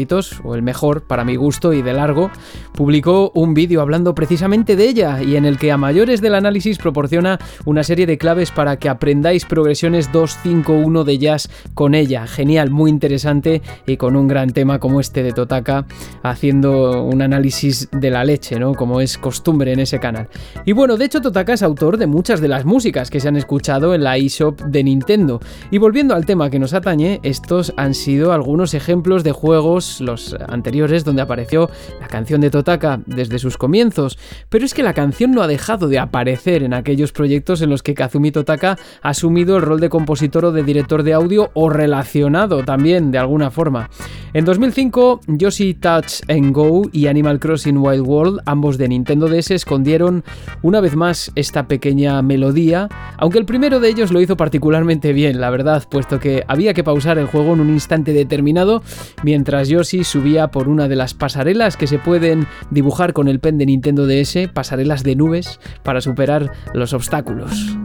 o 0.44 0.56
el 0.56 0.62
mejor 0.62 1.04
para 1.04 1.26
mi 1.26 1.36
gusto 1.36 1.74
y 1.74 1.82
de 1.82 1.94
largo, 1.94 2.32
publicó 2.74 3.32
un 3.36 3.54
vídeo 3.54 3.82
hablando 3.82 4.16
precisamente 4.16 4.76
de 4.76 4.88
ella 4.88 5.22
y 5.22 5.36
en 5.36 5.46
el 5.46 5.58
que 5.58 5.72
a 5.72 5.78
mayores 5.78 6.22
del 6.22 6.36
análisis 6.36 6.78
proporciona 6.78 7.40
una 7.66 7.84
serie 7.84 8.06
de 8.06 8.18
claves 8.18 8.52
para 8.52 8.78
que 8.78 8.90
aprendáis 8.90 9.46
progresiones 9.46 10.12
2-5-1 10.12 11.04
de 11.04 11.18
jazz 11.18 11.50
con 11.74 11.94
ella. 11.94 12.28
Genial, 12.28 12.72
muy 12.72 12.90
interesante 12.90 13.62
y 13.86 13.98
con 13.98 14.16
un 14.16 14.28
gran 14.28 14.52
tema 14.52 14.80
como 14.80 15.00
este 15.00 15.24
de 15.24 15.34
Totaka, 15.34 15.86
haciendo 16.24 17.04
un 17.04 17.22
análisis 17.22 17.90
de 17.92 18.10
la 18.10 18.24
leche, 18.24 18.60
¿no? 18.60 18.74
Como 18.76 19.02
es 19.02 19.18
costumbre 19.18 19.74
en 19.74 19.80
ese 19.80 20.00
canal. 20.00 20.30
Y 20.66 20.72
bueno, 20.72 20.98
de 20.98 21.06
hecho 21.06 21.22
Totaka 21.22 21.54
es 21.54 21.64
autor 21.64 21.98
de 21.98 22.08
muchas 22.08 22.42
de 22.42 22.48
las 22.48 22.66
músicas 22.66 23.10
que 23.10 23.20
se 23.20 23.28
han 23.28 23.36
escuchado 23.36 23.94
en 23.94 24.04
la 24.04 24.18
eShop 24.18 24.62
de 24.62 24.84
Nintendo. 24.84 25.40
Y 25.70 25.78
volviendo 25.78 26.16
al 26.16 26.26
tema 26.26 26.50
que 26.50 26.60
nos 26.60 26.74
atañe, 26.74 27.20
estos 27.24 27.74
han 27.78 27.94
sido 27.94 28.34
algunos 28.34 28.74
ejemplos 28.74 29.24
de 29.24 29.32
juegos 29.32 29.81
los 30.02 30.36
anteriores, 30.48 31.04
donde 31.04 31.22
apareció 31.22 31.70
la 32.00 32.08
canción 32.08 32.42
de 32.42 32.50
Totaka 32.50 33.02
desde 33.06 33.40
sus 33.40 33.58
comienzos, 33.58 34.18
pero 34.50 34.66
es 34.66 34.74
que 34.74 34.84
la 34.84 34.94
canción 34.94 35.32
no 35.32 35.42
ha 35.42 35.48
dejado 35.48 35.88
de 35.88 36.00
aparecer 36.00 36.64
en 36.64 36.74
aquellos 36.74 37.12
proyectos 37.12 37.62
en 37.62 37.70
los 37.70 37.84
que 37.84 37.94
Kazumi 37.94 38.32
Totaka 38.32 38.78
ha 39.02 39.10
asumido 39.10 39.58
el 39.58 39.64
rol 39.64 39.80
de 39.80 39.90
compositor 39.90 40.46
o 40.46 40.52
de 40.52 40.64
director 40.64 41.04
de 41.04 41.14
audio 41.14 41.52
o 41.54 41.70
relacionado 41.70 42.64
también 42.64 43.12
de 43.12 43.18
alguna 43.18 43.52
forma. 43.52 43.90
En 44.34 44.46
2005, 44.46 45.22
Yoshi 45.28 45.74
Touch 45.74 46.22
and 46.30 46.54
Go 46.54 46.84
y 46.92 47.08
Animal 47.08 47.40
Crossing 47.40 47.78
Wild 47.78 48.06
World, 48.06 48.40
ambos 48.46 48.78
de 48.78 48.88
Nintendo 48.88 49.28
DS, 49.28 49.52
escondieron 49.52 50.24
una 50.62 50.80
vez 50.80 50.96
más 50.96 51.32
esta 51.36 51.68
pequeña 51.68 52.22
melodía, 52.22 52.88
aunque 53.22 53.38
el 53.38 53.46
primero 53.46 53.80
de 53.80 53.88
ellos 53.88 54.12
lo 54.12 54.20
hizo 54.20 54.36
particularmente 54.36 55.14
bien, 55.14 55.40
la 55.40 55.52
verdad, 55.52 55.84
puesto 55.88 56.20
que 56.20 56.44
había 56.48 56.74
que 56.74 56.84
pausar 56.84 57.20
el 57.20 57.28
juego 57.28 57.54
en 57.54 57.62
un 57.62 57.70
instante 57.70 58.14
determinado 58.14 58.82
mientras 59.24 59.70
Yoshi 59.70 60.04
subía 60.04 60.48
por 60.48 60.68
una 60.68 60.88
de 60.88 60.96
las 60.96 61.14
pasarelas 61.14 61.78
que 61.78 61.86
se 61.86 62.00
pueden 62.00 62.48
dibujar 62.72 63.14
con 63.14 63.28
el 63.28 63.40
pen 63.40 63.60
de 63.60 63.68
Nintendo 63.68 64.08
DS, 64.08 64.50
pasarelas 64.52 65.04
de 65.04 65.16
nubes, 65.16 65.60
para 65.84 66.02
superar 66.02 66.52
los 66.74 66.94
obstáculos. 66.94 67.78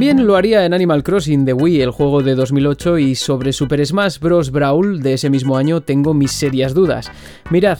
También 0.00 0.26
lo 0.26 0.34
haría 0.34 0.64
en 0.64 0.72
Animal 0.72 1.02
Crossing 1.02 1.44
de 1.44 1.52
Wii, 1.52 1.82
el 1.82 1.90
juego 1.90 2.22
de 2.22 2.34
2008, 2.34 2.96
y 2.96 3.14
sobre 3.14 3.52
Super 3.52 3.84
Smash 3.84 4.18
Bros. 4.18 4.50
Brawl 4.50 5.02
de 5.02 5.12
ese 5.12 5.28
mismo 5.28 5.58
año 5.58 5.82
tengo 5.82 6.14
mis 6.14 6.32
serias 6.32 6.72
dudas. 6.72 7.12
Mirad, 7.50 7.76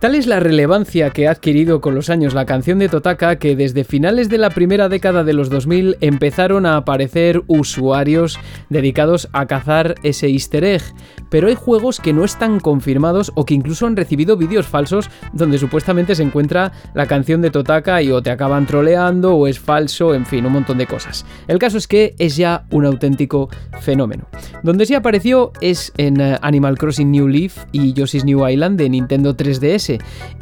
Tal 0.00 0.14
es 0.14 0.26
la 0.26 0.40
relevancia 0.40 1.10
que 1.10 1.28
ha 1.28 1.32
adquirido 1.32 1.82
con 1.82 1.94
los 1.94 2.08
años 2.08 2.32
la 2.32 2.46
canción 2.46 2.78
de 2.78 2.88
Totaka 2.88 3.36
que 3.36 3.54
desde 3.54 3.84
finales 3.84 4.30
de 4.30 4.38
la 4.38 4.48
primera 4.48 4.88
década 4.88 5.24
de 5.24 5.34
los 5.34 5.50
2000 5.50 5.98
empezaron 6.00 6.64
a 6.64 6.78
aparecer 6.78 7.42
usuarios 7.48 8.38
dedicados 8.70 9.28
a 9.32 9.44
cazar 9.44 9.96
ese 10.02 10.28
easter 10.28 10.64
egg, 10.64 10.80
pero 11.28 11.48
hay 11.48 11.54
juegos 11.54 12.00
que 12.00 12.14
no 12.14 12.24
están 12.24 12.60
confirmados 12.60 13.30
o 13.34 13.44
que 13.44 13.52
incluso 13.52 13.86
han 13.86 13.94
recibido 13.94 14.38
vídeos 14.38 14.66
falsos 14.66 15.10
donde 15.34 15.58
supuestamente 15.58 16.14
se 16.14 16.22
encuentra 16.22 16.72
la 16.94 17.04
canción 17.04 17.42
de 17.42 17.50
Totaka 17.50 18.00
y 18.00 18.10
o 18.10 18.22
te 18.22 18.30
acaban 18.30 18.64
troleando 18.64 19.34
o 19.34 19.46
es 19.48 19.60
falso, 19.60 20.14
en 20.14 20.24
fin, 20.24 20.46
un 20.46 20.54
montón 20.54 20.78
de 20.78 20.86
cosas. 20.86 21.26
El 21.46 21.58
caso 21.58 21.76
es 21.76 21.86
que 21.86 22.14
es 22.18 22.36
ya 22.36 22.64
un 22.70 22.86
auténtico 22.86 23.50
fenómeno. 23.82 24.24
Donde 24.62 24.86
sí 24.86 24.94
apareció 24.94 25.52
es 25.60 25.92
en 25.98 26.22
eh, 26.22 26.38
Animal 26.40 26.78
Crossing 26.78 27.10
New 27.10 27.28
Leaf 27.28 27.66
y 27.70 27.92
Yoshi's 27.92 28.24
New 28.24 28.48
Island 28.48 28.78
de 28.78 28.88
Nintendo 28.88 29.36
3DS 29.36 29.89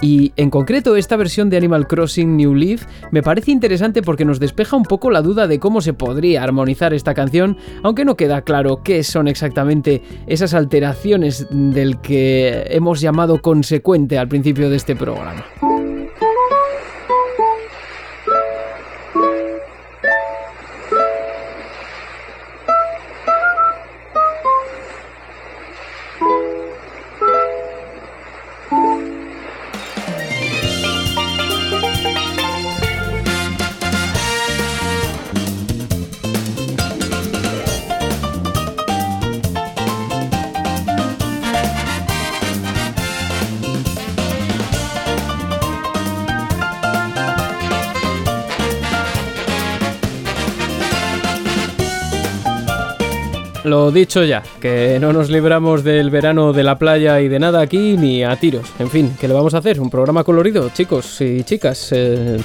y 0.01 0.33
en 0.37 0.51
concreto 0.51 0.97
esta 0.97 1.17
versión 1.17 1.51
de 1.51 1.57
Animal 1.57 1.87
Crossing 1.87 2.37
New 2.37 2.55
Leaf 2.55 2.87
me 3.11 3.23
parece 3.23 3.51
interesante 3.51 4.03
porque 4.03 4.25
nos 4.25 4.41
despeja 4.41 4.77
un 4.77 4.83
poco 4.83 5.11
la 5.11 5.23
duda 5.23 5.47
de 5.47 5.59
cómo 5.59 5.81
se 5.81 5.93
podría 5.93 6.43
armonizar 6.43 6.95
esta 6.95 7.15
canción, 7.15 7.57
aunque 7.83 8.05
no 8.05 8.17
queda 8.17 8.43
claro 8.43 8.83
qué 8.83 9.03
son 9.03 9.29
exactamente 9.29 10.03
esas 10.27 10.55
alteraciones 10.55 11.47
del 11.51 12.01
que 12.01 12.67
hemos 12.71 13.01
llamado 13.01 13.41
consecuente 13.41 14.19
al 14.19 14.29
principio 14.29 14.71
de 14.71 14.77
este 14.77 14.97
programa. 14.97 15.45
Dicho 53.91 54.25
ya, 54.25 54.43
que 54.61 54.99
no 55.01 55.13
nos 55.13 55.31
libramos 55.31 55.85
del 55.85 56.11
verano 56.11 56.53
de 56.53 56.63
la 56.63 56.79
playa 56.79 57.21
y 57.21 57.29
de 57.29 57.39
nada 57.39 57.61
aquí 57.61 57.97
ni 57.97 58.23
a 58.23 58.37
tiros. 58.37 58.73
En 58.79 58.91
fin, 58.91 59.17
¿qué 59.21 59.29
le 59.29 59.35
vamos 59.35 59.55
a 59.55 59.59
hacer? 59.59 59.81
Un 59.81 59.91
programa 59.91 60.25
colorido, 60.25 60.71
chicos 60.71 61.21
y 61.21 61.45
chicas. 61.45 61.91
Eh, 61.93 62.39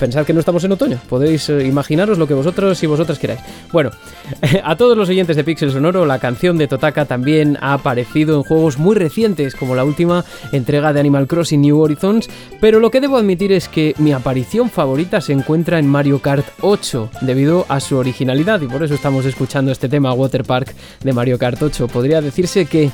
pensad 0.00 0.26
que 0.26 0.32
no 0.32 0.40
estamos 0.40 0.64
en 0.64 0.72
otoño. 0.72 0.98
Podéis 1.08 1.48
eh, 1.50 1.66
imaginaros 1.66 2.18
lo 2.18 2.26
que 2.26 2.34
vosotros 2.34 2.82
y 2.82 2.86
vosotras 2.86 3.18
queráis. 3.18 3.40
Bueno, 3.70 3.90
a 4.64 4.74
todos 4.76 4.96
los 4.96 5.08
oyentes 5.08 5.36
de 5.36 5.44
Pixel 5.44 5.70
Sonoro, 5.70 6.06
la 6.06 6.18
canción 6.18 6.58
de 6.58 6.66
Totaka 6.66 7.04
también 7.04 7.58
ha 7.60 7.74
aparecido 7.74 8.36
en 8.36 8.42
juegos 8.42 8.78
muy 8.78 8.96
recientes, 8.96 9.54
como 9.54 9.76
la 9.76 9.84
última 9.84 10.24
entrega 10.52 10.92
de 10.92 11.00
Animal 11.00 11.28
Crossing 11.28 11.60
New 11.60 11.78
Horizons, 11.78 12.28
pero 12.60 12.80
lo 12.80 12.90
que 12.90 13.00
debo 13.00 13.18
admitir 13.18 13.52
es 13.52 13.68
que 13.68 13.94
mi 13.98 14.12
aparición 14.12 14.70
favorita 14.70 15.20
se 15.20 15.34
encuentra 15.34 15.78
en 15.78 15.86
Mario 15.86 16.20
Kart 16.20 16.46
8, 16.62 17.10
debido 17.20 17.66
a 17.68 17.78
su 17.80 17.96
originalidad, 17.96 18.60
y 18.62 18.66
por 18.66 18.82
eso 18.82 18.94
estamos 18.94 19.26
escuchando 19.26 19.70
este 19.70 19.88
tema 19.88 20.14
Water 20.14 20.44
Park 20.44 20.74
de 21.04 21.12
Mario 21.12 21.38
Kart 21.38 21.62
8. 21.62 21.88
Podría 21.88 22.22
decirse 22.22 22.64
que 22.64 22.90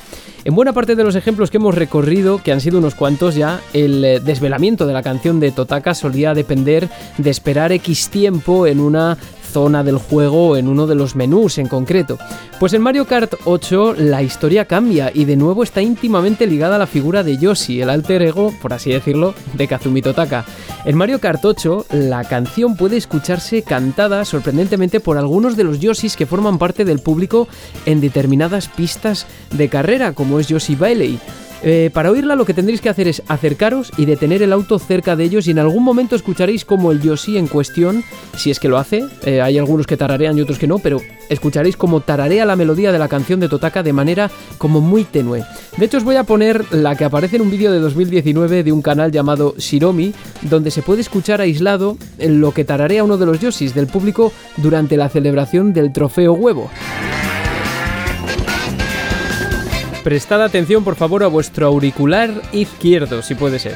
en 0.47 0.55
buena 0.55 0.71
parte 0.71 0.95
de 0.95 1.03
los 1.03 1.15
ejemplos 1.15 1.51
que 1.51 1.57
hemos 1.57 1.75
recorrido, 1.75 2.41
que 2.41 2.53
han 2.53 2.61
sido 2.61 2.77
unos 2.77 2.95
cuantos 2.95 3.35
ya, 3.35 3.59
el 3.73 4.05
eh, 4.05 4.21
desvelamiento 4.21 4.87
de 4.87 4.93
la 4.93 5.03
canción 5.03 5.41
de 5.41 5.51
Totaka 5.51 5.93
solía 5.93 6.33
depender 6.33 6.87
de 7.17 7.29
esperar 7.29 7.73
X 7.73 8.07
tiempo 8.07 8.65
en 8.65 8.79
una 8.79 9.17
zona 9.51 9.83
del 9.83 9.97
juego 9.97 10.49
o 10.49 10.57
en 10.57 10.67
uno 10.67 10.87
de 10.87 10.95
los 10.95 11.15
menús 11.15 11.57
en 11.57 11.67
concreto. 11.67 12.17
Pues 12.59 12.73
en 12.73 12.81
Mario 12.81 13.05
Kart 13.05 13.35
8 13.45 13.95
la 13.97 14.23
historia 14.23 14.65
cambia 14.65 15.11
y 15.13 15.25
de 15.25 15.35
nuevo 15.35 15.63
está 15.63 15.81
íntimamente 15.81 16.47
ligada 16.47 16.75
a 16.75 16.79
la 16.79 16.87
figura 16.87 17.23
de 17.23 17.37
Yoshi, 17.37 17.81
el 17.81 17.89
alter 17.89 18.21
ego, 18.21 18.53
por 18.61 18.73
así 18.73 18.91
decirlo, 18.91 19.33
de 19.53 19.67
Kazumi 19.67 20.01
Totaka. 20.01 20.45
En 20.85 20.97
Mario 20.97 21.19
Kart 21.19 21.43
8 21.43 21.85
la 21.91 22.23
canción 22.23 22.75
puede 22.75 22.97
escucharse 22.97 23.61
cantada 23.61 24.25
sorprendentemente 24.25 24.99
por 24.99 25.17
algunos 25.17 25.55
de 25.55 25.63
los 25.63 25.79
Yoshis 25.79 26.15
que 26.15 26.25
forman 26.25 26.57
parte 26.57 26.85
del 26.85 26.99
público 26.99 27.47
en 27.85 28.01
determinadas 28.01 28.67
pistas 28.67 29.27
de 29.51 29.69
carrera, 29.69 30.13
como 30.13 30.39
es 30.39 30.47
Yoshi 30.47 30.75
Bailey. 30.75 31.19
Eh, 31.63 31.89
para 31.93 32.11
oírla 32.11 32.35
lo 32.35 32.45
que 32.45 32.53
tendréis 32.53 32.81
que 32.81 32.89
hacer 32.89 33.07
es 33.07 33.23
acercaros 33.27 33.91
y 33.97 34.05
detener 34.05 34.43
el 34.43 34.53
auto 34.53 34.77
cerca 34.77 35.15
de 35.15 35.23
ellos 35.23 35.47
y 35.47 35.51
en 35.51 35.59
algún 35.59 35.83
momento 35.83 36.15
escucharéis 36.15 36.65
como 36.65 36.91
el 36.91 37.01
Yoshi 37.01 37.37
en 37.37 37.47
cuestión, 37.47 38.03
si 38.35 38.51
es 38.51 38.59
que 38.59 38.69
lo 38.69 38.77
hace, 38.77 39.05
eh, 39.25 39.41
hay 39.41 39.57
algunos 39.57 39.87
que 39.87 39.97
tararean 39.97 40.37
y 40.37 40.41
otros 40.41 40.59
que 40.59 40.67
no, 40.67 40.79
pero 40.79 41.01
escucharéis 41.29 41.75
como 41.75 42.01
tararea 42.01 42.45
la 42.45 42.55
melodía 42.55 42.91
de 42.91 42.99
la 42.99 43.07
canción 43.07 43.39
de 43.39 43.49
Totaka 43.49 43.81
de 43.81 43.93
manera 43.93 44.29
como 44.57 44.81
muy 44.81 45.03
tenue. 45.03 45.43
De 45.77 45.85
hecho 45.85 45.97
os 45.97 46.03
voy 46.03 46.15
a 46.15 46.23
poner 46.23 46.63
la 46.71 46.95
que 46.95 47.05
aparece 47.05 47.37
en 47.37 47.41
un 47.41 47.51
vídeo 47.51 47.71
de 47.71 47.79
2019 47.79 48.63
de 48.63 48.71
un 48.71 48.81
canal 48.81 49.11
llamado 49.11 49.55
Shiromi, 49.57 50.13
donde 50.43 50.71
se 50.71 50.83
puede 50.83 51.01
escuchar 51.01 51.41
aislado 51.41 51.97
lo 52.19 52.51
que 52.53 52.65
tararea 52.65 53.03
uno 53.03 53.17
de 53.17 53.25
los 53.25 53.39
Yoshis 53.39 53.73
del 53.73 53.87
público 53.87 54.31
durante 54.57 54.95
la 54.95 55.09
celebración 55.09 55.73
del 55.73 55.91
trofeo 55.91 56.33
huevo. 56.33 56.69
Prestad 60.07 60.41
atención 60.41 60.85
por 60.85 60.95
favor 60.95 61.21
a 61.21 61.27
vuestro 61.27 61.67
auricular 61.67 62.31
izquierdo, 62.53 63.21
si 63.21 63.35
puede 63.35 63.59
ser. 63.59 63.75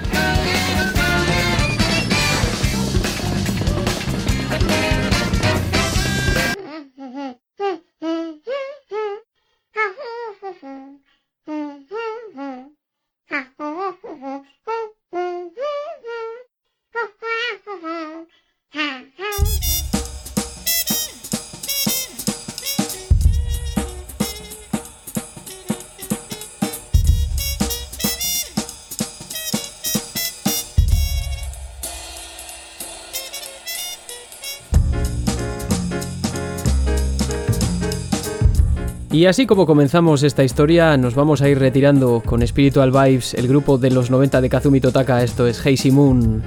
Y 39.21 39.27
así 39.27 39.45
como 39.45 39.67
comenzamos 39.67 40.23
esta 40.23 40.43
historia, 40.43 40.97
nos 40.97 41.13
vamos 41.13 41.43
a 41.43 41.47
ir 41.47 41.59
retirando 41.59 42.23
con 42.25 42.41
Spiritual 42.41 42.89
Vibes, 42.89 43.35
el 43.35 43.47
grupo 43.47 43.77
de 43.77 43.91
los 43.91 44.09
90 44.09 44.41
de 44.41 44.49
Kazumi 44.49 44.81
Totaka, 44.81 45.21
esto 45.21 45.45
es 45.45 45.63
Hazy 45.63 45.91
Moon. 45.91 46.41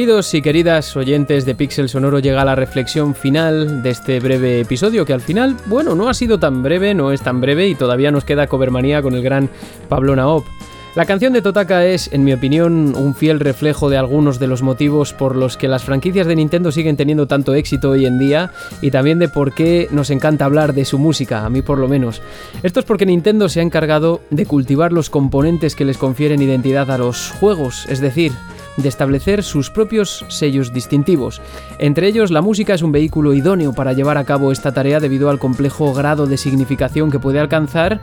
Queridos 0.00 0.32
y 0.32 0.40
queridas 0.40 0.96
oyentes 0.96 1.44
de 1.44 1.54
Pixel 1.54 1.90
Sonoro, 1.90 2.20
llega 2.20 2.42
la 2.42 2.54
reflexión 2.54 3.14
final 3.14 3.82
de 3.82 3.90
este 3.90 4.18
breve 4.18 4.60
episodio, 4.60 5.04
que 5.04 5.12
al 5.12 5.20
final, 5.20 5.58
bueno, 5.66 5.94
no 5.94 6.08
ha 6.08 6.14
sido 6.14 6.40
tan 6.40 6.62
breve, 6.62 6.94
no 6.94 7.12
es 7.12 7.20
tan 7.20 7.42
breve 7.42 7.68
y 7.68 7.74
todavía 7.74 8.10
nos 8.10 8.24
queda 8.24 8.46
Covermanía 8.46 9.02
con 9.02 9.12
el 9.12 9.22
gran 9.22 9.50
Pablo 9.90 10.16
Naop. 10.16 10.46
La 10.96 11.04
canción 11.04 11.34
de 11.34 11.42
Totaka 11.42 11.84
es, 11.84 12.10
en 12.14 12.24
mi 12.24 12.32
opinión, 12.32 12.96
un 12.96 13.14
fiel 13.14 13.40
reflejo 13.40 13.90
de 13.90 13.98
algunos 13.98 14.40
de 14.40 14.46
los 14.46 14.62
motivos 14.62 15.12
por 15.12 15.36
los 15.36 15.58
que 15.58 15.68
las 15.68 15.84
franquicias 15.84 16.26
de 16.26 16.34
Nintendo 16.34 16.72
siguen 16.72 16.96
teniendo 16.96 17.26
tanto 17.26 17.52
éxito 17.52 17.90
hoy 17.90 18.06
en 18.06 18.18
día 18.18 18.52
y 18.80 18.90
también 18.90 19.18
de 19.18 19.28
por 19.28 19.52
qué 19.52 19.86
nos 19.90 20.08
encanta 20.08 20.46
hablar 20.46 20.72
de 20.72 20.86
su 20.86 20.98
música, 20.98 21.44
a 21.44 21.50
mí 21.50 21.60
por 21.60 21.78
lo 21.78 21.88
menos. 21.88 22.22
Esto 22.62 22.80
es 22.80 22.86
porque 22.86 23.04
Nintendo 23.04 23.50
se 23.50 23.60
ha 23.60 23.64
encargado 23.64 24.22
de 24.30 24.46
cultivar 24.46 24.92
los 24.94 25.10
componentes 25.10 25.76
que 25.76 25.84
les 25.84 25.98
confieren 25.98 26.40
identidad 26.40 26.90
a 26.90 26.96
los 26.96 27.32
juegos, 27.38 27.86
es 27.90 28.00
decir, 28.00 28.32
de 28.76 28.88
establecer 28.88 29.42
sus 29.42 29.70
propios 29.70 30.24
sellos 30.28 30.72
distintivos. 30.72 31.40
Entre 31.78 32.06
ellos, 32.06 32.30
la 32.30 32.42
música 32.42 32.74
es 32.74 32.82
un 32.82 32.92
vehículo 32.92 33.34
idóneo 33.34 33.72
para 33.72 33.92
llevar 33.92 34.18
a 34.18 34.24
cabo 34.24 34.52
esta 34.52 34.72
tarea 34.72 35.00
debido 35.00 35.30
al 35.30 35.38
complejo 35.38 35.92
grado 35.92 36.26
de 36.26 36.36
significación 36.36 37.10
que 37.10 37.18
puede 37.18 37.40
alcanzar 37.40 38.00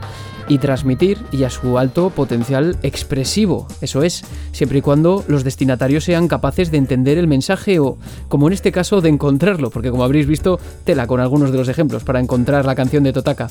y 0.48 0.58
transmitir 0.58 1.18
y 1.30 1.44
a 1.44 1.50
su 1.50 1.78
alto 1.78 2.10
potencial 2.10 2.76
expresivo. 2.82 3.66
Eso 3.80 4.02
es, 4.02 4.24
siempre 4.52 4.78
y 4.78 4.82
cuando 4.82 5.24
los 5.28 5.44
destinatarios 5.44 6.04
sean 6.04 6.26
capaces 6.28 6.70
de 6.70 6.78
entender 6.78 7.18
el 7.18 7.28
mensaje 7.28 7.78
o, 7.78 7.98
como 8.28 8.46
en 8.46 8.54
este 8.54 8.72
caso, 8.72 9.00
de 9.00 9.10
encontrarlo, 9.10 9.70
porque 9.70 9.90
como 9.90 10.04
habréis 10.04 10.26
visto, 10.26 10.58
tela 10.84 11.06
con 11.06 11.20
algunos 11.20 11.52
de 11.52 11.58
los 11.58 11.68
ejemplos 11.68 12.04
para 12.04 12.20
encontrar 12.20 12.64
la 12.64 12.74
canción 12.74 13.04
de 13.04 13.12
Totaka. 13.12 13.50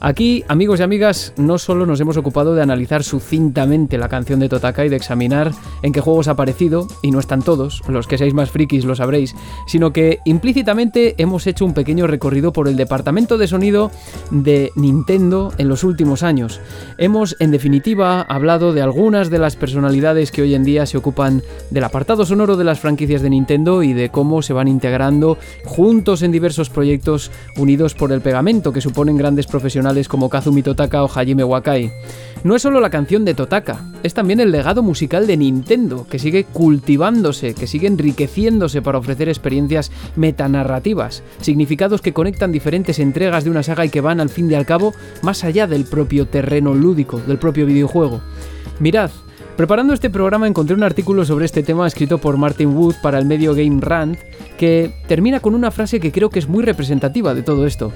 Aquí, 0.00 0.44
amigos 0.48 0.80
y 0.80 0.82
amigas, 0.82 1.32
no 1.38 1.56
solo 1.56 1.86
nos 1.86 2.00
hemos 2.00 2.18
ocupado 2.18 2.54
de 2.54 2.62
analizar 2.62 3.04
sucintamente 3.04 3.96
la 3.96 4.08
canción 4.08 4.38
de 4.38 4.50
Totaka 4.50 4.84
y 4.84 4.90
de 4.90 4.96
examinar 4.96 5.52
en 5.82 5.92
qué 5.92 6.00
juegos 6.00 6.28
ha 6.28 6.36
y 7.02 7.10
no 7.10 7.20
están 7.20 7.42
todos, 7.42 7.82
los 7.88 8.06
que 8.06 8.18
seáis 8.18 8.34
más 8.34 8.50
frikis 8.50 8.84
lo 8.84 8.94
sabréis, 8.94 9.34
sino 9.66 9.92
que 9.92 10.20
implícitamente 10.24 11.14
hemos 11.18 11.46
hecho 11.46 11.64
un 11.64 11.74
pequeño 11.74 12.06
recorrido 12.06 12.52
por 12.52 12.68
el 12.68 12.76
departamento 12.76 13.38
de 13.38 13.48
sonido 13.48 13.90
de 14.30 14.70
Nintendo 14.76 15.52
en 15.58 15.68
los 15.68 15.84
últimos 15.84 16.22
años 16.22 16.60
Hemos, 16.98 17.36
en 17.40 17.50
definitiva, 17.50 18.22
hablado 18.22 18.72
de 18.72 18.82
algunas 18.82 19.30
de 19.30 19.38
las 19.38 19.56
personalidades 19.56 20.30
que 20.30 20.42
hoy 20.42 20.54
en 20.54 20.64
día 20.64 20.86
se 20.86 20.96
ocupan 20.96 21.42
del 21.70 21.84
apartado 21.84 22.24
sonoro 22.24 22.56
de 22.56 22.64
las 22.64 22.80
franquicias 22.80 23.22
de 23.22 23.30
Nintendo 23.30 23.82
y 23.82 23.92
de 23.92 24.10
cómo 24.10 24.42
se 24.42 24.52
van 24.52 24.68
integrando 24.68 25.38
juntos 25.64 26.22
en 26.22 26.32
diversos 26.32 26.70
proyectos 26.70 27.30
unidos 27.56 27.94
por 27.94 28.12
el 28.12 28.20
pegamento 28.20 28.72
que 28.72 28.80
suponen 28.80 29.16
grandes 29.16 29.46
profesionales 29.46 30.08
como 30.08 30.28
Kazumi 30.28 30.62
Totaka 30.62 31.02
o 31.02 31.08
Hajime 31.08 31.44
Wakai. 31.44 31.90
No 32.44 32.54
es 32.54 32.60
solo 32.60 32.78
la 32.78 32.90
canción 32.90 33.24
de 33.24 33.32
Totaka, 33.32 33.80
es 34.02 34.12
también 34.12 34.38
el 34.38 34.52
legado 34.52 34.82
musical 34.82 35.26
de 35.26 35.38
Nintendo, 35.38 36.06
que 36.06 36.18
sigue 36.18 36.44
cultivándose, 36.44 37.54
que 37.54 37.66
sigue 37.66 37.86
enriqueciéndose 37.86 38.82
para 38.82 38.98
ofrecer 38.98 39.30
experiencias 39.30 39.90
metanarrativas, 40.14 41.22
significados 41.40 42.02
que 42.02 42.12
conectan 42.12 42.52
diferentes 42.52 42.98
entregas 42.98 43.44
de 43.44 43.50
una 43.50 43.62
saga 43.62 43.86
y 43.86 43.88
que 43.88 44.02
van 44.02 44.20
al 44.20 44.28
fin 44.28 44.50
y 44.50 44.54
al 44.54 44.66
cabo 44.66 44.92
más 45.22 45.42
allá 45.42 45.66
del 45.66 45.86
propio 45.86 46.26
terreno 46.26 46.74
lúdico, 46.74 47.18
del 47.26 47.38
propio 47.38 47.64
videojuego. 47.64 48.20
Mirad, 48.78 49.10
Preparando 49.56 49.94
este 49.94 50.10
programa 50.10 50.48
encontré 50.48 50.74
un 50.74 50.82
artículo 50.82 51.24
sobre 51.24 51.44
este 51.44 51.62
tema 51.62 51.86
escrito 51.86 52.18
por 52.18 52.36
Martin 52.36 52.76
Wood 52.76 52.96
para 53.00 53.20
el 53.20 53.24
medio 53.24 53.54
Game 53.54 53.80
Rant 53.80 54.18
que 54.58 54.90
termina 55.06 55.38
con 55.38 55.54
una 55.54 55.70
frase 55.70 56.00
que 56.00 56.10
creo 56.10 56.28
que 56.28 56.40
es 56.40 56.48
muy 56.48 56.64
representativa 56.64 57.34
de 57.34 57.44
todo 57.44 57.64
esto. 57.64 57.92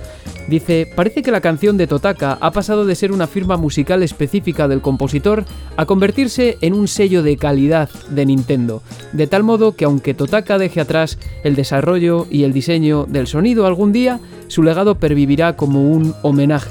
Dice, 0.46 0.88
parece 0.94 1.20
que 1.20 1.32
la 1.32 1.40
canción 1.40 1.76
de 1.76 1.88
Totaka 1.88 2.38
ha 2.40 2.52
pasado 2.52 2.86
de 2.86 2.94
ser 2.94 3.10
una 3.10 3.26
firma 3.26 3.56
musical 3.56 4.04
específica 4.04 4.68
del 4.68 4.80
compositor 4.80 5.44
a 5.76 5.84
convertirse 5.84 6.58
en 6.60 6.74
un 6.74 6.86
sello 6.86 7.24
de 7.24 7.36
calidad 7.36 7.90
de 8.08 8.24
Nintendo, 8.24 8.80
de 9.12 9.26
tal 9.26 9.42
modo 9.42 9.74
que 9.74 9.84
aunque 9.84 10.14
Totaka 10.14 10.58
deje 10.58 10.80
atrás 10.80 11.18
el 11.42 11.56
desarrollo 11.56 12.28
y 12.30 12.44
el 12.44 12.52
diseño 12.52 13.04
del 13.06 13.26
sonido 13.26 13.66
algún 13.66 13.92
día, 13.92 14.20
su 14.46 14.62
legado 14.62 14.94
pervivirá 14.94 15.56
como 15.56 15.90
un 15.90 16.14
homenaje. 16.22 16.70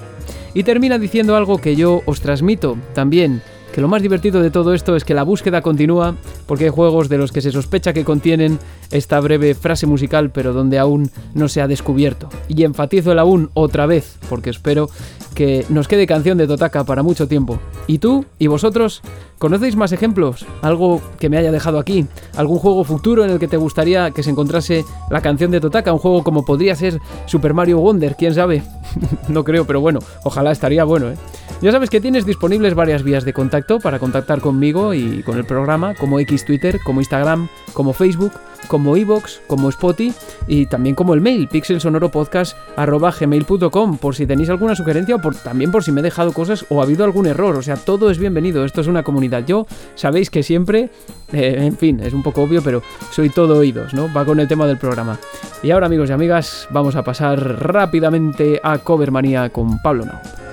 Y 0.53 0.63
termina 0.63 0.97
diciendo 0.97 1.35
algo 1.35 1.57
que 1.57 1.75
yo 1.75 2.01
os 2.05 2.21
transmito 2.21 2.77
también 2.93 3.41
que 3.78 3.82
lo 3.82 3.88
más 3.88 4.01
divertido 4.01 4.41
de 4.41 4.49
todo 4.49 4.73
esto 4.73 4.95
es 4.95 5.05
que 5.05 5.13
la 5.13 5.21
búsqueda 5.21 5.61
continúa 5.61 6.15
porque 6.47 6.63
hay 6.63 6.69
juegos 6.71 7.09
de 7.09 7.19
los 7.19 7.32
que 7.32 7.41
se 7.41 7.51
sospecha 7.51 7.93
que 7.93 8.03
contienen 8.03 8.57
esta 8.89 9.19
breve 9.19 9.53
frase 9.53 9.86
musical 9.86 10.32
pero 10.32 10.51
donde 10.51 10.80
aún 10.80 11.11
no 11.36 11.47
se 11.47 11.61
ha 11.61 11.67
descubierto. 11.67 12.28
Y 12.47 12.63
enfatizo 12.63 13.11
el 13.11 13.19
aún 13.19 13.51
otra 13.53 13.86
vez 13.86 14.17
porque 14.30 14.49
espero 14.49 14.89
que 15.36 15.63
nos 15.69 15.88
quede 15.88 16.07
canción 16.07 16.39
de 16.39 16.47
Totaka 16.47 16.86
para 16.86 17.03
mucho 17.03 17.28
tiempo. 17.28 17.59
¿Y 17.86 17.99
tú 17.99 18.25
y 18.39 18.47
vosotros 18.47 19.03
conocéis 19.38 19.75
más 19.75 19.91
ejemplos? 19.91 20.47
¿Algo 20.63 20.99
que 21.19 21.30
me 21.30 21.38
haya 21.38 21.51
dejado 21.51 21.78
aquí? 21.78 22.07
¿Algún 22.36 22.57
juego 22.57 22.84
futuro 22.84 23.25
en 23.25 23.30
el 23.30 23.38
que 23.38 23.47
te 23.47 23.57
gustaría 23.57 24.09
que 24.09 24.23
se 24.23 24.32
encontrase 24.32 24.86
la 25.11 25.21
canción 25.21 25.51
de 25.51 25.61
Totaka? 25.61 25.93
Un 25.93 25.99
juego 25.99 26.23
como 26.23 26.43
podría 26.43 26.75
ser 26.75 26.99
Super 27.28 27.53
Mario 27.53 27.78
Wonder, 27.78 28.15
quién 28.17 28.34
sabe. 28.34 28.63
no 29.29 29.43
creo, 29.43 29.65
pero 29.65 29.81
bueno, 29.81 29.99
ojalá 30.23 30.51
estaría 30.51 30.83
bueno, 30.83 31.11
¿eh? 31.11 31.15
Ya 31.61 31.71
sabes 31.71 31.89
que 31.89 31.99
tienes 31.99 32.25
disponibles 32.25 32.75
varias 32.75 33.03
vías 33.03 33.25
de 33.25 33.33
contacto 33.33 33.79
para 33.79 33.97
contactar 33.97 34.41
conmigo 34.41 34.93
y 34.93 35.23
con 35.23 35.37
el 35.37 35.45
programa, 35.45 35.95
como 35.95 36.19
X 36.19 36.45
Twitter, 36.45 36.79
como 36.83 37.01
Instagram, 37.01 37.47
como 37.73 37.93
Facebook, 37.93 38.31
como 38.68 38.97
Evox, 38.97 39.41
como 39.47 39.70
Spotify 39.70 40.14
y 40.47 40.66
también 40.66 40.95
como 40.95 41.14
el 41.14 41.22
mail 41.22 41.47
pixelsonoropodcast.gmail.com 41.47 43.97
por 43.97 44.16
si 44.16 44.26
tenéis 44.26 44.49
alguna 44.49 44.76
sugerencia 44.76 45.16
o 45.16 45.22
también 45.43 45.72
por 45.72 45.84
si 45.84 45.91
me 45.91 46.01
he 46.01 46.03
dejado 46.03 46.34
cosas 46.34 46.66
o 46.70 46.80
ha 46.80 46.84
habido 46.84 47.03
algún 47.03 47.28
error. 47.28 47.58
O 47.58 47.62
sea, 47.62 47.76
todo 47.76 48.10
es 48.10 48.18
bienvenido. 48.18 48.66
Esto 48.66 48.82
es 48.82 48.88
una 48.88 49.03
comunidad. 49.03 49.45
Yo 49.45 49.68
sabéis 49.95 50.30
que 50.30 50.43
siempre, 50.43 50.89
eh, 51.32 51.55
en 51.60 51.78
fin, 51.78 51.99
es 51.99 52.14
un 52.14 52.24
poco 52.24 52.43
obvio, 52.43 52.62
pero 52.62 52.82
soy 53.12 53.30
todo 53.30 53.60
oídos, 53.60 53.93
¿no? 53.93 54.12
Va 54.14 54.26
con 54.26 54.39
el 54.39 54.47
tema 54.47 54.68
del 54.68 54.78
programa. 54.78 55.20
Y 55.64 55.72
ahora, 55.72 55.88
amigos 55.88 56.10
y 56.10 56.14
amigas, 56.14 56.68
vamos 56.72 56.95
a 56.95 57.03
pasar 57.03 57.62
rápidamente 57.62 58.60
a 58.64 58.78
Covermanía 58.80 59.49
con 59.49 59.82
Pablo 59.82 60.05
Nau. 60.05 60.46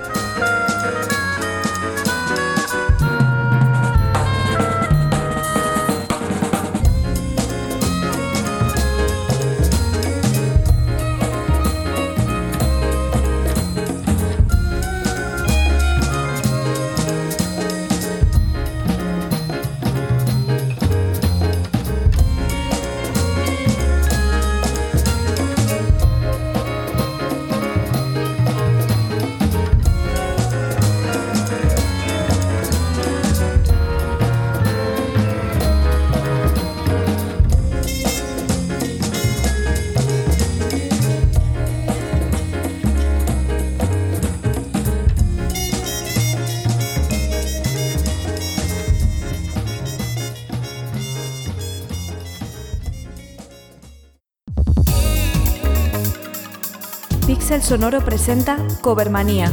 Sonoro 57.65 58.05
presenta 58.05 58.59
Covermanía, 58.83 59.51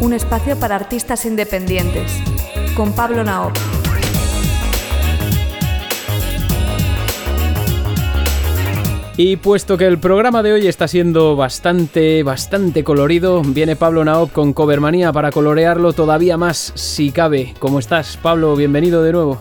un 0.00 0.12
espacio 0.12 0.56
para 0.60 0.76
artistas 0.76 1.26
independientes, 1.26 2.12
con 2.76 2.92
Pablo 2.92 3.24
Naop. 3.24 3.52
Y 9.16 9.36
puesto 9.38 9.76
que 9.76 9.86
el 9.86 9.98
programa 9.98 10.44
de 10.44 10.52
hoy 10.52 10.68
está 10.68 10.86
siendo 10.86 11.34
bastante, 11.34 12.22
bastante 12.22 12.84
colorido, 12.84 13.42
viene 13.42 13.74
Pablo 13.74 14.04
Naop 14.04 14.30
con 14.30 14.52
Covermanía 14.52 15.12
para 15.12 15.32
colorearlo 15.32 15.92
todavía 15.92 16.36
más, 16.36 16.72
si 16.76 17.10
cabe. 17.10 17.54
¿Cómo 17.58 17.80
estás, 17.80 18.16
Pablo? 18.16 18.54
Bienvenido 18.54 19.02
de 19.02 19.10
nuevo. 19.10 19.40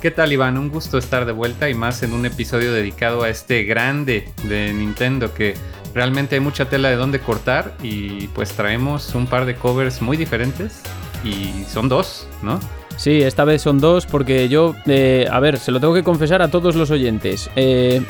¿Qué 0.00 0.10
tal, 0.10 0.32
Iván? 0.32 0.56
Un 0.56 0.70
gusto 0.70 0.98
estar 0.98 1.26
de 1.26 1.32
vuelta 1.32 1.68
y 1.68 1.74
más 1.74 2.02
en 2.02 2.12
un 2.12 2.24
episodio 2.24 2.72
dedicado 2.72 3.24
a 3.24 3.28
este 3.28 3.64
grande 3.64 4.32
de 4.44 4.72
Nintendo 4.72 5.34
que 5.34 5.54
realmente 5.96 6.34
hay 6.34 6.42
mucha 6.42 6.66
tela 6.66 6.90
de 6.90 6.96
dónde 6.96 7.20
cortar 7.20 7.72
y 7.82 8.28
pues 8.28 8.52
traemos 8.52 9.14
un 9.14 9.26
par 9.26 9.46
de 9.46 9.54
covers 9.54 10.02
muy 10.02 10.18
diferentes 10.18 10.82
y 11.24 11.64
son 11.64 11.88
dos, 11.88 12.28
¿no? 12.42 12.60
Sí, 12.98 13.22
esta 13.22 13.44
vez 13.44 13.62
son 13.62 13.80
dos 13.80 14.04
porque 14.04 14.50
yo, 14.50 14.74
eh, 14.84 15.26
a 15.30 15.40
ver, 15.40 15.58
se 15.58 15.72
lo 15.72 15.80
tengo 15.80 15.94
que 15.94 16.02
confesar 16.02 16.42
a 16.42 16.48
todos 16.48 16.76
los 16.76 16.90
oyentes. 16.90 17.48
Eh, 17.56 18.02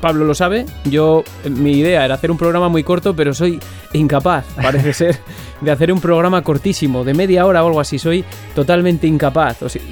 Pablo 0.00 0.24
lo 0.24 0.34
sabe, 0.34 0.64
yo, 0.84 1.22
mi 1.44 1.72
idea 1.72 2.02
era 2.02 2.14
hacer 2.14 2.30
un 2.30 2.38
programa 2.38 2.70
muy 2.70 2.82
corto, 2.82 3.14
pero 3.14 3.34
soy 3.34 3.60
incapaz, 3.92 4.46
parece 4.54 4.92
ser, 4.94 5.18
de 5.60 5.70
hacer 5.70 5.92
un 5.92 6.00
programa 6.00 6.42
cortísimo, 6.42 7.04
de 7.04 7.14
media 7.14 7.46
hora 7.46 7.64
o 7.64 7.68
algo 7.68 7.80
así, 7.80 7.98
soy 7.98 8.24
totalmente 8.54 9.06
incapaz. 9.06 9.62
O 9.62 9.68
sea, 9.68 9.82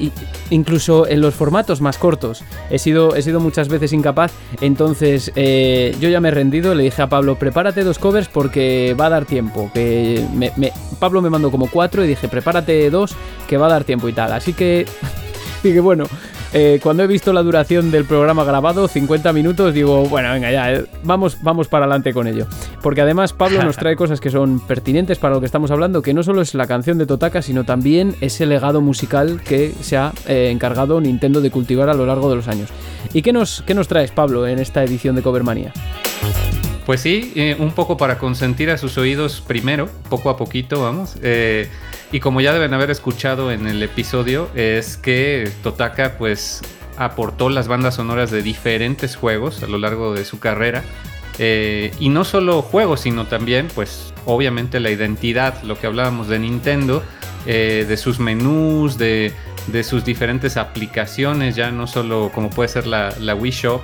incluso 0.51 1.07
en 1.07 1.21
los 1.21 1.35
formatos 1.35 1.81
más 1.81 1.99
cortos 1.99 2.45
he 2.71 2.79
sido, 2.79 3.17
he 3.17 3.23
sido 3.23 3.41
muchas 3.41 3.69
veces 3.69 3.93
incapaz, 3.93 4.33
entonces 4.61 5.33
eh, 5.37 5.97
yo 6.01 6.09
ya 6.09 6.21
me 6.21 6.29
he 6.29 6.33
rendido, 6.33 6.75
le 6.75 6.85
dije 6.85 7.03
a 7.03 7.09
Pablo, 7.09 7.37
prepárate 7.37 7.85
dos 7.85 7.99
covers 7.99 8.29
porque 8.29 8.97
va 8.99 9.07
a 9.07 9.11
dar 9.11 9.25
tiempo. 9.25 9.71
Que 9.73 10.25
me, 10.35 10.53
me, 10.57 10.73
Pablo 10.99 11.23
me 11.23 11.31
mandó 11.31 11.51
como 11.51 11.69
cuatro 11.69 12.05
y 12.05 12.09
dije, 12.09 12.29
prepárate 12.29 12.91
dos 12.91 13.15
que 13.49 13.57
va 13.57 13.67
a 13.67 13.71
dar 13.71 13.85
tiempo 13.85 14.09
y 14.09 14.13
tal. 14.13 14.33
Así 14.33 14.53
que 14.53 14.87
dije, 15.63 15.81
bueno, 15.81 16.05
eh, 16.57 16.79
cuando 16.81 17.03
he 17.03 17.09
visto 17.09 17.33
la 17.33 17.43
duración 17.43 17.91
del 17.91 18.05
programa 18.05 18.45
grabado, 18.45 18.87
50 18.87 19.33
minutos, 19.33 19.75
digo, 19.75 20.05
bueno, 20.05 20.33
venga, 20.33 20.53
ya, 20.53 20.73
eh, 20.73 20.87
vamos, 21.03 21.39
vamos 21.43 21.67
para 21.67 21.87
adelante 21.87 22.13
con 22.13 22.29
ello. 22.29 22.47
Porque 22.81 23.01
además 23.01 23.33
Pablo 23.33 23.61
nos 23.65 23.77
trae 23.77 23.97
cosas 23.97 24.21
que 24.21 24.31
son 24.31 24.61
pertinentes 24.61 25.19
para 25.19 25.35
lo 25.35 25.41
que 25.41 25.47
estamos 25.47 25.73
hablando, 25.73 26.01
que 26.01 26.15
no 26.15 26.23
solo 26.23 26.43
es 26.43 26.55
la 26.55 26.69
canción 26.69 26.97
de 26.97 27.07
Totaka, 27.07 27.43
sino 27.43 27.65
también 27.65 28.15
ese 28.21 28.47
legado 28.47 28.81
musical 28.81 29.41
que 29.45 29.73
se 29.81 29.97
ha 29.97 30.13
eh, 30.29 30.51
encargado 30.53 31.01
Nintendo 31.01 31.41
de 31.41 31.51
cultivar 31.51 31.89
a 31.89 31.95
lo 31.95 32.07
largo 32.07 32.31
de 32.31 32.37
los 32.37 32.47
años. 32.47 32.71
¿Y 33.13 33.23
qué 33.23 33.33
nos, 33.33 33.65
qué 33.67 33.75
nos 33.75 33.89
traes, 33.89 34.13
Pablo, 34.13 34.47
en 34.47 34.61
esta 34.61 34.85
edición 34.85 35.17
de 35.17 35.23
Covermania? 35.23 35.73
Pues 36.87 37.01
sí, 37.01 37.33
un 37.59 37.73
poco 37.73 37.97
para 37.97 38.19
consentir 38.19 38.71
a 38.71 38.79
sus 38.79 38.97
oídos 38.97 39.43
primero, 39.45 39.89
poco 40.09 40.31
a 40.31 40.37
poquito, 40.37 40.83
vamos. 40.83 41.17
Y 42.15 42.21
como 42.21 42.41
ya 42.41 42.53
deben 42.53 42.73
haber 42.73 42.93
escuchado 42.93 43.51
en 43.51 43.67
el 43.67 43.83
episodio, 43.83 44.49
es 44.55 44.97
que 44.97 45.51
Totaka 45.65 46.17
pues 46.17 46.63
aportó 46.97 47.49
las 47.49 47.67
bandas 47.67 47.97
sonoras 47.97 48.31
de 48.31 48.41
diferentes 48.41 49.17
juegos 49.17 49.65
a 49.65 49.67
lo 49.67 49.79
largo 49.79 50.15
de 50.15 50.25
su 50.25 50.39
carrera. 50.39 50.85
Eh, 51.41 51.93
y 51.99 52.11
no 52.11 52.23
solo 52.23 52.63
juegos, 52.63 53.01
sino 53.01 53.27
también 53.27 53.67
pues 53.75 54.15
obviamente 54.27 54.79
la 54.79 54.91
identidad, 54.91 55.61
lo 55.65 55.77
que 55.77 55.89
hablábamos 55.89 56.29
de 56.29 56.39
Nintendo, 56.39 57.03
eh, 57.47 57.85
de 57.89 57.97
sus 57.97 58.21
menús, 58.21 58.97
de, 58.97 59.33
de, 59.67 59.83
sus 59.83 60.05
diferentes 60.05 60.57
aplicaciones, 60.57 61.57
ya 61.57 61.73
no 61.73 61.89
solo 61.89 62.31
como 62.33 62.49
puede 62.49 62.69
ser 62.69 62.87
la, 62.87 63.13
la 63.19 63.35
Wii 63.35 63.51
Shop. 63.51 63.81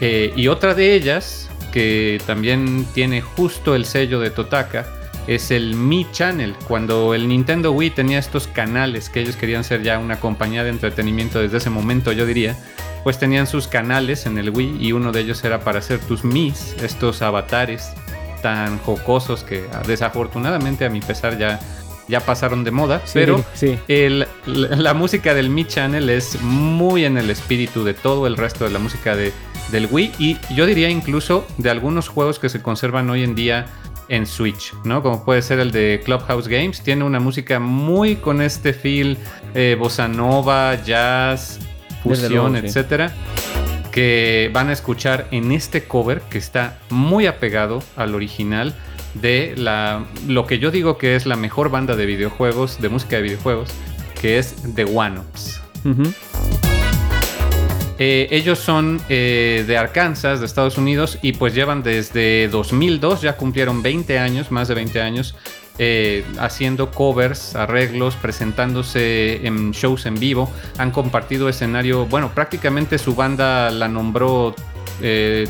Eh, 0.00 0.32
y 0.34 0.48
otra 0.48 0.74
de 0.74 0.92
ellas, 0.92 1.48
que 1.70 2.20
también 2.26 2.84
tiene 2.94 3.20
justo 3.20 3.76
el 3.76 3.84
sello 3.84 4.18
de 4.18 4.30
Totaka, 4.30 4.88
es 5.26 5.50
el 5.50 5.74
Mi 5.74 6.06
Channel. 6.12 6.54
Cuando 6.66 7.14
el 7.14 7.28
Nintendo 7.28 7.72
Wii 7.72 7.90
tenía 7.90 8.18
estos 8.18 8.46
canales 8.46 9.08
que 9.10 9.20
ellos 9.20 9.36
querían 9.36 9.64
ser 9.64 9.82
ya 9.82 9.98
una 9.98 10.18
compañía 10.20 10.64
de 10.64 10.70
entretenimiento 10.70 11.40
desde 11.40 11.58
ese 11.58 11.70
momento, 11.70 12.12
yo 12.12 12.26
diría, 12.26 12.56
pues 13.04 13.18
tenían 13.18 13.46
sus 13.46 13.66
canales 13.68 14.26
en 14.26 14.38
el 14.38 14.50
Wii 14.50 14.78
y 14.80 14.92
uno 14.92 15.12
de 15.12 15.20
ellos 15.20 15.42
era 15.44 15.60
para 15.60 15.78
hacer 15.78 15.98
tus 16.00 16.24
Mis, 16.24 16.74
estos 16.82 17.22
avatares 17.22 17.92
tan 18.42 18.78
jocosos 18.78 19.44
que 19.44 19.64
desafortunadamente 19.86 20.84
a 20.86 20.90
mi 20.90 21.00
pesar 21.00 21.38
ya, 21.38 21.60
ya 22.08 22.20
pasaron 22.20 22.64
de 22.64 22.70
moda, 22.70 23.00
Sí, 23.04 23.12
pero 23.14 23.44
sí. 23.54 23.78
el- 23.88 24.26
la, 24.46 24.68
la 24.76 24.94
música 24.94 25.34
del 25.34 25.50
Mi 25.50 25.64
Channel 25.66 26.08
es 26.10 26.40
muy 26.42 27.04
en 27.04 27.18
el 27.18 27.30
espíritu 27.30 27.84
de 27.84 27.94
todo 27.94 28.26
el 28.26 28.36
resto 28.36 28.64
de 28.64 28.70
la 28.70 28.78
música 28.78 29.14
de, 29.14 29.32
del 29.70 29.88
Wii 29.90 30.12
y 30.18 30.38
yo 30.54 30.64
diría 30.66 30.88
incluso 30.88 31.46
de 31.58 31.70
algunos 31.70 32.08
juegos 32.08 32.38
que 32.38 32.48
se 32.48 32.60
conservan 32.62 33.08
hoy 33.10 33.22
en 33.24 33.34
día 33.34 33.66
en 34.10 34.26
Switch, 34.26 34.74
¿no? 34.84 35.02
Como 35.02 35.24
puede 35.24 35.40
ser 35.40 35.60
el 35.60 35.70
de 35.70 36.02
Clubhouse 36.04 36.48
Games. 36.48 36.82
Tiene 36.82 37.04
una 37.04 37.20
música 37.20 37.58
muy 37.58 38.16
con 38.16 38.42
este 38.42 38.74
feel 38.74 39.16
eh, 39.54 39.76
bossa 39.78 40.08
nova, 40.08 40.82
jazz, 40.84 41.60
fusión, 42.02 42.56
etcétera. 42.56 43.12
Que 43.90 44.50
van 44.52 44.68
a 44.68 44.72
escuchar 44.72 45.26
en 45.30 45.52
este 45.52 45.84
cover 45.84 46.20
que 46.22 46.38
está 46.38 46.78
muy 46.90 47.26
apegado 47.26 47.82
al 47.96 48.14
original 48.14 48.74
de 49.14 49.54
la, 49.56 50.04
lo 50.28 50.46
que 50.46 50.58
yo 50.58 50.70
digo 50.70 50.98
que 50.98 51.16
es 51.16 51.26
la 51.26 51.36
mejor 51.36 51.70
banda 51.70 51.96
de 51.96 52.06
videojuegos, 52.06 52.80
de 52.80 52.88
música 52.88 53.16
de 53.16 53.22
videojuegos, 53.22 53.70
que 54.20 54.38
es 54.38 54.56
The 54.74 54.84
One 54.84 55.20
Ups. 55.20 55.60
Eh, 58.02 58.28
ellos 58.30 58.58
son 58.58 58.98
eh, 59.10 59.62
de 59.66 59.76
Arkansas, 59.76 60.40
de 60.40 60.46
Estados 60.46 60.78
Unidos, 60.78 61.18
y 61.20 61.34
pues 61.34 61.54
llevan 61.54 61.82
desde 61.82 62.48
2002, 62.48 63.20
ya 63.20 63.36
cumplieron 63.36 63.82
20 63.82 64.18
años, 64.18 64.50
más 64.50 64.68
de 64.68 64.74
20 64.74 65.02
años, 65.02 65.36
eh, 65.76 66.24
haciendo 66.38 66.92
covers, 66.92 67.54
arreglos, 67.54 68.16
presentándose 68.16 69.46
en 69.46 69.72
shows 69.72 70.06
en 70.06 70.14
vivo. 70.18 70.50
Han 70.78 70.92
compartido 70.92 71.50
escenario, 71.50 72.06
bueno, 72.06 72.30
prácticamente 72.34 72.96
su 72.96 73.14
banda 73.14 73.70
la 73.70 73.86
nombró 73.86 74.54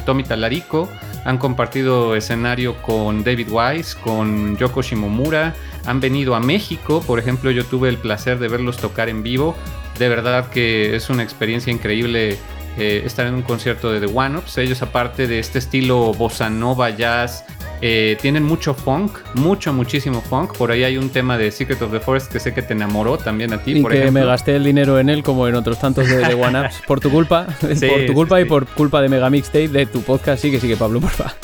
Tommy 0.05 0.23
Talarico 0.23 0.89
han 1.25 1.39
compartido 1.39 2.17
escenario 2.17 2.81
con 2.83 3.23
David 3.23 3.49
Wise, 3.51 3.97
con 4.03 4.57
Yoko 4.57 4.83
Shimomura. 4.83 5.55
Han 5.87 6.01
venido 6.01 6.35
a 6.35 6.41
México, 6.41 7.03
por 7.07 7.19
ejemplo, 7.19 7.51
yo 7.51 7.65
tuve 7.65 7.89
el 7.89 7.99
placer 7.99 8.39
de 8.39 8.49
verlos 8.49 8.79
tocar 8.79 9.09
en 9.09 9.23
vivo. 9.23 9.55
De 10.01 10.09
verdad 10.09 10.49
que 10.49 10.97
es 10.97 11.11
una 11.11 11.23
experiencia 11.23 11.71
increíble 11.71 12.39
eh, 12.79 13.03
estar 13.05 13.27
en 13.27 13.35
un 13.35 13.43
concierto 13.43 13.93
de 13.93 14.01
The 14.01 14.11
One 14.15 14.39
Ups. 14.39 14.57
Ellos, 14.57 14.81
aparte 14.81 15.27
de 15.27 15.39
este 15.39 15.59
estilo 15.59 16.15
bossa 16.15 16.49
nova, 16.49 16.89
jazz, 16.89 17.45
eh, 17.83 18.17
tienen 18.19 18.43
mucho 18.43 18.73
funk, 18.73 19.19
mucho, 19.35 19.75
muchísimo 19.75 20.23
funk. 20.23 20.57
Por 20.57 20.71
ahí 20.71 20.85
hay 20.85 20.97
un 20.97 21.11
tema 21.11 21.37
de 21.37 21.51
Secret 21.51 21.83
of 21.83 21.93
the 21.93 22.01
Forest 22.01 22.33
que 22.33 22.41
sé 22.41 22.55
que 22.55 22.63
te 22.63 22.73
enamoró 22.73 23.19
también 23.19 23.53
a 23.53 23.63
ti. 23.63 23.73
Y 23.73 23.85
que 23.85 24.11
me 24.11 24.25
gasté 24.25 24.57
el 24.57 24.65
dinero 24.65 24.99
en 24.99 25.11
él 25.11 25.23
como 25.23 25.47
en 25.47 25.55
otros 25.55 25.79
tantos 25.79 26.09
de, 26.09 26.23
The 26.23 26.35
One 26.35 26.59
Ups. 26.59 26.81
Por 26.87 27.01
tu 27.01 27.11
culpa, 27.11 27.47
por 27.61 28.07
tu 28.07 28.15
culpa 28.15 28.41
y 28.41 28.47
por 28.47 28.67
culpa 28.69 29.03
de 29.03 29.11
Mega 29.11 29.29
Mixtape 29.29 29.69
de 29.69 29.85
tu 29.85 30.01
podcast. 30.01 30.41
Sigue, 30.41 30.61
sigue, 30.61 30.79
Pablo, 30.79 31.03
porfa. 31.03 31.35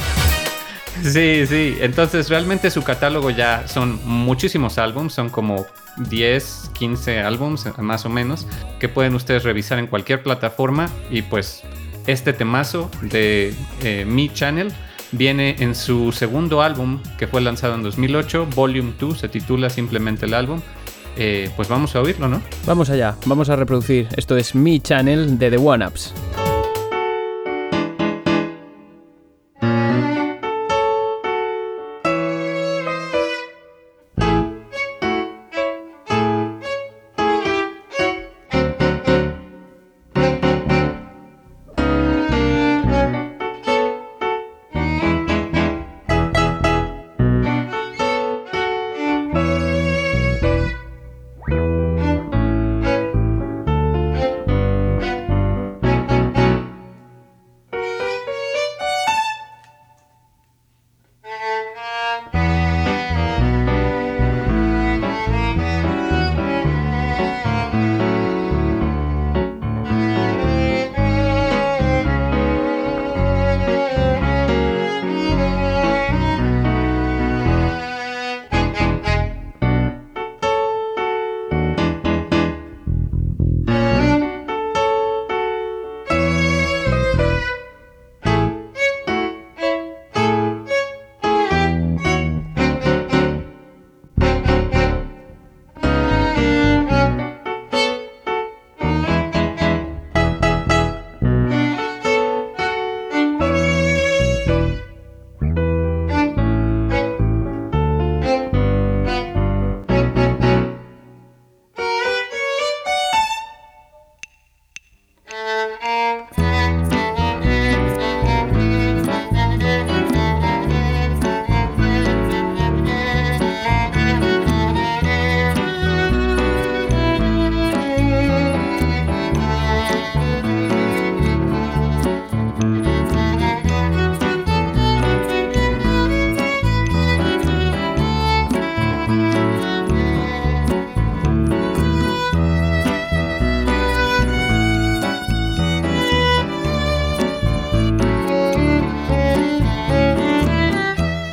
Sí, 1.02 1.46
sí. 1.46 1.76
Entonces, 1.80 2.28
realmente 2.28 2.70
su 2.70 2.82
catálogo 2.82 3.30
ya 3.30 3.66
son 3.68 4.00
muchísimos 4.04 4.78
álbumes, 4.78 5.12
son 5.12 5.28
como 5.28 5.66
10, 5.96 6.70
15 6.74 7.20
álbumes 7.20 7.64
más 7.78 8.04
o 8.04 8.08
menos, 8.08 8.46
que 8.78 8.88
pueden 8.88 9.14
ustedes 9.14 9.44
revisar 9.44 9.78
en 9.78 9.86
cualquier 9.86 10.22
plataforma. 10.22 10.90
Y 11.10 11.22
pues, 11.22 11.62
este 12.06 12.32
temazo 12.32 12.90
de 13.02 13.54
eh, 13.82 14.04
Mi 14.06 14.28
Channel 14.28 14.72
viene 15.12 15.56
en 15.58 15.74
su 15.74 16.12
segundo 16.12 16.62
álbum 16.62 17.00
que 17.18 17.26
fue 17.26 17.40
lanzado 17.40 17.74
en 17.74 17.82
2008, 17.82 18.48
Volume 18.54 18.92
2, 18.98 19.18
se 19.18 19.28
titula 19.28 19.70
simplemente 19.70 20.26
el 20.26 20.34
álbum. 20.34 20.60
Eh, 21.18 21.50
pues 21.56 21.68
vamos 21.68 21.96
a 21.96 22.02
oírlo, 22.02 22.28
¿no? 22.28 22.42
Vamos 22.66 22.90
allá, 22.90 23.16
vamos 23.24 23.48
a 23.48 23.56
reproducir. 23.56 24.06
Esto 24.16 24.36
es 24.36 24.54
Mi 24.54 24.80
Channel 24.80 25.38
de 25.38 25.50
The 25.50 25.56
One 25.56 25.86
Ups. 25.86 26.12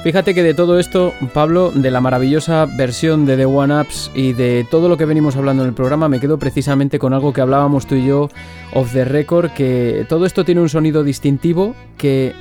Fíjate 0.04 0.36
que 0.36 0.44
de 0.44 0.54
todo 0.54 0.80
esto, 0.80 1.14
Pablo, 1.34 1.72
de 1.72 1.90
la 1.90 2.02
maravillosa 2.02 2.66
versión 2.66 3.26
de 3.26 3.38
The 3.38 3.46
One 3.46 3.80
Ups 3.80 4.12
y 4.14 4.34
de 4.34 4.68
todo 4.70 4.90
lo 4.90 4.98
que 4.98 5.06
venimos 5.06 5.38
hablando 5.38 5.64
en 5.64 5.70
el 5.70 5.76
programa, 5.76 6.10
me 6.10 6.20
quedo 6.20 6.38
precisamente 6.38 7.00
con 7.00 7.14
algo 7.14 7.32
que 7.32 7.40
hablábamos 7.40 7.88
tú 7.88 7.96
y 7.96 8.08
yo 8.08 8.30
off 8.74 8.92
the 8.92 9.06
record, 9.06 9.52
que 9.52 10.06
todo 10.10 10.26
esto 10.26 10.44
tiene 10.44 10.60
un 10.60 10.68
sonido 10.68 11.06
distintivo 11.06 11.74
que 11.98 12.34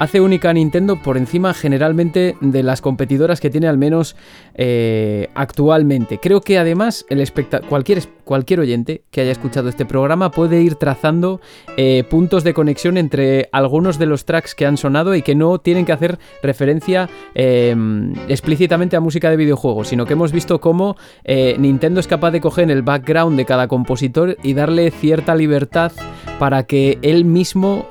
hace 0.00 0.20
única 0.20 0.50
a 0.50 0.54
Nintendo 0.54 1.00
por 1.00 1.16
encima 1.16 1.54
generalmente 1.54 2.36
de 2.40 2.62
las 2.64 2.80
competidoras 2.80 3.40
que 3.40 3.48
tiene 3.48 3.68
al 3.68 3.78
menos 3.78 4.16
eh, 4.56 5.30
actualmente. 5.34 6.18
Creo 6.18 6.40
que 6.40 6.58
además 6.58 7.06
el 7.08 7.24
cualquier, 7.68 8.02
cualquier 8.24 8.60
oyente 8.60 9.02
que 9.10 9.20
haya 9.20 9.32
escuchado 9.32 9.68
este 9.68 9.86
programa 9.86 10.30
puede 10.30 10.60
ir 10.62 10.74
trazando 10.76 11.40
eh, 11.76 12.04
puntos 12.08 12.44
de 12.44 12.54
conexión 12.54 12.96
entre 12.96 13.48
algunos 13.52 13.98
de 13.98 14.06
los 14.06 14.24
tracks 14.24 14.54
que 14.54 14.66
han 14.66 14.76
sonado 14.76 15.14
y 15.14 15.22
que 15.22 15.34
no 15.34 15.58
tienen 15.58 15.84
que 15.84 15.92
hacer 15.92 16.18
referencia 16.42 17.08
em, 17.34 18.14
explícitamente 18.28 18.96
a 18.96 19.00
música 19.00 19.30
de 19.30 19.36
videojuegos, 19.36 19.88
sino 19.88 20.06
que 20.06 20.14
hemos 20.14 20.32
visto 20.32 20.60
cómo 20.60 20.96
eh, 21.24 21.56
Nintendo 21.58 22.00
es 22.00 22.06
capaz 22.06 22.30
de 22.30 22.40
coger 22.40 22.70
el 22.70 22.82
background 22.82 23.36
de 23.36 23.44
cada 23.44 23.68
compositor 23.68 24.36
y 24.42 24.54
darle 24.54 24.90
cierta 24.90 25.34
libertad 25.34 25.92
para 26.38 26.64
que 26.64 26.98
él 27.02 27.24
mismo 27.24 27.88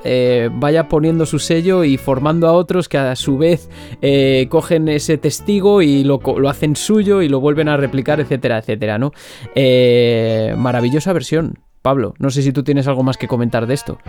vaya 0.56 0.90
poniendo 0.90 1.26
su 1.26 1.40
sello 1.40 1.86
y 1.86 1.98
formando 1.98 2.48
a 2.48 2.52
otros 2.52 2.90
que 2.90 2.98
a 2.98 3.16
su 3.16 3.38
vez 3.38 3.70
cogen 4.50 4.90
ese 4.90 5.18
testigo 5.18 5.82
y 5.82 6.04
lo, 6.04 6.20
lo 6.38 6.50
hacen 6.50 6.76
suyo 6.76 7.22
y 7.22 7.30
lo 7.30 7.40
vuelven 7.40 7.70
a 7.70 7.78
replicar, 7.78 8.20
etcétera, 8.20 8.58
etcétera, 8.58 8.98
¿no? 8.98 9.14
Eh, 9.56 10.23
maravillosa 10.58 11.14
versión, 11.14 11.60
Pablo. 11.82 12.14
No 12.20 12.30
sé 12.30 12.42
si 12.42 12.52
tú 12.52 12.64
tienes 12.64 12.88
algo 12.88 13.04
más 13.04 13.18
que 13.18 13.28
comentar 13.28 13.68
de 13.68 13.74
esto. 13.74 14.00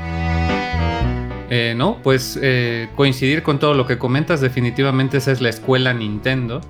Eh, 1.50 1.74
no, 1.76 1.98
pues 2.02 2.38
eh, 2.42 2.88
coincidir 2.96 3.42
con 3.42 3.58
todo 3.58 3.74
lo 3.74 3.86
que 3.86 3.98
comentas, 3.98 4.40
definitivamente 4.40 5.18
esa 5.18 5.32
es 5.32 5.40
la 5.40 5.50
escuela 5.50 5.92
Nintendo. 5.92 6.60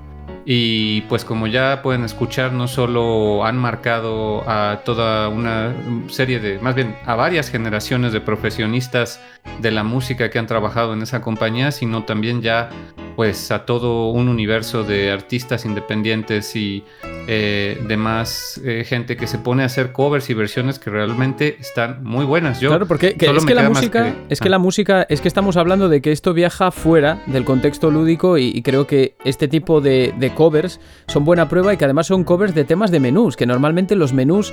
Y 0.47 1.03
pues 1.03 1.25
como 1.25 1.47
ya 1.47 1.81
pueden 1.83 2.05
escuchar, 2.05 2.53
no 2.53 2.69
solo 2.69 3.47
han 3.47 3.57
marcado 3.57 4.43
a 4.47 4.83
toda 4.85 5.31
una 5.31 5.75
serie 6.09 6.39
de, 6.39 6.59
más 6.59 6.75
bien 6.75 6.97
a 7.07 7.15
varias 7.15 7.49
generaciones 7.51 8.13
de 8.13 8.21
profesionistas 8.21 9.21
de 9.61 9.71
la 9.71 9.85
música 9.85 10.29
que 10.29 10.39
han 10.39 10.47
trabajado 10.47 10.93
en 10.93 11.01
esa 11.01 11.23
compañía, 11.23 11.71
sino 11.71 12.05
también 12.05 12.43
ya 12.43 12.69
pues 13.17 13.51
a 13.51 13.65
todo 13.65 14.11
un 14.11 14.29
universo 14.29 14.85
de 14.85 15.11
artistas 15.11 15.65
independientes 15.65 16.57
y 16.57 16.85
eh, 17.27 17.83
demás 17.89 18.61
eh, 18.65 18.85
gente 18.87 19.17
que 19.17 19.27
se 19.27 19.39
pone 19.39 19.63
a 19.63 19.67
hacer 19.67 19.93
covers 19.93 20.29
y 20.29 20.35
versiones 20.35 20.79
que 20.79 20.91
realmente 20.91 21.57
están 21.59 22.05
muy 22.05 22.25
buenas. 22.25 22.61
Yo 22.61 22.69
claro, 22.69 22.87
porque 22.87 23.17
es 23.19 23.45
que 23.45 23.55
la 23.55 23.69
música, 23.69 24.15
es 24.29 24.41
que 24.41 24.49
la 24.49 24.59
música, 24.59 25.07
es 25.09 25.21
que 25.21 25.29
estamos 25.29 25.57
hablando 25.57 25.89
de 25.89 26.03
que 26.03 26.13
esto 26.13 26.35
viaja 26.35 26.71
fuera 26.71 27.23
del 27.27 27.45
contexto 27.45 27.91
lúdico 27.91 28.37
y, 28.39 28.63
creo 28.63 28.87
que 28.87 29.15
este 29.25 29.49
tipo 29.49 29.81
de, 29.81 30.33
covers 30.35 30.81
son 31.07 31.25
buena 31.25 31.49
prueba 31.49 31.73
y 31.73 31.77
que 31.77 31.85
además 31.85 32.07
son 32.07 32.25
covers 32.25 32.55
de 32.55 32.65
temas 32.65 32.91
de 32.91 33.01
menús, 33.01 33.37
que 33.37 33.47
normalmente 33.47 33.95
los 33.95 34.13
menús 34.13 34.53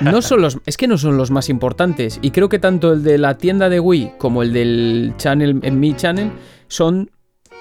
no 0.00 0.22
son 0.22 0.42
los, 0.42 0.58
es 0.66 0.76
que 0.76 0.86
no 0.86 0.98
son 0.98 1.16
los 1.16 1.30
más 1.30 1.48
importantes 1.48 2.18
y 2.22 2.30
creo 2.30 2.48
que 2.48 2.58
tanto 2.58 2.92
el 2.92 3.02
de 3.02 3.18
la 3.18 3.36
tienda 3.38 3.68
de 3.68 3.80
Wii 3.80 4.12
como 4.18 4.42
el 4.42 4.52
del 4.52 5.14
channel 5.16 5.60
en 5.62 5.80
mi 5.80 5.94
channel 5.94 6.30
son 6.68 7.10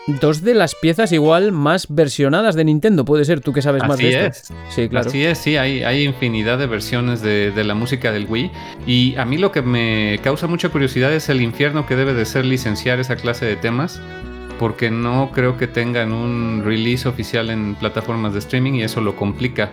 dos 0.07 0.41
de 0.41 0.53
las 0.53 0.75
piezas 0.75 1.11
igual 1.11 1.51
más 1.51 1.87
versionadas 1.89 2.55
de 2.55 2.65
Nintendo. 2.65 3.05
Puede 3.05 3.25
ser, 3.25 3.41
tú 3.41 3.53
que 3.53 3.61
sabes 3.61 3.83
más 3.87 3.97
de 3.97 4.27
esto. 4.27 4.53
Sí, 4.69 4.89
claro. 4.89 5.09
Así 5.09 5.23
es, 5.23 5.37
sí, 5.37 5.57
hay, 5.57 5.83
hay 5.83 6.03
infinidad 6.03 6.57
de 6.57 6.67
versiones 6.67 7.21
de, 7.21 7.51
de, 7.51 7.63
la 7.63 7.73
música 7.73 8.11
del 8.11 8.27
Wii. 8.27 8.51
Y 8.85 9.15
a 9.15 9.25
mí 9.25 9.37
lo 9.37 9.51
que 9.51 9.61
me 9.61 10.19
causa 10.23 10.47
mucha 10.47 10.69
curiosidad 10.69 11.11
es 11.13 11.29
el 11.29 11.41
infierno 11.41 11.85
que 11.85 11.95
debe 11.95 12.13
de 12.13 12.25
ser 12.25 12.45
licenciar 12.45 12.99
esa 12.99 13.15
clase 13.15 13.45
de 13.45 13.55
temas. 13.55 14.01
Porque 14.59 14.91
no 14.91 15.31
creo 15.33 15.57
que 15.57 15.67
tengan 15.67 16.13
un 16.13 16.63
release 16.63 17.07
oficial 17.07 17.49
en 17.49 17.75
plataformas 17.75 18.33
de 18.33 18.39
streaming 18.39 18.73
y 18.73 18.83
eso 18.83 19.01
lo 19.01 19.15
complica. 19.15 19.71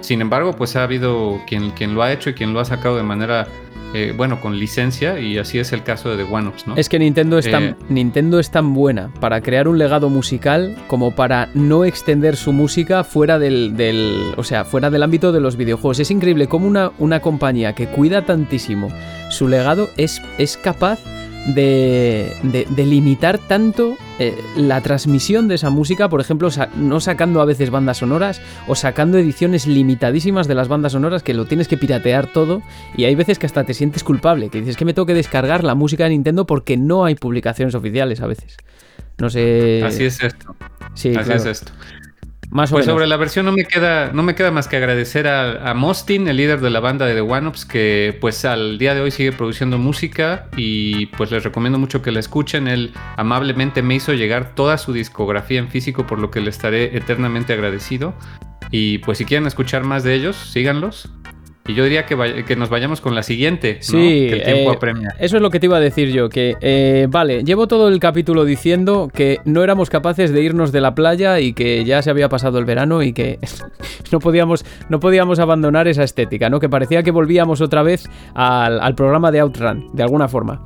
Sin 0.00 0.20
embargo, 0.20 0.52
pues 0.54 0.74
ha 0.74 0.82
habido 0.82 1.40
quien, 1.46 1.70
quien 1.70 1.94
lo 1.94 2.02
ha 2.02 2.12
hecho 2.12 2.30
y 2.30 2.34
quien 2.34 2.52
lo 2.52 2.58
ha 2.58 2.64
sacado 2.64 2.96
de 2.96 3.04
manera 3.04 3.46
eh, 3.94 4.14
bueno, 4.16 4.40
con 4.40 4.58
licencia 4.58 5.20
y 5.20 5.38
así 5.38 5.58
es 5.58 5.72
el 5.72 5.82
caso 5.82 6.10
de 6.10 6.24
The 6.24 6.32
One 6.32 6.48
Ups, 6.48 6.66
¿no? 6.66 6.76
Es 6.76 6.88
que 6.88 6.98
Nintendo 6.98 7.38
es, 7.38 7.50
tan, 7.50 7.62
eh, 7.64 7.76
Nintendo 7.88 8.38
es 8.38 8.50
tan 8.50 8.74
buena 8.74 9.12
para 9.20 9.40
crear 9.40 9.68
un 9.68 9.78
legado 9.78 10.08
musical 10.08 10.76
como 10.86 11.14
para 11.14 11.48
no 11.54 11.84
extender 11.84 12.36
su 12.36 12.52
música 12.52 13.04
fuera 13.04 13.38
del, 13.38 13.76
del, 13.76 14.34
o 14.36 14.44
sea, 14.44 14.64
fuera 14.64 14.90
del 14.90 15.02
ámbito 15.02 15.32
de 15.32 15.40
los 15.40 15.56
videojuegos. 15.56 16.00
Es 16.00 16.10
increíble 16.10 16.46
cómo 16.46 16.66
una, 16.66 16.92
una 16.98 17.20
compañía 17.20 17.74
que 17.74 17.86
cuida 17.86 18.24
tantísimo 18.24 18.88
su 19.30 19.48
legado 19.48 19.88
es, 19.96 20.22
es 20.38 20.56
capaz 20.56 21.00
de, 21.46 22.36
de, 22.42 22.86
limitar 22.86 23.38
tanto 23.38 23.96
eh, 24.18 24.36
la 24.56 24.80
transmisión 24.80 25.48
de 25.48 25.56
esa 25.56 25.70
música, 25.70 26.08
por 26.08 26.20
ejemplo, 26.20 26.48
no 26.76 27.00
sacando 27.00 27.40
a 27.40 27.44
veces 27.44 27.70
bandas 27.70 27.98
sonoras 27.98 28.40
o 28.68 28.74
sacando 28.74 29.18
ediciones 29.18 29.66
limitadísimas 29.66 30.46
de 30.46 30.54
las 30.54 30.68
bandas 30.68 30.92
sonoras 30.92 31.22
que 31.22 31.34
lo 31.34 31.46
tienes 31.46 31.68
que 31.68 31.76
piratear 31.76 32.32
todo 32.32 32.62
y 32.96 33.04
hay 33.04 33.14
veces 33.14 33.38
que 33.38 33.46
hasta 33.46 33.64
te 33.64 33.74
sientes 33.74 34.04
culpable, 34.04 34.50
que 34.50 34.60
dices 34.60 34.76
que 34.76 34.84
me 34.84 34.94
tengo 34.94 35.06
que 35.06 35.14
descargar 35.14 35.64
la 35.64 35.74
música 35.74 36.04
de 36.04 36.10
Nintendo 36.10 36.46
porque 36.46 36.76
no 36.76 37.04
hay 37.04 37.14
publicaciones 37.14 37.74
oficiales 37.74 38.20
a 38.20 38.26
veces. 38.26 38.56
No 39.18 39.28
sé. 39.28 39.82
Así 39.84 40.04
es 40.04 40.22
esto. 40.22 40.56
Sí, 40.94 41.14
Así 41.14 41.32
es 41.32 41.44
esto 41.44 41.72
pues 42.70 42.84
sobre 42.84 43.06
la 43.06 43.16
versión 43.16 43.46
no 43.46 43.52
me 43.52 43.64
queda, 43.64 44.12
no 44.12 44.22
me 44.22 44.34
queda 44.34 44.50
más 44.50 44.68
que 44.68 44.76
agradecer 44.76 45.26
a, 45.26 45.72
Mostin, 45.74 46.28
el 46.28 46.36
líder 46.36 46.60
de 46.60 46.68
la 46.68 46.80
banda 46.80 47.06
de 47.06 47.14
The 47.14 47.22
One 47.22 47.48
Ups, 47.48 47.64
que 47.64 48.16
pues 48.20 48.44
al 48.44 48.78
día 48.78 48.94
de 48.94 49.00
hoy 49.00 49.10
sigue 49.10 49.32
produciendo 49.32 49.78
música 49.78 50.48
y 50.56 51.06
pues 51.06 51.30
les 51.30 51.44
recomiendo 51.44 51.78
mucho 51.78 52.02
que 52.02 52.12
la 52.12 52.20
escuchen. 52.20 52.68
Él 52.68 52.92
amablemente 53.16 53.80
me 53.82 53.94
hizo 53.94 54.12
llegar 54.12 54.54
toda 54.54 54.76
su 54.76 54.92
discografía 54.92 55.60
en 55.60 55.68
físico, 55.68 56.06
por 56.06 56.18
lo 56.18 56.30
que 56.30 56.40
le 56.40 56.50
estaré 56.50 56.96
eternamente 56.96 57.54
agradecido. 57.54 58.14
Y 58.70 58.98
pues 58.98 59.18
si 59.18 59.24
quieren 59.24 59.46
escuchar 59.46 59.84
más 59.84 60.04
de 60.04 60.14
ellos, 60.14 60.36
síganlos. 60.36 61.10
Y 61.66 61.74
yo 61.74 61.84
diría 61.84 62.06
que, 62.06 62.44
que, 62.44 62.56
nos 62.56 62.70
vayamos 62.70 63.00
con 63.00 63.14
la 63.14 63.22
siguiente. 63.22 63.78
Sí, 63.80 64.28
el 64.28 64.42
tiempo 64.42 64.72
eh, 64.72 64.74
apremia. 64.74 65.14
Eso 65.20 65.36
es 65.36 65.42
lo 65.42 65.50
que 65.50 65.60
te 65.60 65.66
iba 65.66 65.76
a 65.76 65.80
decir 65.80 66.10
yo. 66.10 66.28
Que, 66.28 66.56
eh, 66.60 67.06
vale, 67.08 67.44
llevo 67.44 67.68
todo 67.68 67.88
el 67.88 68.00
capítulo 68.00 68.44
diciendo 68.44 69.08
que 69.12 69.38
no 69.44 69.62
éramos 69.62 69.88
capaces 69.88 70.32
de 70.32 70.42
irnos 70.42 70.72
de 70.72 70.80
la 70.80 70.94
playa 70.96 71.38
y 71.38 71.52
que 71.52 71.84
ya 71.84 72.02
se 72.02 72.10
había 72.10 72.28
pasado 72.28 72.58
el 72.58 72.64
verano 72.64 73.02
y 73.02 73.12
que 73.12 73.38
no, 74.12 74.18
podíamos, 74.18 74.64
no 74.88 74.98
podíamos 74.98 75.38
abandonar 75.38 75.86
esa 75.86 76.02
estética, 76.02 76.50
¿no? 76.50 76.58
Que 76.58 76.68
parecía 76.68 77.04
que 77.04 77.12
volvíamos 77.12 77.60
otra 77.60 77.84
vez 77.84 78.08
al, 78.34 78.80
al 78.80 78.94
programa 78.96 79.30
de 79.30 79.40
Outrun, 79.40 79.90
de 79.92 80.02
alguna 80.02 80.26
forma. 80.26 80.64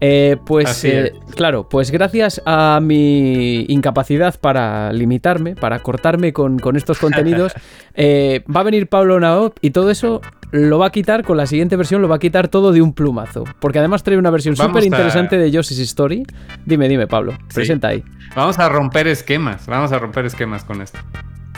Eh, 0.00 0.36
pues 0.44 0.86
claro, 1.34 1.68
pues 1.68 1.90
gracias 1.90 2.42
a 2.44 2.80
mi 2.82 3.64
incapacidad 3.68 4.38
para 4.38 4.92
limitarme, 4.92 5.54
para 5.54 5.78
cortarme 5.78 6.32
con, 6.32 6.58
con 6.58 6.76
estos 6.76 6.98
contenidos, 6.98 7.52
va 7.96 8.60
a 8.60 8.62
venir 8.64 8.88
Pablo 8.88 9.18
Naop 9.20 9.56
y 9.60 9.70
todo 9.70 9.90
eso 9.90 10.20
lo 10.54 10.78
va 10.78 10.86
a 10.86 10.90
quitar 10.90 11.24
con 11.24 11.36
la 11.36 11.46
siguiente 11.46 11.74
versión, 11.74 12.00
lo 12.00 12.06
va 12.06 12.16
a 12.16 12.18
quitar 12.20 12.46
todo 12.46 12.70
de 12.70 12.80
un 12.80 12.92
plumazo. 12.92 13.42
Porque 13.58 13.80
además 13.80 14.04
trae 14.04 14.16
una 14.16 14.30
versión 14.30 14.54
súper 14.54 14.84
interesante 14.84 15.36
de 15.36 15.50
Yoshi's 15.50 15.80
Story. 15.80 16.24
Dime, 16.64 16.88
dime, 16.88 17.08
Pablo, 17.08 17.36
presenta 17.52 17.88
ahí. 17.88 18.04
Vamos 18.36 18.60
a 18.60 18.68
romper 18.68 19.08
esquemas, 19.08 19.66
vamos 19.66 19.90
a 19.90 19.98
romper 19.98 20.26
esquemas 20.26 20.62
con 20.62 20.80
esto. 20.80 21.00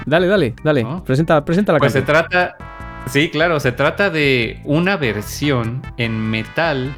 Dale, 0.06 0.26
dale, 0.26 0.54
dale. 0.64 0.86
Presenta, 1.04 1.44
presenta 1.44 1.74
la 1.74 1.78
Pues 1.78 1.92
se 1.92 2.02
trata. 2.02 2.56
Sí, 3.06 3.28
claro, 3.28 3.60
se 3.60 3.70
trata 3.70 4.08
de 4.08 4.60
una 4.64 4.96
versión 4.96 5.82
en 5.98 6.18
metal 6.18 6.96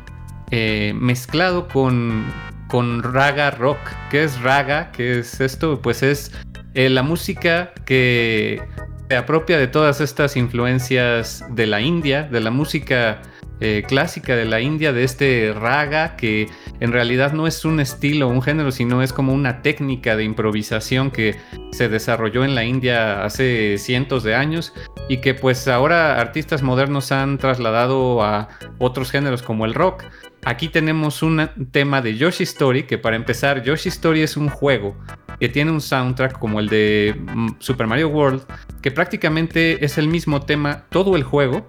eh, 0.51 0.93
mezclado 0.97 1.69
con, 1.69 2.27
con 2.69 3.03
raga 3.03 3.51
rock. 3.51 3.79
¿Qué 4.11 4.25
es 4.25 4.41
raga? 4.41 4.91
¿Qué 4.93 5.21
es 5.21 5.41
esto? 5.41 5.81
Pues 5.81 6.03
es 6.03 6.33
eh, 6.75 6.89
la 6.89 7.03
música 7.03 7.73
que 7.85 8.63
se 9.09 9.17
apropia 9.17 9.59
de 9.59 9.67
todas 9.67 10.01
estas 10.01 10.37
influencias 10.37 11.45
de 11.51 11.67
la 11.67 11.81
India, 11.81 12.25
de 12.25 12.41
la 12.41 12.51
música 12.51 13.23
eh, 13.61 13.83
clásica 13.87 14.37
de 14.37 14.45
la 14.45 14.61
India, 14.61 14.93
de 14.93 15.05
este 15.05 15.53
raga, 15.53 16.17
que 16.17 16.49
en 16.81 16.93
realidad 16.93 17.33
no 17.33 17.47
es 17.47 17.65
un 17.65 17.81
estilo, 17.81 18.29
un 18.29 18.43
género, 18.43 18.71
sino 18.71 19.03
es 19.03 19.13
como 19.13 19.33
una 19.33 19.63
técnica 19.63 20.17
de 20.17 20.25
improvisación 20.25 21.11
que 21.11 21.37
se 21.73 21.89
desarrolló 21.89 22.45
en 22.45 22.55
la 22.55 22.65
India 22.65 23.25
hace 23.25 23.77
cientos 23.79 24.23
de 24.23 24.35
años 24.35 24.73
y 25.09 25.19
que 25.19 25.35
pues 25.35 25.67
ahora 25.69 26.21
artistas 26.21 26.63
modernos 26.63 27.13
han 27.13 27.39
trasladado 27.39 28.23
a 28.23 28.49
otros 28.79 29.11
géneros 29.11 29.43
como 29.43 29.65
el 29.65 29.75
rock. 29.75 30.05
Aquí 30.45 30.69
tenemos 30.69 31.23
un 31.23 31.49
tema 31.73 32.01
de 32.01 32.17
Yoshi 32.17 32.45
Story, 32.45 32.85
que 32.85 32.97
para 32.97 33.17
empezar, 33.17 33.63
Yoshi 33.63 33.89
Story 33.89 34.23
es 34.23 34.37
un 34.37 34.49
juego 34.49 34.97
que 35.41 35.49
tiene 35.49 35.71
un 35.71 35.81
soundtrack 35.81 36.39
como 36.39 36.61
el 36.61 36.69
de 36.69 37.15
mm, 37.17 37.49
Super 37.59 37.87
Mario 37.87 38.09
World, 38.09 38.43
que 38.83 38.91
prácticamente 38.91 39.85
es 39.85 39.99
el 39.99 40.09
mismo 40.09 40.43
tema 40.43 40.85
todo 40.91 41.17
el 41.17 41.23
juego, 41.23 41.69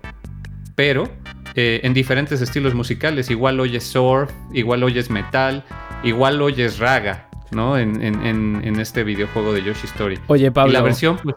pero 0.76 1.10
eh, 1.56 1.82
en 1.84 1.94
diferentes 1.94 2.42
estilos 2.42 2.74
musicales. 2.74 3.30
Igual 3.30 3.60
oyes 3.60 3.84
surf, 3.84 4.32
igual 4.52 4.84
oyes 4.84 5.10
metal, 5.10 5.64
igual 6.04 6.42
oyes 6.42 6.80
raga. 6.80 7.29
¿No? 7.52 7.78
En, 7.78 8.02
en, 8.02 8.80
este 8.80 9.04
videojuego 9.04 9.52
de 9.52 9.64
Yoshi 9.64 9.88
Story. 9.88 10.20
Oye, 10.28 10.52
Pablo. 10.52 10.74
la 10.74 10.82
versión, 10.82 11.18
pues, 11.22 11.36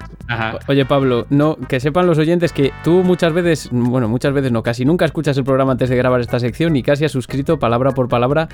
Oye, 0.68 0.84
Pablo, 0.84 1.26
no, 1.30 1.56
que 1.56 1.80
sepan 1.80 2.06
los 2.06 2.18
oyentes 2.18 2.52
que 2.52 2.72
tú 2.84 3.02
muchas 3.02 3.32
veces, 3.32 3.68
bueno, 3.72 4.08
muchas 4.08 4.32
veces 4.32 4.52
no, 4.52 4.62
casi 4.62 4.84
nunca 4.84 5.04
escuchas 5.04 5.36
el 5.36 5.44
programa 5.44 5.72
antes 5.72 5.88
de 5.88 5.96
grabar 5.96 6.20
esta 6.20 6.38
sección 6.38 6.76
y 6.76 6.82
casi 6.82 7.04
has 7.04 7.12
suscrito 7.12 7.58
palabra 7.58 7.92
por 7.92 8.08
palabra 8.08 8.48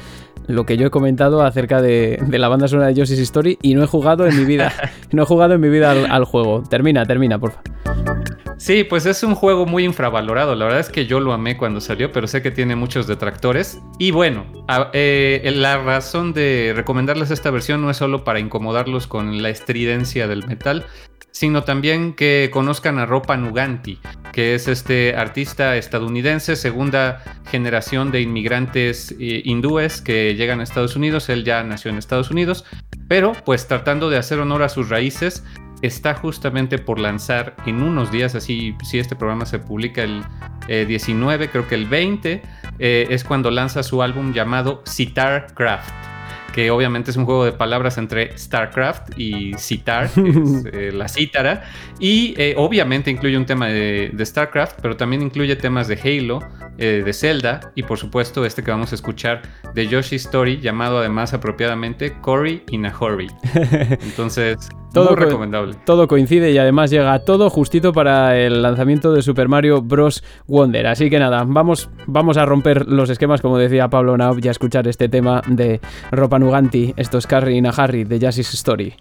lo 0.46 0.64
que 0.64 0.76
yo 0.76 0.86
he 0.86 0.90
comentado 0.90 1.42
acerca 1.42 1.82
de, 1.82 2.18
la 2.30 2.48
banda 2.48 2.68
sonora 2.68 2.88
de 2.88 2.94
Yoshi's 2.94 3.18
Story 3.18 3.59
y 3.62 3.74
no 3.74 3.82
he 3.82 3.86
jugado 3.86 4.26
en 4.26 4.36
mi 4.36 4.44
vida, 4.44 4.72
no 5.12 5.22
he 5.22 5.26
jugado 5.26 5.54
en 5.54 5.61
mi 5.61 5.68
vida 5.68 5.90
al, 5.90 6.24
juego. 6.24 6.62
Termina, 6.68 7.04
termina, 7.04 7.38
por 7.38 7.52
favor. 7.52 7.68
Sí, 8.59 8.82
pues 8.82 9.06
es 9.06 9.22
un 9.22 9.36
juego 9.36 9.66
muy 9.66 9.84
infravalorado. 9.84 10.56
La 10.56 10.64
verdad 10.64 10.80
es 10.80 10.90
que 10.90 11.06
yo 11.06 11.20
lo 11.20 11.32
amé 11.32 11.56
cuando 11.56 11.80
salió, 11.80 12.11
pero 12.11 12.26
sé 12.26 12.42
que 12.42 12.50
tiene 12.50 12.74
muchos 12.74 13.06
detractores. 13.06 13.80
Y 13.98 14.11
bueno, 14.11 14.46
eh, 14.92 15.52
la 15.54 15.78
razón 15.78 16.32
de 16.32 16.72
recomendarles 16.74 17.30
esta 17.30 17.47
versión 17.51 17.82
no 17.82 17.90
es 17.90 17.96
solo 17.96 18.24
para 18.24 18.40
incomodarlos 18.40 19.07
con 19.07 19.42
la 19.42 19.49
estridencia 19.49 20.28
del 20.28 20.46
metal, 20.46 20.86
sino 21.30 21.62
también 21.62 22.14
que 22.14 22.51
conozcan 22.53 22.99
a 22.99 23.07
Ropa 23.07 23.36
Nuganti, 23.36 23.99
que 24.32 24.55
es 24.55 24.66
este 24.66 25.14
artista 25.14 25.76
estadounidense, 25.76 26.57
segunda 26.57 27.22
generación 27.51 28.11
de 28.11 28.22
inmigrantes 28.22 29.12
eh, 29.12 29.42
hindúes 29.44 30.01
que 30.01 30.34
llegan 30.34 30.61
a 30.61 30.64
Estados 30.64 30.96
Unidos. 30.96 31.28
Él 31.28 31.44
ya 31.44 31.62
nació 31.62 31.90
en 31.90 31.99
Estados 31.99 32.30
Unidos, 32.30 32.64
pero 33.09 33.34
pues 33.44 33.68
tratando 33.68 34.11
de 34.11 34.16
hacer 34.16 34.40
honor 34.40 34.62
a 34.62 34.68
sus 34.68 34.88
raíces, 34.88 35.44
está 35.82 36.14
justamente 36.14 36.78
por 36.78 36.99
lanzar 36.99 37.55
en 37.66 37.82
unos 37.82 38.11
días, 38.11 38.34
así 38.34 38.74
si 38.82 38.99
este 38.99 39.14
programa 39.14 39.46
se 39.46 39.61
publica 39.61 40.03
el 40.03 40.24
19, 40.66 41.44
eh, 41.44 41.49
creo 41.51 41.68
que 41.68 41.76
el 41.76 41.86
20, 41.86 42.42
eh, 42.78 43.07
es 43.11 43.24
cuando 43.24 43.51
lanza 43.51 43.82
su 43.82 44.03
álbum 44.03 44.32
llamado 44.32 44.82
Sitar 44.84 45.55
Craft 45.55 46.17
que 46.59 46.72
obviamente 46.72 47.12
es 47.12 47.16
un 47.16 47.24
juego 47.24 47.44
de 47.44 47.52
palabras 47.52 47.98
entre 47.98 48.36
StarCraft 48.36 49.16
y 49.16 49.54
Citar, 49.59 50.11
que 50.11 50.28
es 50.28 50.64
eh, 50.72 50.90
la 50.92 51.06
cítara, 51.06 51.62
y 52.00 52.34
obviamente 52.56 53.12
incluye 53.12 53.36
un 53.36 53.46
tema 53.46 53.68
de, 53.68 54.12
StarCraft, 54.18 54.80
pero 54.82 54.96
también 54.96 55.22
incluye 55.22 55.54
temas 55.54 55.86
de 55.86 55.94
Halo, 56.02 56.40
de 56.76 57.12
Zelda, 57.12 57.72
y 57.76 57.84
por 57.84 57.98
supuesto 57.98 58.44
este 58.44 58.64
que 58.64 58.72
vamos 58.72 58.90
a 58.90 58.96
escuchar 58.96 59.42
de 59.72 59.86
Yoshi 59.86 60.16
Story, 60.16 60.59
llamado 60.61 60.98
además 60.98 61.32
apropiadamente 61.32 62.18
Cory 62.20 62.64
in 62.70 62.86
a 62.86 62.92
Hurry. 62.98 63.28
Entonces, 64.02 64.68
Todo 64.93 65.11
Muy 65.11 65.16
co- 65.16 65.24
recomendable. 65.26 65.74
Todo 65.84 66.09
coincide 66.09 66.51
y 66.51 66.59
además 66.59 66.91
llega 66.91 67.18
todo 67.20 67.51
justito 67.51 67.93
para 67.93 68.39
el 68.39 68.62
lanzamiento 68.62 69.12
de 69.12 69.22
Super 69.22 69.49
Mario 69.49 69.82
Bros. 69.82 70.24
Wonder. 70.47 70.86
Así 70.86 71.11
que 71.11 71.18
nada, 71.18 71.45
vamos, 71.47 71.91
vamos 72.07 72.36
a 72.39 72.47
romper 72.47 72.86
los 72.89 73.11
esquemas, 73.11 73.41
como 73.43 73.59
decía 73.59 73.89
Pablo 73.89 74.16
Naub, 74.16 74.39
y 74.43 74.49
a 74.49 74.51
escuchar 74.51 74.89
este 74.89 75.09
tema 75.09 75.43
de 75.47 75.80
Ropa 76.11 76.39
Nuganti, 76.39 76.95
esto 76.97 77.18
es 77.18 77.26
Carrie 77.26 77.59
y 77.59 77.62
Harry 77.76 78.05
de 78.05 78.18
Jazz's 78.18 78.55
Story. 78.55 78.95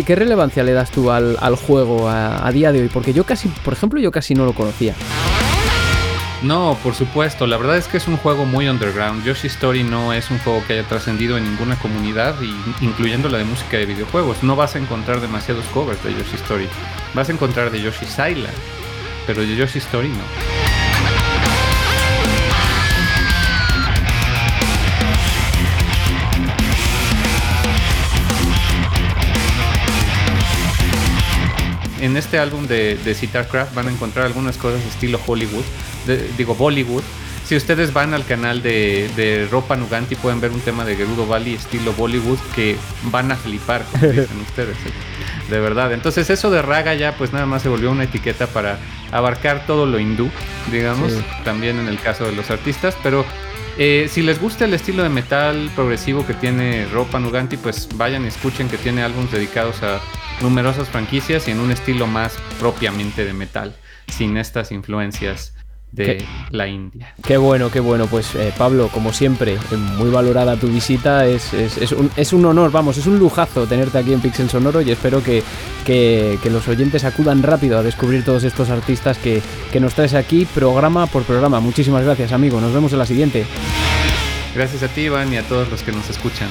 ¿Qué, 0.00 0.14
relevancia 0.14 0.62
le 0.62 0.72
das 0.72 0.90
tú 0.90 1.10
al, 1.10 1.36
al 1.38 1.54
juego 1.54 2.08
a, 2.08 2.50
día 2.50 2.72
de 2.72 2.80
hoy? 2.80 2.88
Porque 2.88 3.12
yo 3.12 3.24
casi, 3.24 3.48
por 3.48 3.74
ejemplo, 3.74 4.00
yo 4.00 4.10
casi 4.10 4.34
no 4.34 4.46
lo 4.46 4.54
conocía. 4.54 4.94
No, 6.42 6.78
por 6.82 6.94
supuesto. 6.94 7.46
La 7.46 7.58
verdad 7.58 7.76
es 7.76 7.88
que 7.88 7.98
es 7.98 8.08
un 8.08 8.16
juego 8.16 8.46
muy 8.46 8.68
underground. 8.68 9.22
Yoshi 9.22 9.48
Story 9.48 9.84
no 9.84 10.14
es 10.14 10.30
un 10.30 10.38
juego 10.38 10.64
que 10.66 10.72
haya 10.72 10.88
trascendido 10.88 11.36
en 11.36 11.44
ninguna 11.44 11.78
comunidad, 11.78 12.34
incluyendo 12.80 13.28
la 13.28 13.36
de 13.36 13.44
música 13.44 13.76
de 13.76 13.84
videojuegos. 13.84 14.42
No 14.42 14.56
vas 14.56 14.76
a 14.76 14.78
encontrar 14.78 15.20
demasiados 15.20 15.66
covers 15.66 16.02
de 16.02 16.12
Yoshi 16.12 16.36
Story. 16.36 16.68
Vas 17.12 17.28
a 17.28 17.32
encontrar 17.32 17.70
de 17.70 17.82
Yoshi 17.82 18.06
Island, 18.06 18.56
pero 19.26 19.42
de 19.42 19.54
Yoshi 19.54 19.78
Story 19.78 20.08
no. 20.08 20.51
En 32.02 32.16
este 32.18 32.38
álbum 32.38 32.66
de, 32.66 32.96
de 32.96 33.14
Citar 33.14 33.48
Craft 33.48 33.74
van 33.74 33.88
a 33.88 33.90
encontrar 33.90 34.26
algunas 34.26 34.56
cosas 34.58 34.80
estilo 34.84 35.18
Hollywood, 35.26 35.64
de- 36.06 36.28
digo 36.36 36.54
Bollywood. 36.54 37.02
Si 37.46 37.56
ustedes 37.56 37.92
van 37.92 38.12
al 38.14 38.24
canal 38.24 38.62
de, 38.62 39.10
de 39.16 39.46
Ropa 39.50 39.76
Nuganti 39.76 40.14
pueden 40.14 40.40
ver 40.40 40.50
un 40.52 40.60
tema 40.60 40.84
de 40.84 40.96
Gerudo 40.96 41.26
Valley 41.26 41.54
estilo 41.54 41.92
Bollywood 41.92 42.38
que 42.54 42.76
van 43.04 43.30
a 43.32 43.36
flipar, 43.36 43.84
como 43.90 44.06
dicen 44.12 44.40
ustedes. 44.40 44.76
¿eh? 44.76 45.50
De 45.50 45.58
verdad. 45.60 45.92
Entonces 45.92 46.28
eso 46.30 46.50
de 46.50 46.62
raga 46.62 46.94
ya 46.94 47.16
pues 47.16 47.32
nada 47.32 47.46
más 47.46 47.62
se 47.62 47.68
volvió 47.68 47.90
una 47.90 48.04
etiqueta 48.04 48.46
para 48.46 48.78
abarcar 49.10 49.66
todo 49.66 49.86
lo 49.86 49.98
hindú, 49.98 50.30
digamos, 50.70 51.12
Sí. 51.12 51.24
también 51.44 51.78
en 51.78 51.88
el 51.88 51.98
caso 52.00 52.24
de 52.24 52.32
los 52.32 52.50
artistas, 52.50 52.96
pero 53.02 53.24
eh, 53.78 54.06
si 54.08 54.22
les 54.22 54.40
gusta 54.40 54.64
el 54.64 54.74
estilo 54.74 55.02
de 55.02 55.08
metal 55.08 55.70
progresivo 55.74 56.26
que 56.26 56.34
tiene 56.34 56.86
Ropa 56.86 57.18
Nuganti, 57.18 57.56
pues 57.56 57.88
vayan 57.96 58.24
y 58.24 58.28
escuchen 58.28 58.68
que 58.68 58.76
tiene 58.76 59.02
álbumes 59.02 59.32
dedicados 59.32 59.82
a 59.82 60.00
numerosas 60.40 60.88
franquicias 60.88 61.48
y 61.48 61.52
en 61.52 61.60
un 61.60 61.70
estilo 61.70 62.06
más 62.06 62.36
propiamente 62.58 63.24
de 63.24 63.32
metal, 63.32 63.74
sin 64.08 64.36
estas 64.36 64.72
influencias 64.72 65.54
de 65.92 66.04
¿Qué? 66.04 66.24
la 66.50 66.66
India. 66.66 67.14
Qué 67.22 67.36
bueno, 67.36 67.70
qué 67.70 67.78
bueno. 67.80 68.06
Pues 68.06 68.34
eh, 68.34 68.52
Pablo, 68.56 68.88
como 68.88 69.12
siempre, 69.12 69.52
eh, 69.54 69.76
muy 69.76 70.10
valorada 70.10 70.56
tu 70.56 70.68
visita. 70.68 71.26
Es, 71.26 71.52
es- 71.52 71.76
es 71.78 71.92
un, 71.92 72.10
es 72.16 72.32
un 72.32 72.44
honor, 72.46 72.70
vamos, 72.72 72.96
es 72.96 73.06
un 73.06 73.18
lujazo 73.18 73.66
tenerte 73.66 73.98
aquí 73.98 74.12
en 74.12 74.20
Pixel 74.20 74.48
Sonoro 74.48 74.80
y 74.80 74.90
espero 74.90 75.22
que, 75.22 75.42
que- 75.84 76.38
que 76.42 76.50
los 76.50 76.66
oyentes 76.66 77.04
acudan 77.04 77.42
rápido 77.42 77.78
a 77.78 77.82
descubrir 77.82 78.24
todos 78.24 78.42
estos 78.44 78.70
artistas 78.70 79.18
que, 79.18 79.42
que 79.70 79.80
nos 79.80 79.94
traes 79.94 80.14
aquí 80.14 80.46
programa 80.46 81.06
por 81.06 81.24
programa. 81.24 81.60
Muchísimas 81.60 82.04
gracias, 82.04 82.32
amigo. 82.32 82.60
Nos 82.60 82.72
vemos 82.72 82.92
en 82.92 82.98
la 82.98 83.06
siguiente. 83.06 83.44
Gracias 84.54 84.82
a 84.82 84.88
ti, 84.88 85.02
Iván, 85.02 85.32
y 85.32 85.36
a 85.36 85.42
todos 85.42 85.70
los 85.70 85.82
que 85.82 85.92
nos 85.92 86.08
escuchan. 86.10 86.48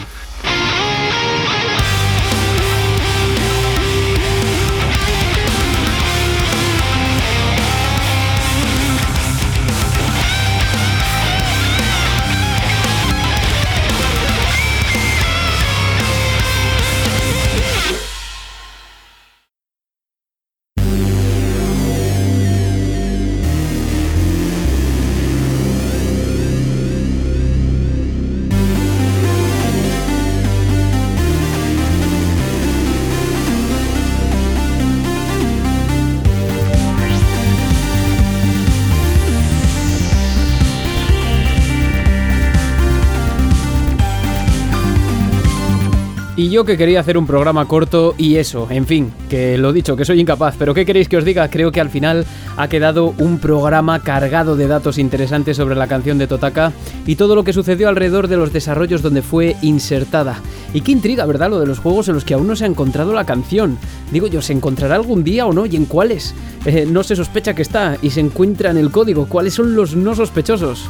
Y 46.41 46.49
yo 46.49 46.65
que 46.65 46.75
quería 46.75 47.01
hacer 47.01 47.19
un 47.19 47.27
programa 47.27 47.67
corto 47.67 48.15
y 48.17 48.37
eso, 48.37 48.65
en 48.71 48.87
fin, 48.87 49.13
que 49.29 49.59
lo 49.59 49.71
dicho, 49.71 49.95
que 49.95 50.05
soy 50.05 50.19
incapaz, 50.19 50.55
pero 50.57 50.73
¿qué 50.73 50.87
queréis 50.87 51.07
que 51.07 51.17
os 51.17 51.23
diga? 51.23 51.47
Creo 51.51 51.71
que 51.71 51.79
al 51.79 51.91
final 51.91 52.25
ha 52.57 52.67
quedado 52.67 53.13
un 53.19 53.37
programa 53.37 53.99
cargado 53.99 54.55
de 54.55 54.65
datos 54.65 54.97
interesantes 54.97 55.55
sobre 55.57 55.75
la 55.75 55.85
canción 55.85 56.17
de 56.17 56.25
Totaka 56.25 56.73
y 57.05 57.15
todo 57.15 57.35
lo 57.35 57.43
que 57.43 57.53
sucedió 57.53 57.89
alrededor 57.89 58.27
de 58.27 58.37
los 58.37 58.51
desarrollos 58.51 59.03
donde 59.03 59.21
fue 59.21 59.55
insertada. 59.61 60.41
Y 60.73 60.81
qué 60.81 60.91
intriga, 60.91 61.27
¿verdad? 61.27 61.51
Lo 61.51 61.59
de 61.59 61.67
los 61.67 61.77
juegos 61.77 62.07
en 62.07 62.15
los 62.15 62.25
que 62.25 62.33
aún 62.33 62.47
no 62.47 62.55
se 62.55 62.63
ha 62.63 62.67
encontrado 62.67 63.13
la 63.13 63.27
canción. 63.27 63.77
Digo 64.11 64.25
yo, 64.25 64.41
¿se 64.41 64.53
encontrará 64.53 64.95
algún 64.95 65.23
día 65.23 65.45
o 65.45 65.53
no? 65.53 65.67
¿Y 65.67 65.75
en 65.75 65.85
cuáles? 65.85 66.33
Eh, 66.65 66.87
no 66.89 67.03
se 67.03 67.15
sospecha 67.15 67.53
que 67.53 67.61
está 67.61 67.99
y 68.01 68.09
se 68.09 68.19
encuentra 68.19 68.71
en 68.71 68.77
el 68.77 68.89
código. 68.89 69.27
¿Cuáles 69.27 69.53
son 69.53 69.75
los 69.75 69.95
no 69.95 70.15
sospechosos? 70.15 70.89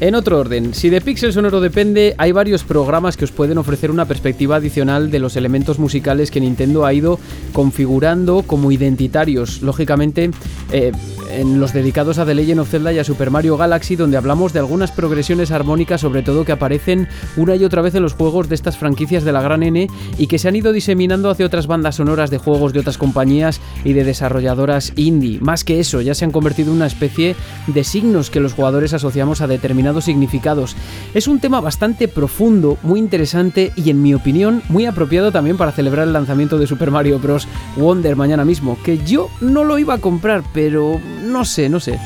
En 0.00 0.14
otro 0.14 0.38
orden, 0.38 0.72
si 0.72 0.88
de 0.88 1.02
Pixel 1.02 1.34
Sonoro 1.34 1.60
depende, 1.60 2.14
hay 2.16 2.32
varios 2.32 2.64
programas 2.64 3.18
que 3.18 3.26
os 3.26 3.32
pueden 3.32 3.58
ofrecer 3.58 3.90
una 3.90 4.06
perspectiva 4.06 4.56
adicional 4.56 5.10
de 5.10 5.18
los 5.18 5.36
elementos 5.36 5.78
musicales 5.78 6.30
que 6.30 6.40
Nintendo 6.40 6.86
ha 6.86 6.94
ido 6.94 7.18
configurando 7.52 8.42
como 8.46 8.72
identitarios. 8.72 9.60
Lógicamente, 9.60 10.30
eh, 10.72 10.92
en 11.30 11.60
los 11.60 11.72
dedicados 11.72 12.18
a 12.18 12.26
The 12.26 12.34
Legend 12.34 12.60
of 12.60 12.70
Zelda 12.70 12.92
y 12.92 12.98
a 12.98 13.04
Super 13.04 13.30
Mario 13.30 13.56
Galaxy, 13.56 13.96
donde 13.96 14.16
hablamos 14.16 14.52
de 14.52 14.58
algunas 14.58 14.92
progresiones 14.92 15.50
armónicas, 15.50 16.00
sobre 16.00 16.22
todo 16.22 16.44
que 16.44 16.52
aparecen 16.52 17.08
una 17.36 17.56
y 17.56 17.64
otra 17.64 17.82
vez 17.82 17.94
en 17.94 18.02
los 18.02 18.14
juegos 18.14 18.48
de 18.48 18.54
estas 18.54 18.76
franquicias 18.76 19.24
de 19.24 19.32
la 19.32 19.42
gran 19.42 19.62
N 19.62 19.88
y 20.18 20.26
que 20.26 20.38
se 20.38 20.48
han 20.48 20.56
ido 20.56 20.72
diseminando 20.72 21.30
hacia 21.30 21.46
otras 21.46 21.66
bandas 21.66 21.96
sonoras 21.96 22.30
de 22.30 22.38
juegos 22.38 22.72
de 22.72 22.80
otras 22.80 22.98
compañías 22.98 23.60
y 23.84 23.92
de 23.92 24.04
desarrolladoras 24.04 24.92
indie. 24.96 25.40
Más 25.40 25.64
que 25.64 25.80
eso, 25.80 26.00
ya 26.00 26.14
se 26.14 26.24
han 26.24 26.30
convertido 26.30 26.70
en 26.70 26.76
una 26.76 26.86
especie 26.86 27.36
de 27.66 27.84
signos 27.84 28.30
que 28.30 28.40
los 28.40 28.54
jugadores 28.54 28.94
asociamos 28.94 29.40
a 29.40 29.46
determinados 29.46 30.04
significados. 30.04 30.76
Es 31.14 31.28
un 31.28 31.40
tema 31.40 31.60
bastante 31.60 32.08
profundo, 32.08 32.78
muy 32.82 32.98
interesante 32.98 33.72
y 33.76 33.90
en 33.90 34.02
mi 34.02 34.14
opinión 34.14 34.62
muy 34.68 34.86
apropiado 34.86 35.32
también 35.32 35.56
para 35.56 35.72
celebrar 35.72 36.06
el 36.06 36.12
lanzamiento 36.12 36.58
de 36.58 36.66
Super 36.66 36.90
Mario 36.90 37.18
Bros. 37.18 37.46
Wonder 37.76 38.16
mañana 38.16 38.44
mismo, 38.44 38.78
que 38.84 38.98
yo 39.04 39.28
no 39.40 39.64
lo 39.64 39.78
iba 39.78 39.94
a 39.94 39.98
comprar, 39.98 40.42
pero 40.52 41.00
no 41.20 41.44
sé, 41.44 41.68
no 41.68 41.80
sé. 41.80 41.98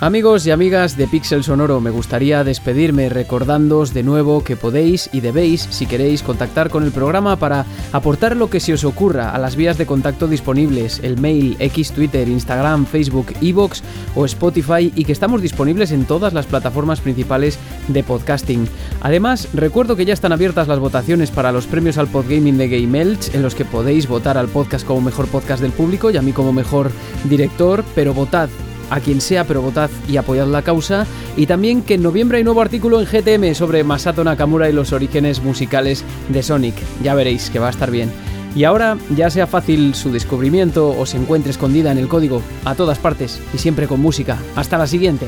Amigos 0.00 0.46
y 0.46 0.52
amigas 0.52 0.96
de 0.96 1.08
Pixel 1.08 1.42
Sonoro, 1.42 1.80
me 1.80 1.90
gustaría 1.90 2.44
despedirme 2.44 3.08
recordándoos 3.08 3.92
de 3.92 4.04
nuevo 4.04 4.44
que 4.44 4.54
podéis 4.54 5.10
y 5.12 5.20
debéis, 5.20 5.62
si 5.70 5.86
queréis, 5.86 6.22
contactar 6.22 6.70
con 6.70 6.84
el 6.84 6.92
programa 6.92 7.34
para 7.34 7.66
aportar 7.92 8.36
lo 8.36 8.48
que 8.48 8.60
se 8.60 8.72
os 8.72 8.84
ocurra 8.84 9.30
a 9.30 9.38
las 9.38 9.56
vías 9.56 9.76
de 9.76 9.86
contacto 9.86 10.28
disponibles, 10.28 11.00
el 11.02 11.18
mail, 11.18 11.56
X, 11.58 11.90
Twitter, 11.90 12.28
Instagram, 12.28 12.86
Facebook, 12.86 13.34
Evox 13.42 13.82
o 14.14 14.24
Spotify 14.24 14.92
y 14.94 15.04
que 15.04 15.10
estamos 15.10 15.42
disponibles 15.42 15.90
en 15.90 16.04
todas 16.04 16.32
las 16.32 16.46
plataformas 16.46 17.00
principales 17.00 17.58
de 17.88 18.04
podcasting. 18.04 18.68
Además, 19.00 19.48
recuerdo 19.52 19.96
que 19.96 20.04
ya 20.04 20.14
están 20.14 20.30
abiertas 20.30 20.68
las 20.68 20.78
votaciones 20.78 21.32
para 21.32 21.50
los 21.50 21.66
premios 21.66 21.98
al 21.98 22.06
Podgaming 22.06 22.56
de 22.56 22.68
Game 22.68 23.00
Elch, 23.00 23.34
en 23.34 23.42
los 23.42 23.56
que 23.56 23.64
podéis 23.64 24.06
votar 24.06 24.38
al 24.38 24.46
podcast 24.46 24.86
como 24.86 25.00
mejor 25.00 25.26
podcast 25.26 25.60
del 25.60 25.72
público 25.72 26.12
y 26.12 26.16
a 26.16 26.22
mí 26.22 26.30
como 26.30 26.52
mejor 26.52 26.92
director, 27.28 27.84
pero 27.96 28.14
votad 28.14 28.48
a 28.90 29.00
quien 29.00 29.20
sea, 29.20 29.44
pero 29.44 29.62
votad 29.62 29.90
y 30.08 30.16
apoyad 30.16 30.46
la 30.46 30.62
causa. 30.62 31.06
Y 31.36 31.46
también 31.46 31.82
que 31.82 31.94
en 31.94 32.02
noviembre 32.02 32.38
hay 32.38 32.44
nuevo 32.44 32.60
artículo 32.60 33.00
en 33.00 33.06
GTM 33.06 33.54
sobre 33.54 33.84
Masato 33.84 34.24
Nakamura 34.24 34.68
y 34.68 34.72
los 34.72 34.92
orígenes 34.92 35.42
musicales 35.42 36.04
de 36.28 36.42
Sonic. 36.42 36.74
Ya 37.02 37.14
veréis 37.14 37.50
que 37.50 37.58
va 37.58 37.68
a 37.68 37.70
estar 37.70 37.90
bien. 37.90 38.10
Y 38.54 38.64
ahora, 38.64 38.96
ya 39.14 39.30
sea 39.30 39.46
fácil 39.46 39.94
su 39.94 40.10
descubrimiento 40.10 40.90
o 40.90 41.06
se 41.06 41.16
encuentre 41.16 41.50
escondida 41.50 41.92
en 41.92 41.98
el 41.98 42.08
código, 42.08 42.42
a 42.64 42.74
todas 42.74 42.98
partes 42.98 43.40
y 43.54 43.58
siempre 43.58 43.86
con 43.86 44.00
música. 44.00 44.38
Hasta 44.56 44.78
la 44.78 44.86
siguiente. 44.86 45.26